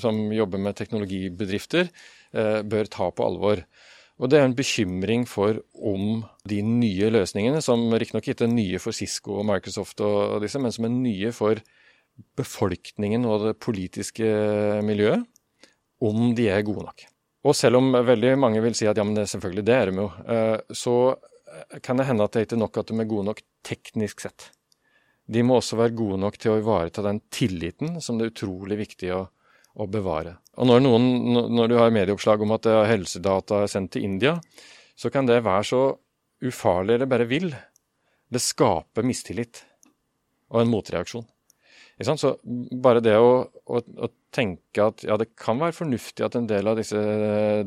som 0.00 0.18
jobber 0.32 0.62
med 0.62 0.76
teknologibedrifter, 0.78 1.90
eh, 2.32 2.60
bør 2.64 2.88
ta 2.90 3.10
på 3.12 3.26
alvor. 3.26 3.62
Og 4.22 4.30
det 4.30 4.38
er 4.38 4.46
en 4.46 4.56
bekymring 4.56 5.26
for 5.28 5.58
om 5.74 6.22
de 6.48 6.60
nye 6.64 7.10
løsningene, 7.10 7.60
som 7.62 7.82
riktignok 7.92 8.30
ikke 8.30 8.46
er 8.46 8.54
nye 8.54 8.80
for 8.80 8.96
Cisco 8.96 9.40
og 9.40 9.48
Microsoft 9.48 10.00
og 10.06 10.40
disse, 10.44 10.60
men 10.62 10.72
som 10.72 10.86
er 10.86 10.94
nye 10.94 11.32
for 11.34 11.60
befolkningen 12.38 13.26
og 13.26 13.48
det 13.48 13.58
politiske 13.62 14.26
miljøet 14.86 15.24
om 16.04 16.32
de 16.36 16.48
er 16.52 16.64
gode 16.66 16.84
nok. 16.86 17.04
Og 17.44 17.56
selv 17.56 17.78
om 17.80 17.92
veldig 17.92 18.34
mange 18.40 18.62
vil 18.64 18.76
si 18.76 18.88
at 18.88 18.98
ja, 18.98 19.04
men 19.06 19.16
det, 19.16 19.28
selvfølgelig, 19.30 19.64
det 19.66 19.76
er 19.76 19.90
de 19.90 20.02
jo, 20.02 20.08
eh, 20.32 20.74
så 20.74 20.96
kan 21.84 22.00
det 22.00 22.08
hende 22.08 22.26
at 22.26 22.34
det 22.34 22.46
ikke 22.46 22.56
er 22.58 22.64
nok 22.64 22.78
at 22.80 22.90
de 22.90 22.98
er 22.98 23.10
gode 23.10 23.28
nok 23.30 23.42
teknisk 23.64 24.24
sett. 24.24 24.48
De 25.24 25.44
må 25.44 25.58
også 25.58 25.78
være 25.80 25.96
gode 25.96 26.18
nok 26.20 26.36
til 26.40 26.52
å 26.52 26.58
ivareta 26.60 27.04
den 27.04 27.20
tilliten 27.32 27.98
som 28.04 28.18
det 28.18 28.26
er 28.26 28.32
utrolig 28.34 28.78
viktig 28.80 29.12
å, 29.16 29.22
å 29.80 29.86
bevare. 29.88 30.36
Og 30.60 30.68
når, 30.68 30.82
noen, 30.84 31.06
når 31.54 31.70
du 31.70 31.76
har 31.80 31.94
medieoppslag 31.94 32.44
om 32.44 32.56
at 32.56 32.68
helsedata 32.90 33.62
er 33.64 33.72
sendt 33.72 33.94
til 33.96 34.04
India, 34.06 34.36
så 34.96 35.10
kan 35.10 35.26
det 35.28 35.42
være 35.44 35.68
så 35.68 35.84
ufarlig 36.44 36.98
eller 36.98 37.10
bare 37.10 37.28
vil. 37.28 37.48
Det 38.28 38.42
skaper 38.42 39.06
mistillit 39.06 39.64
og 40.52 40.60
en 40.62 40.70
motreaksjon. 40.70 41.24
Så 42.02 42.30
bare 42.82 43.02
det 43.04 43.14
å, 43.22 43.44
å, 43.46 43.78
å, 43.78 44.08
tenke 44.34 44.82
at 44.82 45.04
ja, 45.06 45.14
det 45.20 45.28
kan 45.38 45.60
være 45.60 45.76
fornuftig 45.76 46.24
at 46.26 46.34
en 46.34 46.48
del 46.50 46.66
av 46.66 46.80
disse 46.80 46.98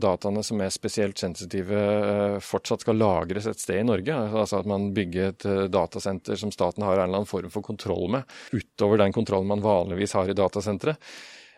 dataene 0.03 0.41
som 0.43 0.59
er 0.59 0.73
spesielt 0.75 1.21
sensitive, 1.21 1.71
eh, 1.80 2.36
fortsatt 2.43 2.84
skal 2.84 2.99
lagres 2.99 3.47
et 3.47 3.61
sted 3.63 3.80
i 3.80 3.88
Norge. 3.88 4.11
Altså 4.11 4.59
at 4.59 4.67
man 4.67 4.89
bygger 4.95 5.32
et 5.32 5.47
eh, 5.47 5.63
datasenter 5.71 6.36
som 6.36 6.51
staten 6.51 6.84
har 6.84 6.97
en 6.97 7.05
eller 7.05 7.21
annen 7.21 7.30
form 7.30 7.53
for 7.53 7.63
kontroll 7.63 8.11
med, 8.17 8.28
utover 8.51 8.99
den 8.99 9.15
kontrollen 9.15 9.47
man 9.47 9.63
vanligvis 9.63 10.17
har 10.19 10.28
i 10.28 10.36
datasenteret. 10.36 10.99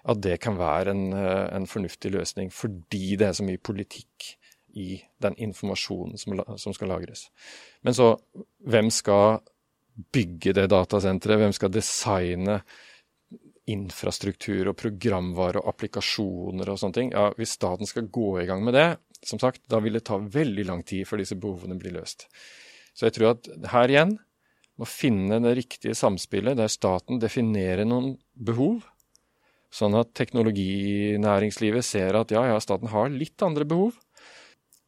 At 0.09 0.21
det 0.21 0.37
kan 0.45 0.59
være 0.61 0.93
en, 0.93 1.07
eh, 1.17 1.47
en 1.57 1.65
fornuftig 1.67 2.13
løsning, 2.13 2.53
fordi 2.53 3.17
det 3.17 3.31
er 3.31 3.39
så 3.39 3.49
mye 3.49 3.57
politikk 3.57 4.35
i 4.77 4.99
den 5.17 5.33
informasjonen 5.41 6.21
som, 6.21 6.37
som 6.61 6.75
skal 6.77 6.93
lagres. 6.93 7.31
Men 7.81 7.97
så, 7.97 8.13
hvem 8.61 8.93
skal 8.93 9.41
bygge 10.13 10.53
det 10.57 10.69
datasenteret? 10.71 11.41
Hvem 11.41 11.55
skal 11.55 11.73
designe 11.73 12.59
infrastruktur 13.69 14.71
og 14.71 14.77
programvare 14.79 15.61
og 15.61 15.69
applikasjoner 15.73 16.71
og 16.71 16.79
sånne 16.81 16.97
ting? 16.97 17.11
Ja, 17.13 17.29
Hvis 17.37 17.57
staten 17.57 17.89
skal 17.89 18.09
gå 18.09 18.39
i 18.41 18.47
gang 18.49 18.63
med 18.65 18.77
det, 18.77 18.89
som 19.25 19.39
sagt, 19.41 19.61
da 19.67 19.81
vil 19.83 19.97
det 19.97 20.05
ta 20.07 20.17
veldig 20.17 20.65
lang 20.65 20.83
tid 20.87 21.07
før 21.07 21.21
disse 21.21 21.37
behovene 21.39 21.77
blir 21.79 21.97
løst. 21.97 22.29
Så 22.95 23.07
jeg 23.07 23.17
tror 23.17 23.35
at 23.35 23.49
her 23.73 23.91
igjen 23.91 24.15
må 24.79 24.87
finne 24.87 25.41
det 25.43 25.57
riktige 25.59 25.97
samspillet 25.97 26.57
der 26.57 26.71
staten 26.71 27.19
definerer 27.19 27.87
noen 27.87 28.13
behov, 28.33 28.85
sånn 29.69 29.97
at 29.99 30.15
teknologinæringslivet 30.17 31.85
ser 31.85 32.17
at 32.17 32.31
ja, 32.33 32.45
ja, 32.53 32.61
staten 32.63 32.89
har 32.89 33.11
litt 33.13 33.43
andre 33.45 33.67
behov. 33.69 33.99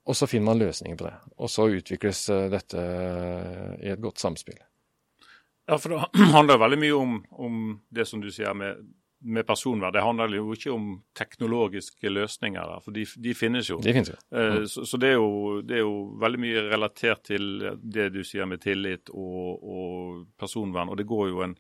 Og 0.10 0.18
så 0.18 0.26
finner 0.26 0.50
man 0.50 0.62
løsninger 0.64 0.98
på 0.98 1.06
det. 1.06 1.14
Og 1.38 1.52
så 1.52 1.68
utvikles 1.70 2.24
eh, 2.34 2.48
dette 2.50 2.82
i 3.86 3.92
et 3.94 4.02
godt 4.02 4.24
samspill. 4.24 4.58
Ja, 5.72 5.78
for 5.78 5.90
det 5.90 6.24
handler 6.36 6.58
veldig 6.58 6.80
mye 6.80 6.96
om, 6.98 7.14
om 7.32 7.60
det 7.90 8.04
som 8.06 8.20
du 8.20 8.28
sier 8.32 8.52
med, 8.54 8.82
med, 9.24 9.46
personvern. 9.48 9.94
Det 9.96 10.04
handler 10.04 10.34
jo 10.36 10.52
ikke 10.52 10.74
om 10.74 10.90
teknologiske 11.16 12.12
løsninger, 12.12 12.74
for 12.84 12.92
de, 12.92 13.06
de 13.24 13.36
finnes 13.38 13.70
jo. 13.72 13.78
De 13.80 13.94
finnes 13.96 14.12
jo. 14.12 14.18
Mm. 14.36 14.66
Så, 14.68 14.84
så 14.90 15.00
det, 15.00 15.14
er 15.14 15.22
jo, 15.22 15.62
det, 15.64 15.78
er 15.78 15.86
jo, 15.86 15.94
veldig 16.20 16.42
mye 16.44 16.66
relatert 16.74 17.24
til 17.32 17.48
det 17.80 18.10
du 18.12 18.20
sier 18.28 18.50
med 18.52 18.60
tillit 18.66 19.14
og, 19.16 19.64
og 19.64 20.20
personvern. 20.36 20.92
Og 20.92 21.00
det 21.00 21.08
går 21.08 21.32
jo 21.32 21.40
en 21.48 21.56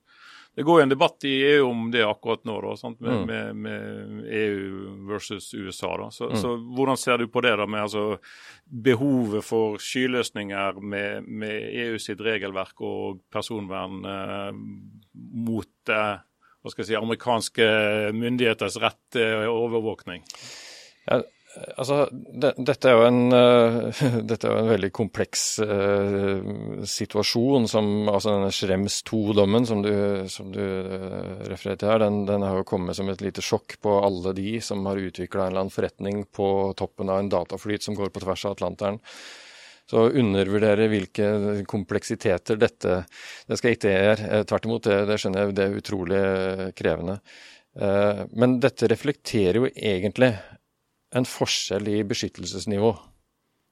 det 0.55 0.65
går 0.67 0.79
jo 0.79 0.83
en 0.83 0.91
debatt 0.91 1.23
i 1.23 1.33
EU 1.53 1.67
om 1.69 1.85
det 1.91 2.01
akkurat 2.03 2.43
nå, 2.43 2.57
da, 2.61 2.89
med, 2.99 3.11
mm. 3.11 3.27
med, 3.27 3.55
med, 3.55 4.25
EU 4.35 4.95
versus 5.07 5.53
USA. 5.53 5.93
Da. 5.97 6.09
Så, 6.11 6.27
mm. 6.29 6.41
så, 6.41 6.55
hvordan 6.75 6.99
ser 6.99 7.21
du 7.21 7.27
på 7.31 7.43
det 7.45 7.53
da, 7.55 7.67
med 7.67 7.85
altså, 7.85 8.17
behovet 8.65 9.45
for 9.47 9.79
skyløsninger 9.79 10.81
med, 10.83 11.23
med 11.27 11.69
EU 11.85 12.01
sitt 12.03 12.19
regelverk 12.23 12.83
og 12.83 13.21
personvern 13.31 14.03
eh, 14.03 14.51
mot 15.47 15.93
eh, 15.95 16.19
hva 16.61 16.69
skal 16.69 16.83
jeg 16.83 16.91
si, 16.91 16.99
amerikanske 16.99 17.67
myndigheters 18.13 18.75
rett 18.83 18.99
til 19.15 19.47
overvåkning? 19.49 20.21
Ja, 21.07 21.23
Altså, 21.51 22.05
det, 22.11 22.53
dette, 22.63 22.87
er 22.87 23.01
en, 23.09 23.33
uh, 23.33 24.01
dette, 24.29 24.47
er 24.47 24.53
jo 24.53 24.61
en, 24.61 24.69
veldig 24.71 24.89
kompleks 24.95 25.43
uh, 25.59 26.39
situasjon. 26.87 27.67
som, 27.67 27.89
altså 28.07 28.37
denne 28.37 28.53
Schrems 28.55 29.01
2-dommen 29.09 29.67
som 29.67 29.81
du, 29.83 29.91
som 30.31 30.53
du 30.53 30.61
uh, 30.61 31.43
refererer 31.51 31.81
til 31.81 31.91
her, 31.91 31.99
den, 32.05 32.21
den, 32.29 32.45
har 32.47 32.61
jo 32.61 32.67
kommet 32.71 32.95
som 32.95 33.11
et 33.11 33.23
lite 33.23 33.43
sjokk 33.43 33.75
på 33.83 33.97
alle 33.99 34.31
de 34.37 34.55
som 34.63 34.87
har 34.87 35.01
utvikla 35.01 35.43
en 35.43 35.51
eller 35.51 35.65
annen 35.65 35.75
forretning 35.75 36.23
på 36.31 36.47
toppen 36.79 37.11
av 37.11 37.19
en 37.19 37.31
dataflyt 37.33 37.83
som 37.83 37.99
går 37.99 38.13
på 38.15 38.23
tvers 38.23 38.47
av 38.47 38.55
Atlanteren. 38.55 39.01
Så 39.91 40.05
å 40.05 40.15
undervurdere 40.21 40.87
hvilke 40.87 41.65
kompleksiteter 41.67 42.55
dette 42.55 43.01
Det 43.49 43.57
skal 43.59 43.73
ikke 43.75 43.91
gjøre. 43.91 44.43
Tvert 44.47 44.67
imot, 44.69 44.87
det, 44.87 45.01
det 45.09 45.17
skjønner 45.19 45.43
jeg, 45.43 45.55
det 45.57 45.65
er 45.65 45.75
utrolig 45.81 46.21
krevende. 46.79 47.17
Men 48.39 48.55
dette 48.63 48.87
reflekterer 48.87 49.59
jo 49.59 49.67
egentlig 49.67 50.31
en 51.15 51.27
forskjell 51.27 51.87
i 51.91 52.01
beskyttelsesnivå. 52.07 52.91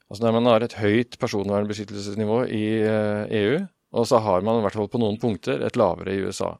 Altså 0.09 0.25
Når 0.25 0.33
man 0.39 0.49
har 0.49 0.65
et 0.65 0.77
høyt 0.79 1.19
personvernbeskyttelsesnivå 1.21 2.41
i 2.51 2.63
EU, 3.41 3.59
og 3.93 4.07
så 4.09 4.19
har 4.21 4.41
man 4.45 4.59
i 4.59 4.65
hvert 4.65 4.77
fall 4.77 4.89
på 4.91 5.01
noen 5.01 5.17
punkter 5.21 5.61
et 5.65 5.77
lavere 5.79 6.13
i 6.13 6.23
USA. 6.25 6.55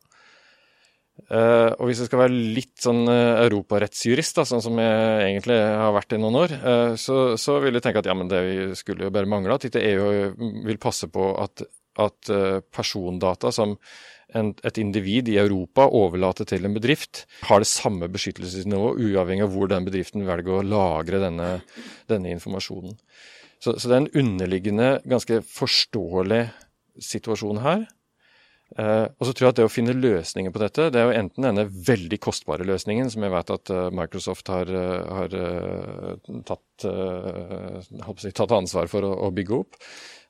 Uh, 1.27 1.75
og 1.75 1.89
hvis 1.89 1.99
jeg 2.01 2.07
skal 2.07 2.21
være 2.23 2.37
litt 2.55 2.79
sånn 2.79 3.03
uh, 3.09 3.41
europarettsjurist, 3.43 4.37
da, 4.39 4.45
sånn 4.47 4.63
som 4.63 4.77
jeg 4.79 5.25
egentlig 5.25 5.57
har 5.59 5.91
vært 5.93 6.15
i 6.15 6.19
noen 6.21 6.37
år, 6.39 6.53
uh, 6.63 6.93
så, 6.99 7.17
så, 7.39 7.57
vil 7.63 7.75
jeg 7.75 7.85
tenke 7.85 8.01
at 8.01 8.07
ja, 8.07 8.15
men 8.17 8.31
det 8.31 8.39
skulle 8.79 9.07
jo 9.07 9.13
bare 9.13 9.29
mangle 9.29 9.57
at 9.57 9.67
ikke 9.67 9.83
EU 9.91 10.07
vil 10.67 10.79
passe 10.81 11.09
på 11.11 11.27
at, 11.43 11.65
at 11.99 12.31
persondata 12.71 13.51
som 13.53 13.75
et 14.29 14.77
individ 14.81 15.29
i 15.31 15.39
Europa 15.41 15.87
overlater 15.89 16.45
til 16.49 16.67
en 16.67 16.75
bedrift, 16.75 17.23
har 17.49 17.63
det 17.63 17.69
samme 17.69 18.09
beskyttelsesnivå, 18.13 18.93
uavhengig 18.99 19.47
av 19.47 19.53
hvor 19.55 19.71
den 19.71 19.87
bedriften 19.87 20.27
velger 20.27 20.59
å 20.59 20.65
lagre 20.65 21.21
denne, 21.23 21.51
denne 22.11 22.33
informasjonen. 22.35 22.97
Så, 23.59 23.75
så 23.75 23.89
det 23.89 23.95
er 23.95 24.03
en 24.03 24.13
underliggende, 24.21 24.91
ganske 25.09 25.41
forståelig 25.49 26.43
situasjon 27.03 27.63
her. 27.63 27.87
Uh, 28.77 29.09
og 29.17 29.25
så 29.25 29.33
tror 29.33 29.47
jeg 29.47 29.53
at 29.55 29.57
det 29.57 29.65
å 29.65 29.71
finne 29.71 29.95
løsninger 29.97 30.53
på 30.53 30.61
dette, 30.61 30.91
det 30.93 30.99
er 31.01 31.07
jo 31.09 31.17
enten 31.17 31.47
denne 31.47 31.65
veldig 31.65 32.19
kostbare 32.21 32.67
løsningen, 32.69 33.09
som 33.09 33.25
jeg 33.25 33.33
vet 33.33 33.53
at 33.55 33.71
uh, 33.73 33.87
Microsoft 33.97 34.51
har, 34.53 34.69
uh, 34.69 35.09
har 35.17 35.33
tatt, 36.45 36.85
si, 38.21 38.29
tatt, 38.29 38.53
ansvar 38.53 38.91
for 38.91 39.07
å, 39.07 39.09
å, 39.25 39.31
bygge 39.33 39.57
opp. 39.57 39.79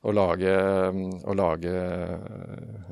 Og 0.08 0.14
lage, 0.16 0.52
å 1.28 1.34
lage, 1.36 1.72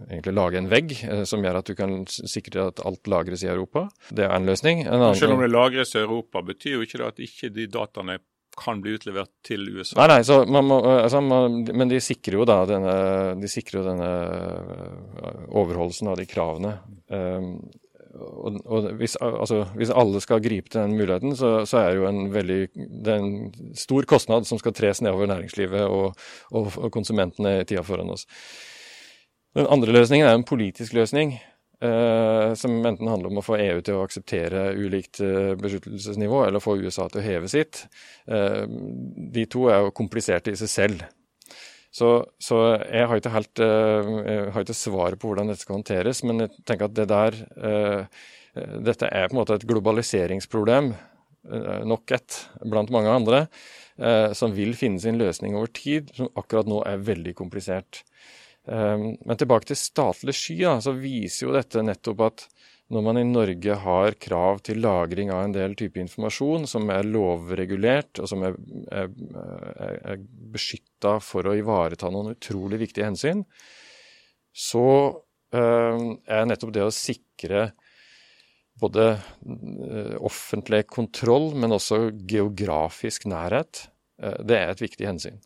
egentlig 0.10 0.34
lage 0.36 0.58
en 0.60 0.66
vegg 0.68 0.90
som 1.30 1.46
gjør 1.46 1.62
at 1.62 1.70
du 1.70 1.78
kan 1.80 2.02
sikre 2.08 2.66
at 2.74 2.82
alt 2.84 3.08
lagres 3.08 3.46
i 3.46 3.48
Europa. 3.48 3.86
Det 4.12 4.26
er 4.26 4.34
en 4.36 4.50
løsning. 4.50 4.82
En 4.84 4.98
annen, 4.98 5.16
Selv 5.16 5.38
om 5.38 5.44
det 5.46 5.48
lagres 5.54 5.96
i 5.96 6.02
Europa, 6.02 6.44
betyr 6.44 6.76
jo 6.76 6.84
ikke 6.84 7.00
det 7.00 7.08
at 7.08 7.22
ikke 7.24 7.54
de 7.56 7.70
dataene 7.72 8.18
kan 8.58 8.82
bli 8.82 8.96
utlevert 8.98 9.32
til 9.46 9.68
USA. 9.70 10.00
Nei, 10.02 10.08
nei, 10.16 10.22
så 10.26 10.40
man 10.50 10.66
må, 10.66 10.80
altså, 10.82 11.22
man, 11.22 11.60
men 11.78 11.92
de 11.92 12.00
sikrer 12.04 12.40
jo 12.40 12.48
da 12.50 12.62
denne, 12.70 12.94
de 13.38 13.50
sikrer 13.52 13.80
jo 13.80 13.86
denne 13.86 14.08
øh, 14.08 15.44
overholdelsen 15.62 16.10
av 16.12 16.18
de 16.20 16.26
kravene. 16.30 16.74
Um, 17.14 17.52
og, 18.20 18.60
og 18.66 18.88
hvis, 19.00 19.18
altså, 19.22 19.64
hvis, 19.78 19.92
alle 19.94 20.22
skal 20.24 20.44
gripe 20.44 20.70
til 20.70 20.82
den 20.82 20.96
muligheten, 20.98 21.36
så, 21.36 21.66
så, 21.66 21.82
er 21.82 21.92
det 21.92 22.02
jo 22.02 22.08
en 22.10 22.34
veldig 22.34 22.62
det 22.76 23.14
er 23.14 23.22
en 23.22 23.76
stor 23.78 24.08
kostnad 24.10 24.48
som 24.50 24.60
skal 24.62 24.76
tres 24.78 25.02
nedover 25.02 25.30
næringslivet 25.30 25.86
og, 25.86 26.18
og, 26.52 26.72
og 26.78 26.92
konsumentene 26.92 27.60
i 27.62 27.68
tida 27.68 27.84
foran 27.86 28.14
oss. 28.16 28.28
Den 29.58 29.70
andre 29.74 29.94
løsningen 29.96 30.28
er 30.28 30.38
en 30.38 30.48
politisk 30.48 30.94
løsning. 30.94 31.38
Eh, 31.78 32.54
som 32.58 32.74
enten 32.86 33.06
handler 33.06 33.30
om 33.30 33.38
å 33.38 33.46
få 33.46 33.60
EU 33.62 33.82
til 33.86 34.00
å 34.00 34.06
akseptere 34.08 34.72
ulikt 34.74 35.20
uh, 35.22 35.54
beskyttelsesnivå, 35.62 36.40
eller 36.48 36.64
få 36.64 36.74
USA 36.82 37.06
til 37.12 37.22
å 37.22 37.26
heve 37.26 37.52
sitt. 37.52 37.84
Eh, 38.26 38.64
de 39.36 39.44
to 39.46 39.68
er 39.70 39.86
jo 39.86 39.94
kompliserte 40.00 40.54
i 40.54 40.58
seg 40.58 40.72
selv. 40.74 41.04
Så, 41.94 42.10
så 42.44 42.58
jeg 42.84 43.08
har 43.08 43.20
ikke 43.20 43.34
helt 43.34 43.62
jeg 43.62 44.52
har 44.54 44.66
ikke 44.66 44.76
svaret 44.76 45.20
på 45.22 45.32
hvordan 45.32 45.50
dette 45.50 45.64
skal 45.64 45.78
håndteres, 45.80 46.24
men 46.28 46.44
jeg 46.44 46.66
tenker 46.68 46.90
at 46.90 46.98
det 46.98 47.08
der 47.10 47.38
Dette 48.58 49.06
er 49.14 49.28
på 49.30 49.36
en 49.36 49.38
måte 49.38 49.54
et 49.54 49.68
globaliseringsproblem, 49.70 50.88
nok 51.86 52.14
et 52.16 52.38
blant 52.66 52.90
mange 52.90 53.12
andre, 53.14 53.42
som 54.34 54.56
vil 54.56 54.74
finne 54.78 54.98
sin 55.02 55.20
løsning 55.22 55.54
over 55.54 55.70
tid, 55.70 56.10
som 56.18 56.32
akkurat 56.34 56.70
nå 56.70 56.80
er 56.90 57.04
veldig 57.06 57.36
komplisert. 57.38 58.02
Men 58.66 59.38
tilbake 59.38 59.70
til 59.70 59.80
statlig 59.80 60.34
sky, 60.36 60.58
så 60.82 60.96
viser 60.98 61.46
jo 61.46 61.54
dette 61.54 61.86
nettopp 61.86 62.26
at 62.26 62.48
når 62.94 63.04
man 63.04 63.20
i 63.20 63.26
Norge 63.28 63.76
har 63.84 64.16
krav 64.22 64.62
til 64.64 64.80
lagring 64.80 65.32
av 65.34 65.44
en 65.44 65.56
del 65.56 65.76
type 65.80 66.00
informasjon 66.00 66.68
som 66.72 66.88
er 66.94 67.08
lovregulert, 67.08 68.22
og 68.22 68.30
som 68.32 68.46
er, 68.48 68.56
er, 68.96 69.10
er 70.14 70.22
beskytta 70.54 71.18
for 71.24 71.50
å 71.50 71.56
ivareta 71.58 72.12
noen 72.14 72.32
utrolig 72.38 72.80
viktige 72.86 73.10
hensyn, 73.10 73.44
så 74.56 74.88
øh, 75.52 76.00
er 76.24 76.48
nettopp 76.48 76.72
det 76.78 76.86
å 76.88 76.96
sikre 76.96 77.68
både 78.80 79.10
øh, 79.18 80.16
offentlig 80.26 80.86
kontroll, 80.88 81.52
men 81.60 81.76
også 81.76 82.08
geografisk 82.30 83.28
nærhet, 83.28 83.88
øh, 84.24 84.40
det 84.48 84.62
er 84.62 84.72
et 84.72 84.86
viktig 84.86 85.10
hensyn. 85.10 85.42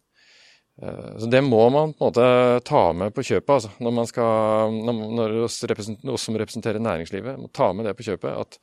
Eh, 0.81 1.17
så 1.17 1.25
Det 1.25 1.41
må 1.41 1.69
man 1.69 1.93
på 1.93 2.05
en 2.05 2.09
måte 2.09 2.61
ta 2.65 2.83
med 2.93 3.13
på 3.13 3.23
kjøpet, 3.23 3.53
altså, 3.53 3.71
når, 3.79 3.93
man 3.99 4.07
skal, 4.09 4.77
når 5.17 5.35
oss, 5.45 5.59
oss, 5.63 6.23
som 6.25 6.37
representerer 6.39 6.81
næringslivet. 6.81 7.37
må 7.39 7.51
ta 7.53 7.71
med 7.73 7.85
det 7.85 7.95
på 7.97 8.07
kjøpet 8.09 8.31
at, 8.33 8.57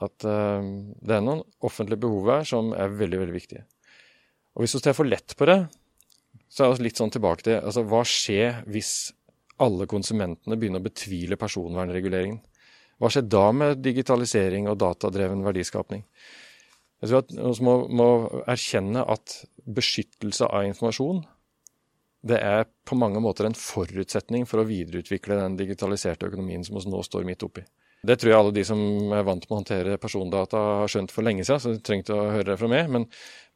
at 0.00 0.24
uh, 0.24 0.62
det 1.02 1.18
er 1.18 1.24
noen 1.24 1.44
offentlige 1.60 2.00
behov 2.00 2.30
her 2.32 2.48
som 2.48 2.72
er 2.72 2.96
veldig 2.96 3.20
veldig 3.24 3.36
viktige. 3.36 3.66
Og 4.56 4.64
Hvis 4.64 4.78
vi 4.78 4.82
ser 4.82 4.96
for 4.96 5.08
lett 5.08 5.36
på 5.36 5.46
det, 5.46 5.60
så 6.48 6.64
er 6.64 6.76
vi 6.76 6.88
litt 6.88 7.00
sånn 7.00 7.12
tilbake 7.12 7.44
til 7.44 7.58
altså, 7.60 7.84
hva 7.84 8.04
skjer 8.08 8.62
hvis 8.72 9.12
alle 9.60 9.88
konsumentene 9.90 10.56
begynner 10.56 10.80
å 10.80 10.86
betvile 10.86 11.36
personvernreguleringen? 11.36 12.40
Hva 12.98 13.10
skjer 13.12 13.28
da 13.30 13.50
med 13.54 13.82
digitalisering 13.84 14.66
og 14.70 14.78
datadreven 14.80 15.44
verdiskapning? 15.46 16.06
Jeg 16.98 17.10
tror 17.10 17.22
at 17.22 17.32
vi 17.32 17.64
må, 17.66 17.74
må, 17.94 18.06
erkjenne 18.50 19.04
at 19.06 19.40
beskyttelse 19.64 20.48
av 20.48 20.66
informasjon 20.66 21.22
det 22.28 22.38
er 22.42 22.64
på 22.88 22.96
mange 22.98 23.20
måter 23.22 23.46
en 23.46 23.54
forutsetning 23.54 24.46
for 24.50 24.60
å 24.60 24.66
videreutvikle 24.66 25.36
den 25.38 25.58
digitaliserte 25.60 26.26
økonomien 26.26 26.64
som 26.66 26.74
vi 26.74 26.90
nå 26.90 27.02
står 27.06 27.28
midt 27.28 27.44
oppi. 27.46 27.62
Det 27.98 28.14
tror 28.18 28.30
jeg 28.30 28.38
alle 28.38 28.54
de 28.54 28.62
som 28.66 28.80
er 29.14 29.24
vant 29.26 29.42
med 29.42 29.52
å 29.54 29.58
håndtere 29.58 29.98
persondata 29.98 30.58
har 30.82 30.90
skjønt 30.90 31.10
for 31.14 31.26
lenge 31.26 31.42
siden, 31.46 31.62
så 31.62 31.72
de 31.74 31.80
trengte 31.82 32.14
å 32.14 32.28
høre 32.30 32.52
det 32.52 32.58
fra 32.60 32.70
meg. 32.70 32.90
Men, 32.94 33.06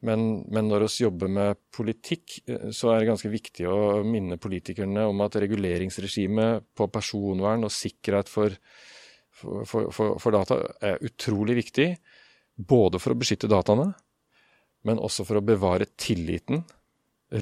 men, 0.03 0.25
men 0.51 0.67
når 0.67 0.83
vi 0.87 1.05
jobber 1.05 1.31
med 1.31 1.61
politikk, 1.75 2.41
så 2.75 2.91
er 2.91 2.99
det 3.01 3.11
ganske 3.11 3.31
viktig 3.31 3.67
å 3.71 4.01
minne 4.07 4.39
politikerne 4.43 5.05
om 5.07 5.23
at 5.23 5.39
reguleringsregimet 5.43 6.67
på 6.75 6.89
personvern 6.91 7.63
og 7.63 7.71
sikkerhet 7.71 8.31
for, 8.31 8.57
for, 9.39 9.87
for, 9.95 10.17
for 10.19 10.35
data 10.35 10.59
er 10.91 10.99
utrolig 11.07 11.61
viktig. 11.61 11.87
Både 12.55 12.99
for 13.01 13.13
å 13.13 13.19
beskytte 13.19 13.49
dataene, 13.49 13.91
men 14.83 15.01
også 15.01 15.25
for 15.25 15.39
å 15.39 15.45
bevare 15.45 15.87
tilliten 15.97 16.63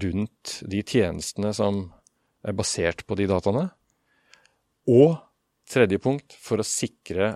rundt 0.02 0.62
de 0.72 0.82
tjenestene 0.88 1.52
som 1.56 1.84
er 2.48 2.56
basert 2.58 3.04
på 3.08 3.18
de 3.20 3.28
dataene. 3.30 3.68
Og 4.90 5.18
tredje 5.70 6.00
punkt, 6.02 6.36
for 6.40 6.62
å 6.62 6.68
sikre 6.68 7.34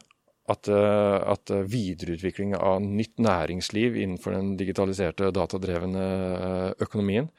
at, 0.52 0.70
eh, 0.70 1.18
at 1.34 1.50
videreutvikling 1.50 2.56
av 2.56 2.82
nytt 2.84 3.18
næringsliv 3.22 3.98
innenfor 3.98 4.36
den 4.38 4.56
digitaliserte, 4.60 5.34
datadrevne 5.34 6.06
eh, 6.06 6.72
økonomien 6.86 7.30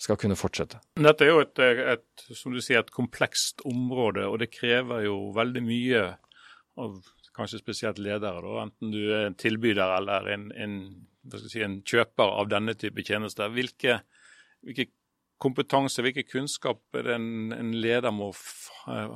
skal 0.00 0.18
kunne 0.20 0.38
fortsette. 0.38 0.80
Dette 1.00 1.26
er 1.26 1.32
jo 1.32 1.42
et, 1.42 1.60
et, 1.94 2.26
som 2.34 2.54
du 2.54 2.60
sier, 2.62 2.82
et 2.82 2.94
komplekst 2.94 3.64
område, 3.68 4.26
og 4.28 4.40
det 4.42 4.52
krever 4.54 5.06
jo 5.06 5.18
veldig 5.36 5.62
mye 5.64 6.06
av 6.80 6.98
kanskje 7.34 7.62
spesielt 7.62 8.00
ledere, 8.02 8.42
da, 8.42 8.56
enten 8.64 8.92
du 8.94 9.00
er 9.04 9.28
en 9.28 9.38
tilbyder 9.38 9.96
eller 9.98 10.28
en, 10.34 10.50
en, 10.54 10.76
si, 11.38 11.62
en 11.64 11.80
kjøper 11.86 12.36
av 12.42 12.50
denne 12.52 12.76
type 12.78 13.04
tjenester. 13.06 13.50
Hvilke, 13.54 14.00
hvilke 14.64 14.90
kompetanse, 15.42 16.02
hvilke 16.04 16.24
kunnskap 16.26 16.80
er 16.96 17.08
det 17.08 17.16
en, 17.18 17.52
en 17.52 17.72
leder 17.76 18.12
må 18.14 18.30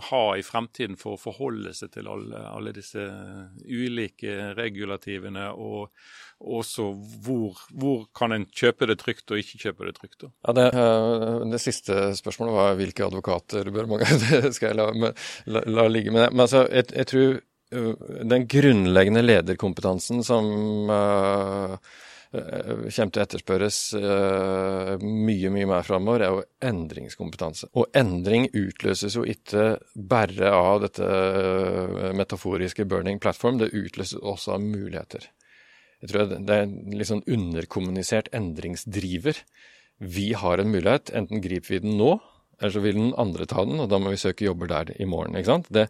ha 0.08 0.22
i 0.36 0.44
fremtiden 0.44 0.96
for 1.00 1.14
å 1.14 1.20
forholde 1.20 1.72
seg 1.76 1.92
til 1.94 2.08
alle, 2.10 2.40
alle 2.50 2.72
disse 2.76 3.04
ulike 3.64 4.52
regulativene, 4.58 5.48
og 5.54 5.92
også 6.38 6.88
hvor, 7.24 7.62
hvor, 7.74 8.06
kan 8.16 8.34
en 8.34 8.46
kjøpe 8.46 8.88
det 8.90 8.98
trygt 9.02 9.30
og 9.32 9.42
ikke 9.42 9.62
kjøpe 9.64 9.88
det 9.88 9.96
trygt? 9.98 10.28
Ja, 10.28 10.54
det, 10.56 10.68
eh, 10.74 11.44
det, 11.52 11.62
siste 11.62 12.12
spørsmålet 12.18 12.56
var 12.56 12.78
hvilke 12.78 13.08
advokater 13.08 13.72
bør 13.74 13.90
mange 13.90 14.08
Det 14.48 14.54
skal 14.56 14.72
jeg 14.72 14.78
la, 14.78 15.12
la, 15.50 15.64
la 15.66 15.86
ligge 15.90 16.14
med. 16.14 16.28
Men 16.32 16.46
altså, 16.46 16.66
jeg, 16.70 16.90
jeg 16.94 17.12
tror 17.12 17.38
Eh, 17.38 17.47
den 17.70 18.46
grunnleggende 18.48 19.22
lederkompetansen 19.24 20.22
som 20.24 20.46
uh, 20.90 21.74
kommer 22.28 23.12
til 23.12 23.20
å 23.20 23.24
etterspørres 23.24 23.78
mye 25.00 25.52
mye 25.52 25.68
mer 25.70 25.86
framover, 25.86 26.24
er 26.24 26.34
jo 26.34 26.42
endringskompetanse. 26.68 27.70
Og 27.72 27.88
endring 27.96 28.50
utløses 28.52 29.16
jo 29.16 29.24
ikke 29.24 29.78
bare 29.96 30.52
av 30.52 30.82
dette 30.84 31.08
metaforiske 32.18 32.84
burning 32.88 33.20
platform, 33.22 33.62
det 33.62 33.72
utløses 33.72 34.20
også 34.20 34.58
av 34.58 34.64
muligheter. 34.64 35.24
Jeg 36.02 36.12
tror 36.12 36.28
det 36.30 36.54
er 36.54 36.66
en 36.66 36.76
litt 36.94 37.08
sånn 37.10 37.24
underkommunisert 37.26 38.28
endringsdriver. 38.36 39.40
Vi 39.98 40.30
har 40.38 40.60
en 40.60 40.70
mulighet, 40.70 41.10
enten 41.16 41.42
griper 41.42 41.74
vi 41.74 41.80
den 41.82 41.96
nå, 41.98 42.18
eller 42.60 42.74
så 42.74 42.82
vil 42.82 42.98
den 42.98 43.14
andre 43.18 43.46
ta 43.46 43.64
den, 43.66 43.78
og 43.82 43.88
da 43.90 44.00
må 44.02 44.12
vi 44.12 44.20
søke 44.20 44.48
jobber 44.48 44.70
der 44.70 44.90
i 44.98 45.06
morgen. 45.06 45.36
ikke 45.38 45.52
sant? 45.52 45.70
Det, 45.74 45.86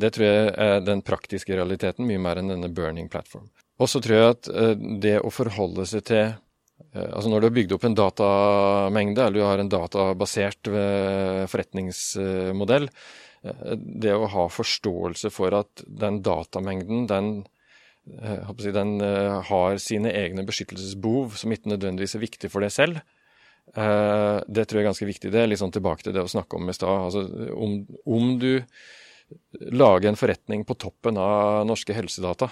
det 0.00 0.14
tror 0.16 0.26
jeg 0.26 0.54
er 0.66 0.82
den 0.84 1.02
praktiske 1.04 1.56
realiteten, 1.56 2.08
mye 2.08 2.22
mer 2.22 2.40
enn 2.40 2.52
denne 2.52 2.72
burning 2.72 3.10
platform. 3.12 3.50
Og 3.76 3.90
så 3.92 4.00
tror 4.00 4.16
jeg 4.16 4.34
at 4.34 4.50
eh, 4.52 4.74
det 5.02 5.18
å 5.20 5.32
forholde 5.32 5.84
seg 5.88 6.06
til 6.08 6.24
eh, 6.24 7.08
Altså 7.10 7.28
når 7.28 7.42
du 7.42 7.48
har 7.48 7.56
bygd 7.58 7.76
opp 7.76 7.84
en 7.88 7.98
datamengde, 7.98 9.26
eller 9.26 9.36
du 9.36 9.44
har 9.44 9.60
en 9.60 9.72
databasert 9.72 10.72
eh, 10.72 11.44
forretningsmodell, 11.52 12.90
det 13.76 14.10
å 14.10 14.26
ha 14.26 14.48
forståelse 14.50 15.28
for 15.30 15.54
at 15.54 15.84
den 15.86 16.16
datamengden, 16.26 17.04
den, 17.06 17.28
den 18.74 18.94
har 19.46 19.76
sine 19.78 20.10
egne 20.18 20.42
beskyttelsesbehov 20.48 21.36
som 21.38 21.54
ikke 21.54 21.70
nødvendigvis 21.70 22.16
er 22.18 22.24
viktig 22.24 22.50
for 22.50 22.66
deg 22.66 22.74
selv. 22.74 23.04
Det 23.66 24.62
tror 24.64 24.78
jeg 24.78 24.84
er 24.84 24.88
ganske 24.88 25.08
viktig. 25.08 25.30
Det 25.34 25.40
er 25.42 25.48
litt 25.50 25.60
sånn 25.60 25.74
tilbake 25.74 26.06
til 26.06 26.14
det 26.14 26.22
å 26.22 26.30
snakke 26.30 26.56
om 26.56 26.70
i 26.70 26.74
stad. 26.76 27.08
Altså, 27.08 27.50
om, 27.52 27.74
om 28.08 28.30
du 28.40 28.62
lager 29.74 30.08
en 30.08 30.18
forretning 30.18 30.64
på 30.64 30.76
toppen 30.80 31.18
av 31.20 31.66
norske 31.68 31.96
helsedata, 31.96 32.48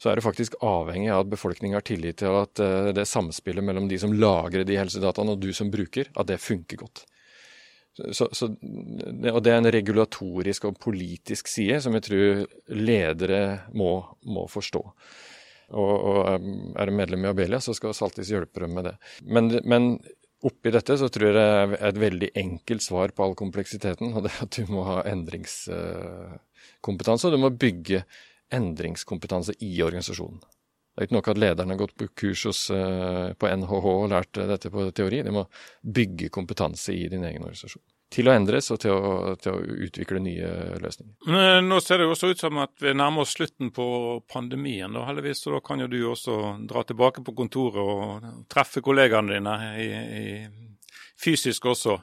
så 0.00 0.10
er 0.10 0.16
det 0.16 0.24
faktisk 0.24 0.56
avhengig 0.64 1.10
av 1.12 1.26
at 1.26 1.32
befolkningen 1.34 1.76
har 1.76 1.84
tillit 1.84 2.20
til 2.22 2.36
at 2.40 2.62
uh, 2.64 2.90
det 2.96 3.04
samspillet 3.08 3.64
mellom 3.64 3.88
de 3.88 3.98
som 4.00 4.14
lagrer 4.16 4.64
de 4.64 4.78
helsedataene 4.80 5.36
og 5.36 5.42
du 5.42 5.50
som 5.56 5.70
bruker, 5.72 6.08
at 6.16 6.30
det 6.30 6.40
funker 6.40 6.80
godt. 6.80 7.04
Så, 8.00 8.30
så, 8.32 8.46
og 8.48 9.40
det 9.44 9.50
er 9.50 9.58
en 9.58 9.72
regulatorisk 9.74 10.70
og 10.70 10.78
politisk 10.80 11.50
side 11.50 11.82
som 11.84 11.96
jeg 11.98 12.06
tror 12.06 12.44
ledere 12.72 13.40
må, 13.76 13.90
må 14.24 14.46
forstå. 14.48 14.80
Og, 15.70 15.90
og, 15.90 16.46
er 16.80 16.88
du 16.88 16.96
medlem 16.96 17.26
i 17.26 17.30
Abelia, 17.30 17.60
så 17.60 17.74
skal 17.76 17.92
Saltis 17.94 18.30
hjelpe 18.32 18.62
dem 18.64 18.72
med 18.78 18.88
det. 18.88 18.94
Men, 19.26 19.52
men 19.68 19.90
oppi 20.46 20.70
dette 20.72 20.96
så 20.98 21.08
tror 21.12 21.26
jeg 21.28 21.36
det 21.36 21.46
er 21.46 21.74
et 21.90 21.98
veldig 22.00 22.30
enkelt 22.42 22.82
svar 22.84 23.08
på 23.14 23.24
all 23.24 23.34
kompleksiteten, 23.38 24.08
og 24.14 24.20
det 24.24 24.30
er 24.32 24.40
at 24.46 24.56
du 24.56 24.62
må 24.72 24.80
ha 24.88 24.96
endringskompetanse, 25.10 27.24
og 27.28 27.32
du 27.34 27.40
må 27.42 27.50
bygge 27.52 27.98
endringskompetanse 28.54 29.52
i 29.64 29.82
organisasjonen. 29.84 30.40
Det 30.40 30.98
er 30.98 31.04
ikke 31.06 31.16
nok 31.16 31.30
at 31.32 31.40
lederne 31.40 31.72
har 31.72 31.80
gått 31.80 31.96
på 31.96 32.04
kurs 32.18 32.42
hos, 32.48 32.60
eh, 32.74 33.28
på 33.38 33.44
NHH 33.48 33.84
og 33.88 34.10
lært 34.10 34.32
dette 34.50 34.68
på 34.74 34.80
teori. 34.96 35.18
De 35.24 35.32
må 35.32 35.42
bygge 35.80 36.34
kompetanse 36.34 36.90
i 36.92 37.08
din 37.08 37.24
egen 37.24 37.44
organisasjon. 37.46 37.84
Til 38.10 38.26
å 38.26 38.32
endres 38.34 38.66
og 38.74 38.80
til 38.82 38.90
å, 38.90 39.34
til 39.38 39.54
å 39.54 39.76
utvikle 39.86 40.18
nye 40.24 40.48
løsninger. 40.82 41.12
Men 41.30 41.68
nå 41.70 41.76
ser 41.78 42.00
det 42.00 42.08
jo 42.08 42.14
også 42.16 42.32
ut 42.32 42.40
som 42.42 42.58
at 42.58 42.72
vi 42.82 42.90
nærmer 42.90 43.22
oss 43.22 43.36
slutten 43.36 43.70
på 43.74 43.86
pandemien. 44.30 44.90
Da, 44.96 45.04
heldigvis, 45.06 45.44
så 45.44 45.54
da 45.54 45.60
kan 45.62 45.78
jo 45.84 45.86
du 45.90 46.00
også 46.10 46.38
dra 46.66 46.82
tilbake 46.88 47.22
på 47.22 47.36
kontoret 47.38 47.78
og 47.78 48.48
treffe 48.50 48.82
kollegaene 48.82 49.36
dine 49.36 49.54
i, 49.78 49.86
i, 50.22 50.24
fysisk 51.22 51.70
også. 51.70 52.00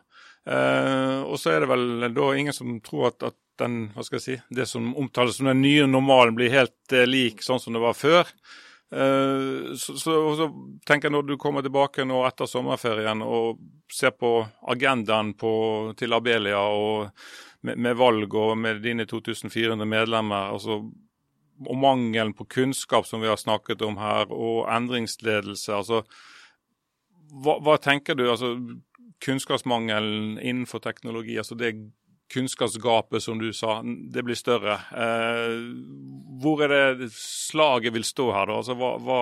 Eh, 0.47 1.19
og 1.27 1.35
så 1.41 1.51
er 1.51 1.65
det 1.65 1.71
vel 1.73 2.07
da 2.15 2.29
ingen 2.39 2.55
som 2.55 2.79
tror 2.85 3.09
at, 3.11 3.27
at 3.33 3.37
den, 3.59 3.89
hva 3.91 4.05
skal 4.05 4.21
jeg 4.21 4.25
si, 4.25 4.37
det 4.53 4.67
som 4.69 4.93
omtales 4.95 5.41
som 5.41 5.49
den 5.49 5.59
nye 5.65 5.89
normalen, 5.89 6.37
blir 6.37 6.53
helt 6.53 6.95
eh, 6.95 7.07
lik 7.09 7.43
sånn 7.43 7.59
som 7.59 7.75
det 7.75 7.83
var 7.83 7.97
før. 7.97 8.31
Eh, 8.91 9.73
så, 9.75 9.97
så, 9.97 10.35
så, 10.35 10.47
tenker 10.87 11.09
jeg 11.09 11.15
når 11.17 11.25
du 11.27 11.35
kommer 11.39 11.65
tilbake 11.65 12.05
nå 12.07 12.21
etter 12.27 12.47
sommerferien 12.47 13.19
og 13.25 13.59
ser 13.91 14.13
på 14.15 14.39
agendaen 14.71 15.33
på, 15.35 15.51
til 15.99 16.15
Abelia 16.15 16.61
og 16.71 17.09
med, 17.67 17.75
med, 17.75 17.97
valg 17.99 18.35
og 18.37 18.55
med 18.57 18.79
dine 18.85 19.07
2400 19.09 19.83
medlemmer, 19.89 20.53
altså, 20.55 20.79
og 21.65 21.77
mangelen 21.81 22.35
på 22.37 22.45
kunnskap 22.45 23.07
som 23.09 23.23
vi 23.23 23.27
har 23.27 23.39
snakket 23.41 23.81
om 23.83 23.97
her, 23.99 24.31
og 24.31 24.67
endringsledelse. 24.71 25.73
altså 25.73 26.03
hva, 27.33 27.57
hva 27.59 27.77
tenker 27.81 28.15
du? 28.15 28.29
altså 28.29 28.55
Kunnskapsmangelen 29.25 30.37
innenfor 30.37 30.79
teknologi, 30.79 31.39
altså 31.41 31.55
det 31.57 31.73
kunnskapsgapet, 32.33 33.23
som 33.23 33.39
du 33.39 33.51
sa, 33.53 33.79
det 33.83 34.23
blir 34.25 34.37
større. 34.37 34.77
Eh, 34.91 35.55
hvor 36.41 36.63
er 36.65 36.97
det 36.99 37.11
slaget 37.15 37.95
vil 37.95 38.05
stå 38.07 38.31
her? 38.35 38.49
da? 38.49 38.57
Altså, 38.59 38.75
hva, 38.77 38.91
hva, 39.01 39.21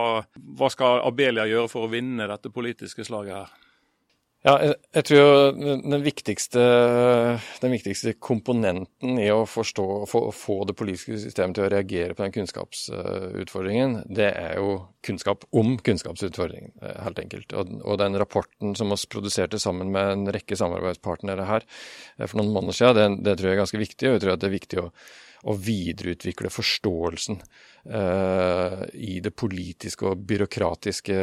hva, 0.58 0.72
skal 0.74 1.04
Abelia 1.06 1.48
gjøre 1.50 1.72
for 1.72 1.86
å 1.86 1.92
vinne 1.92 2.28
dette 2.32 2.54
politiske 2.54 3.06
slaget 3.06 3.38
her? 3.38 3.65
Ja, 4.46 4.60
jeg, 4.62 4.76
jeg 4.94 5.06
tror 5.10 5.56
den 5.58 6.04
viktigste, 6.06 6.64
den 7.64 7.72
viktigste, 7.74 8.12
komponenten 8.22 9.18
i 9.18 9.32
å 9.34 9.40
forstå 9.50 9.86
få, 10.12 10.22
få 10.38 10.60
det 10.70 10.76
politiske 10.78 11.18
systemet 11.24 11.58
til 11.58 11.66
å 11.66 11.72
reagere 11.74 12.14
på 12.14 12.22
den 12.22 12.36
kunnskapsutfordringen, 12.36 14.04
det 14.06 14.30
er 14.38 14.60
jo 14.60 14.76
kunnskap 15.06 15.48
om 15.50 15.80
kunnskapsutfordringen, 15.82 16.76
eh, 16.78 17.02
helt 17.08 17.24
enkelt. 17.24 17.58
Og, 17.58 17.74
og 17.82 17.98
den 18.04 18.20
rapporten 18.22 18.78
som 18.78 18.94
vi 18.94 19.02
produserte 19.10 19.58
sammen 19.62 19.90
med 19.96 20.14
en 20.14 20.34
rekke 20.38 20.58
samarbeidspartnere 20.62 21.50
her 21.50 21.66
eh, 21.66 22.28
for 22.28 22.38
noen 22.38 22.54
måneder 22.54 22.78
siden, 22.84 23.18
det, 23.18 23.26
det 23.26 23.40
tror 23.40 23.50
jeg 23.50 23.58
er 23.58 23.64
ganske 23.64 23.82
viktig. 23.82 24.12
Og 24.12 24.20
jeg 24.20 24.28
tror 24.28 24.36
at 24.36 24.46
det 24.46 24.52
er 24.52 24.60
viktig 24.60 24.84
å 24.84 24.90
å 25.46 25.56
videreutvikle 25.62 26.50
forståelsen 26.50 27.40
eh, 27.40 28.84
i 28.94 29.20
det 29.22 29.32
politiske 29.38 30.10
og 30.10 30.24
byråkratiske 30.28 31.18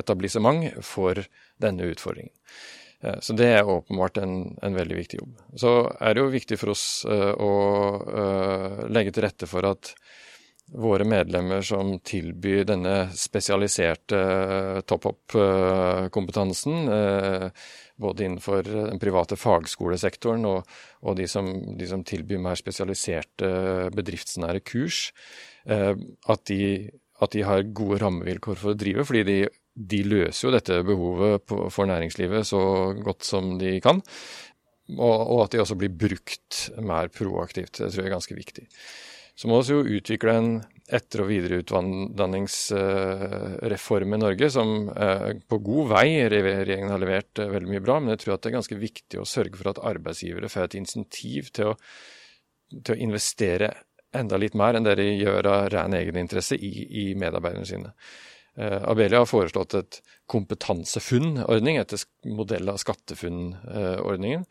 etablissement 0.00 0.80
for 0.86 1.20
denne 1.60 1.90
utfordringen. 1.92 2.32
Eh, 3.02 3.18
så 3.20 3.36
det 3.36 3.48
er 3.54 3.68
åpenbart 3.68 4.20
en, 4.20 4.56
en, 4.62 4.76
veldig 4.76 4.96
viktig 5.02 5.20
jobb. 5.20 5.36
Så 5.56 5.74
er 6.00 6.14
det 6.14 6.24
jo 6.24 6.32
viktig 6.34 6.60
for 6.60 6.74
oss 6.74 6.86
eh, 7.08 7.32
å 7.32 7.52
eh, 8.24 8.82
legge 8.92 9.14
til 9.16 9.26
rette 9.26 9.48
for 9.50 9.68
at 9.68 9.94
våre 10.72 11.04
medlemmer 11.04 11.62
som 11.66 11.96
tilbyr 12.06 12.64
denne 12.68 13.08
spesialiserte 13.16 14.18
eh, 14.18 14.80
top-up-kompetansen, 14.86 16.88
eh, 16.94 17.46
både 18.00 18.24
innenfor 18.24 18.68
den 18.68 19.00
private 19.02 19.36
fagskolesektoren 19.36 20.46
og, 20.48 20.68
og 21.02 21.16
de, 21.18 21.26
som, 21.28 21.50
de, 21.76 21.88
som, 21.90 22.04
tilbyr 22.06 22.38
mer 22.42 22.60
spesialiserte 22.60 23.90
bedriftsnære 23.96 24.62
kurs, 24.62 25.10
eh, 25.66 25.96
at 26.30 26.46
de, 26.52 26.90
at 27.20 27.34
de 27.34 27.44
har 27.46 27.66
gode 27.74 27.98
rammevilkår 28.04 28.62
for 28.62 28.72
å 28.72 28.78
drive. 28.78 29.04
fordi 29.08 29.26
de, 29.26 29.40
de 29.74 30.04
løser 30.06 30.48
jo 30.48 30.54
dette 30.54 30.82
behovet 30.86 31.50
for 31.50 31.90
næringslivet 31.90 32.46
så 32.46 32.62
godt 33.02 33.26
som 33.26 33.56
de 33.60 33.80
kan. 33.82 34.02
Og 34.90 35.44
at 35.44 35.54
de 35.54 35.60
også 35.62 35.76
blir 35.78 35.92
brukt 35.94 36.64
mer 36.82 37.06
proaktivt. 37.14 37.78
Det 37.78 37.92
tror 37.92 38.02
jeg 38.02 38.08
er 38.08 38.16
ganske 38.16 38.34
viktig. 38.34 38.64
Så 39.40 39.48
må 39.48 39.56
vi 39.64 39.72
jo 39.72 39.80
utvikle 39.96 40.34
en 40.36 40.50
etter- 40.92 41.22
og 41.22 41.30
videreutdanningsreform 41.30 44.10
i 44.12 44.18
Norge 44.20 44.50
som 44.52 44.90
er 44.92 45.40
på 45.48 45.56
god 45.64 45.88
vei. 45.94 46.28
Regjeringen 46.28 46.92
har 46.92 47.00
levert 47.00 47.40
eh, 47.40 47.48
veldig 47.48 47.70
mye 47.70 47.86
bra, 47.86 47.96
men 48.00 48.10
jeg 48.12 48.20
tror 48.24 48.34
at 48.34 48.42
det 48.42 48.48
er 48.50 48.58
ganske 48.58 48.82
viktig 48.82 49.16
å 49.20 49.28
sørge 49.28 49.56
for 49.56 49.66
at 49.70 49.84
arbeidsgivere 49.92 50.52
får 50.52 50.62
et 50.66 50.78
insentiv 50.82 51.42
til 51.56 51.64
å, 51.70 51.74
til 52.74 52.92
å 52.92 53.02
investere 53.06 53.68
enda 54.12 54.36
litt 54.42 54.56
mer 54.58 54.74
enn 54.76 54.84
det 54.84 54.96
de 54.98 55.08
gjør 55.08 55.44
av 55.48 55.68
ren 55.72 55.94
egeninteresse 55.96 56.54
i, 56.58 56.60
i 57.04 57.06
medarbeiderne 57.16 57.68
sine. 57.70 57.90
Uh, 58.58 58.82
Abelia 58.90 59.18
har 59.22 59.30
foreslått 59.30 59.74
et 59.78 60.00
kompetansefunnordning 60.28 61.76
etter 61.80 61.98
modell 62.26 62.68
av 62.72 62.76
SkatteFUNN-ordningen. 62.82 64.42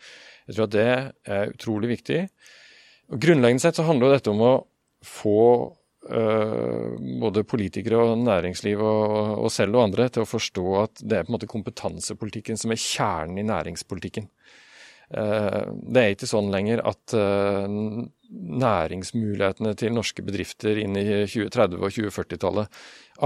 Jeg 0.48 0.54
tror 0.56 0.66
at 0.66 0.78
det 0.78 1.14
er 1.36 1.52
utrolig 1.52 1.90
viktig. 1.92 2.20
Og 3.12 3.18
Grunnleggende 3.22 3.64
sett 3.66 3.78
så 3.78 3.86
handler 3.86 4.10
dette 4.16 4.32
om 4.32 4.42
å 4.48 4.54
få 5.06 5.42
Uh, 6.10 6.96
både 7.20 7.44
politikere 7.44 8.00
og 8.00 8.22
næringsliv 8.24 8.80
og, 8.82 9.34
og, 9.44 9.50
selv 9.52 9.76
og 9.76 9.84
andre 9.84 10.06
til 10.10 10.24
å 10.24 10.30
forstå 10.30 10.64
at 10.80 11.02
det 11.04 11.18
er 11.18 11.26
på 11.26 11.30
en 11.30 11.36
måte 11.36 11.50
kompetansepolitikken 11.52 12.58
som 12.58 12.72
er 12.72 12.80
kjernen 12.80 13.42
i 13.42 13.44
næringspolitikken. 13.46 14.30
Uh, 15.12 15.68
det 15.92 16.02
er 16.02 16.14
ikke 16.16 16.30
sånn 16.32 16.48
lenger 16.54 16.82
at 16.88 17.14
uh, 17.20 17.68
næringsmulighetene 18.64 19.74
til 19.78 19.94
norske 19.94 20.24
bedrifter 20.26 20.80
inn 20.80 20.96
i 20.98 21.04
2030- 21.28 21.78
og 21.78 21.92
2040-tallet 21.92 22.80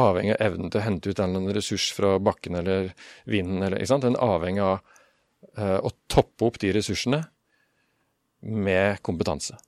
avhenger 0.03 0.39
av 0.39 0.47
evnen 0.47 0.73
til 0.73 0.81
å 0.81 0.85
hente 0.87 1.13
ut 1.13 1.21
en 1.21 1.29
eller 1.29 1.43
annen 1.43 1.55
ressurs 1.59 1.91
fra 1.93 2.15
bakken 2.25 2.57
eller 2.63 2.89
vinden. 3.29 3.61
Eller, 3.61 3.85
Den 3.85 4.17
avhenger 4.17 4.63
av 4.73 5.77
å 5.85 5.93
toppe 6.09 6.49
opp 6.49 6.57
de 6.57 6.71
ressursene 6.73 7.21
med 8.41 8.97
kompetanse 9.05 9.59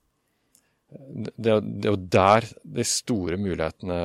det, 0.91 1.51
er 1.51 1.89
jo 1.89 1.97
der 1.97 2.47
de 2.77 2.85
store 2.87 3.37
mulighetene 3.41 3.99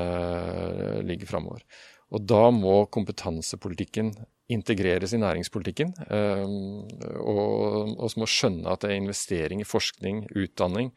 ligger 1.06 1.28
framover. 1.28 1.64
Og 2.10 2.24
da 2.26 2.48
må 2.54 2.84
kompetansepolitikken 2.90 4.14
integreres 4.50 5.12
i 5.14 5.20
næringspolitikken. 5.22 5.92
Ehm, 6.10 6.82
og 7.22 8.02
vi 8.02 8.20
må 8.22 8.26
skjønne 8.28 8.70
at 8.72 8.82
det 8.82 8.90
er 8.90 8.98
investering 8.98 9.62
i 9.62 9.68
forskning, 9.68 10.24
utdanning, 10.34 10.90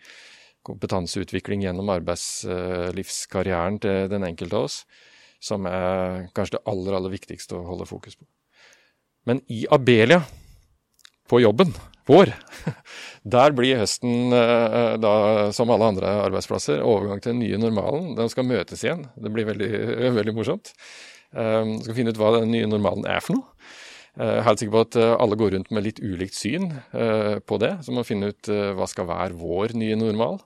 kompetanseutvikling 0.65 1.65
gjennom 1.65 1.91
arbeidslivskarrieren 1.93 3.81
til 3.83 4.07
den 4.11 4.25
enkelte 4.25 4.57
av 4.57 4.69
oss, 4.69 4.77
som 5.43 5.67
er 5.69 6.29
kanskje 6.33 6.57
det 6.57 6.63
aller, 6.71 6.97
aller 6.97 7.13
viktigste 7.13 7.59
å 7.59 7.65
holde 7.67 7.89
fokus 7.89 8.15
på. 8.15 8.25
Men 9.27 9.43
i 9.51 9.65
Abelia, 9.71 10.23
på 11.29 11.39
jobben, 11.43 11.71
vår. 12.07 12.33
Der 13.23 13.53
blir 13.55 13.79
høsten, 13.79 14.33
eh, 14.35 14.97
da, 14.99 15.13
som 15.55 15.71
alle 15.71 15.87
andre 15.93 16.11
arbeidsplasser, 16.25 16.83
overgang 16.83 17.21
til 17.23 17.31
den 17.31 17.43
nye 17.45 17.59
normalen. 17.61 18.15
Den 18.17 18.29
skal 18.31 18.47
møtes 18.47 18.83
igjen. 18.83 19.05
Det 19.15 19.31
blir 19.31 19.47
veldig, 19.47 19.69
veldig 20.19 20.35
morsomt. 20.35 20.73
Um, 21.33 21.79
skal 21.81 21.95
finne 21.97 22.11
ut 22.13 22.19
hva 22.19 22.33
den 22.35 22.51
nye 22.53 22.67
normalen 22.69 23.07
er 23.09 23.23
for 23.23 23.39
noe. 23.39 23.69
Jeg 24.13 24.29
er 24.29 24.45
helt 24.45 24.61
sikker 24.61 24.73
på 24.75 24.81
at 24.83 24.95
alle 25.23 25.37
går 25.39 25.55
rundt 25.55 25.71
med 25.73 25.87
litt 25.87 25.97
ulikt 26.03 26.35
syn 26.37 26.67
på 26.93 27.57
det. 27.57 27.71
Så 27.81 27.95
må 27.97 28.03
finne 28.05 28.29
ut 28.29 28.49
hva 28.77 28.85
skal 28.85 29.07
være 29.09 29.33
vår 29.39 29.73
nye 29.73 29.97
normal. 29.97 30.37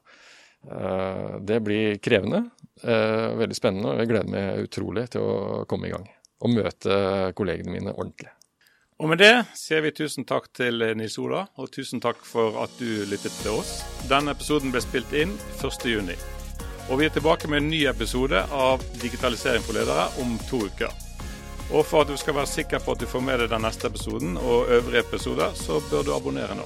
Det 1.43 1.59
blir 1.67 1.99
krevende. 1.99 2.45
Veldig 2.79 3.59
spennende, 3.59 3.91
og 3.91 3.99
jeg 3.99 4.11
gleder 4.13 4.31
meg 4.31 4.69
utrolig 4.69 5.09
til 5.11 5.27
å 5.27 5.65
komme 5.67 5.91
i 5.91 5.93
gang. 5.97 6.07
Og 6.39 6.55
møte 6.55 6.95
kollegene 7.35 7.75
mine 7.75 7.91
ordentlig. 7.91 8.36
Og 8.97 9.11
med 9.11 9.19
det 9.21 9.33
sier 9.53 9.83
vi 9.85 9.91
tusen 9.93 10.25
takk 10.25 10.47
til 10.57 10.81
Nils 10.97 11.19
Ola, 11.21 11.43
og 11.61 11.69
tusen 11.69 12.01
takk 12.01 12.23
for 12.25 12.55
at 12.63 12.71
du 12.79 13.05
lyttet 13.05 13.35
til 13.43 13.59
oss. 13.59 13.83
Denne 14.09 14.33
episoden 14.33 14.73
ble 14.73 14.81
spilt 14.81 15.13
inn 15.13 15.35
1.6. 15.61 16.15
Og 16.87 16.97
vi 16.97 17.05
er 17.05 17.13
tilbake 17.13 17.49
med 17.51 17.61
en 17.61 17.69
ny 17.69 17.83
episode 17.91 18.41
av 18.41 18.81
Digitalisering 19.03 19.61
for 19.61 19.77
ledere 19.77 20.07
om 20.23 20.33
to 20.49 20.63
uker. 20.65 20.89
Og 21.67 21.85
for 21.85 22.01
at 22.01 22.09
du 22.09 22.17
skal 22.17 22.39
være 22.39 22.49
sikker 22.49 22.81
på 22.81 22.95
at 22.95 23.03
du 23.03 23.09
får 23.11 23.21
med 23.21 23.43
deg 23.43 23.53
den 23.53 23.65
neste 23.67 23.91
episoden 23.91 24.37
og 24.39 24.71
øvrige 24.79 25.05
episoder, 25.05 25.53
så 25.53 25.77
bør 25.91 26.07
du 26.07 26.13
abonnere 26.15 26.57
nå. 26.57 26.65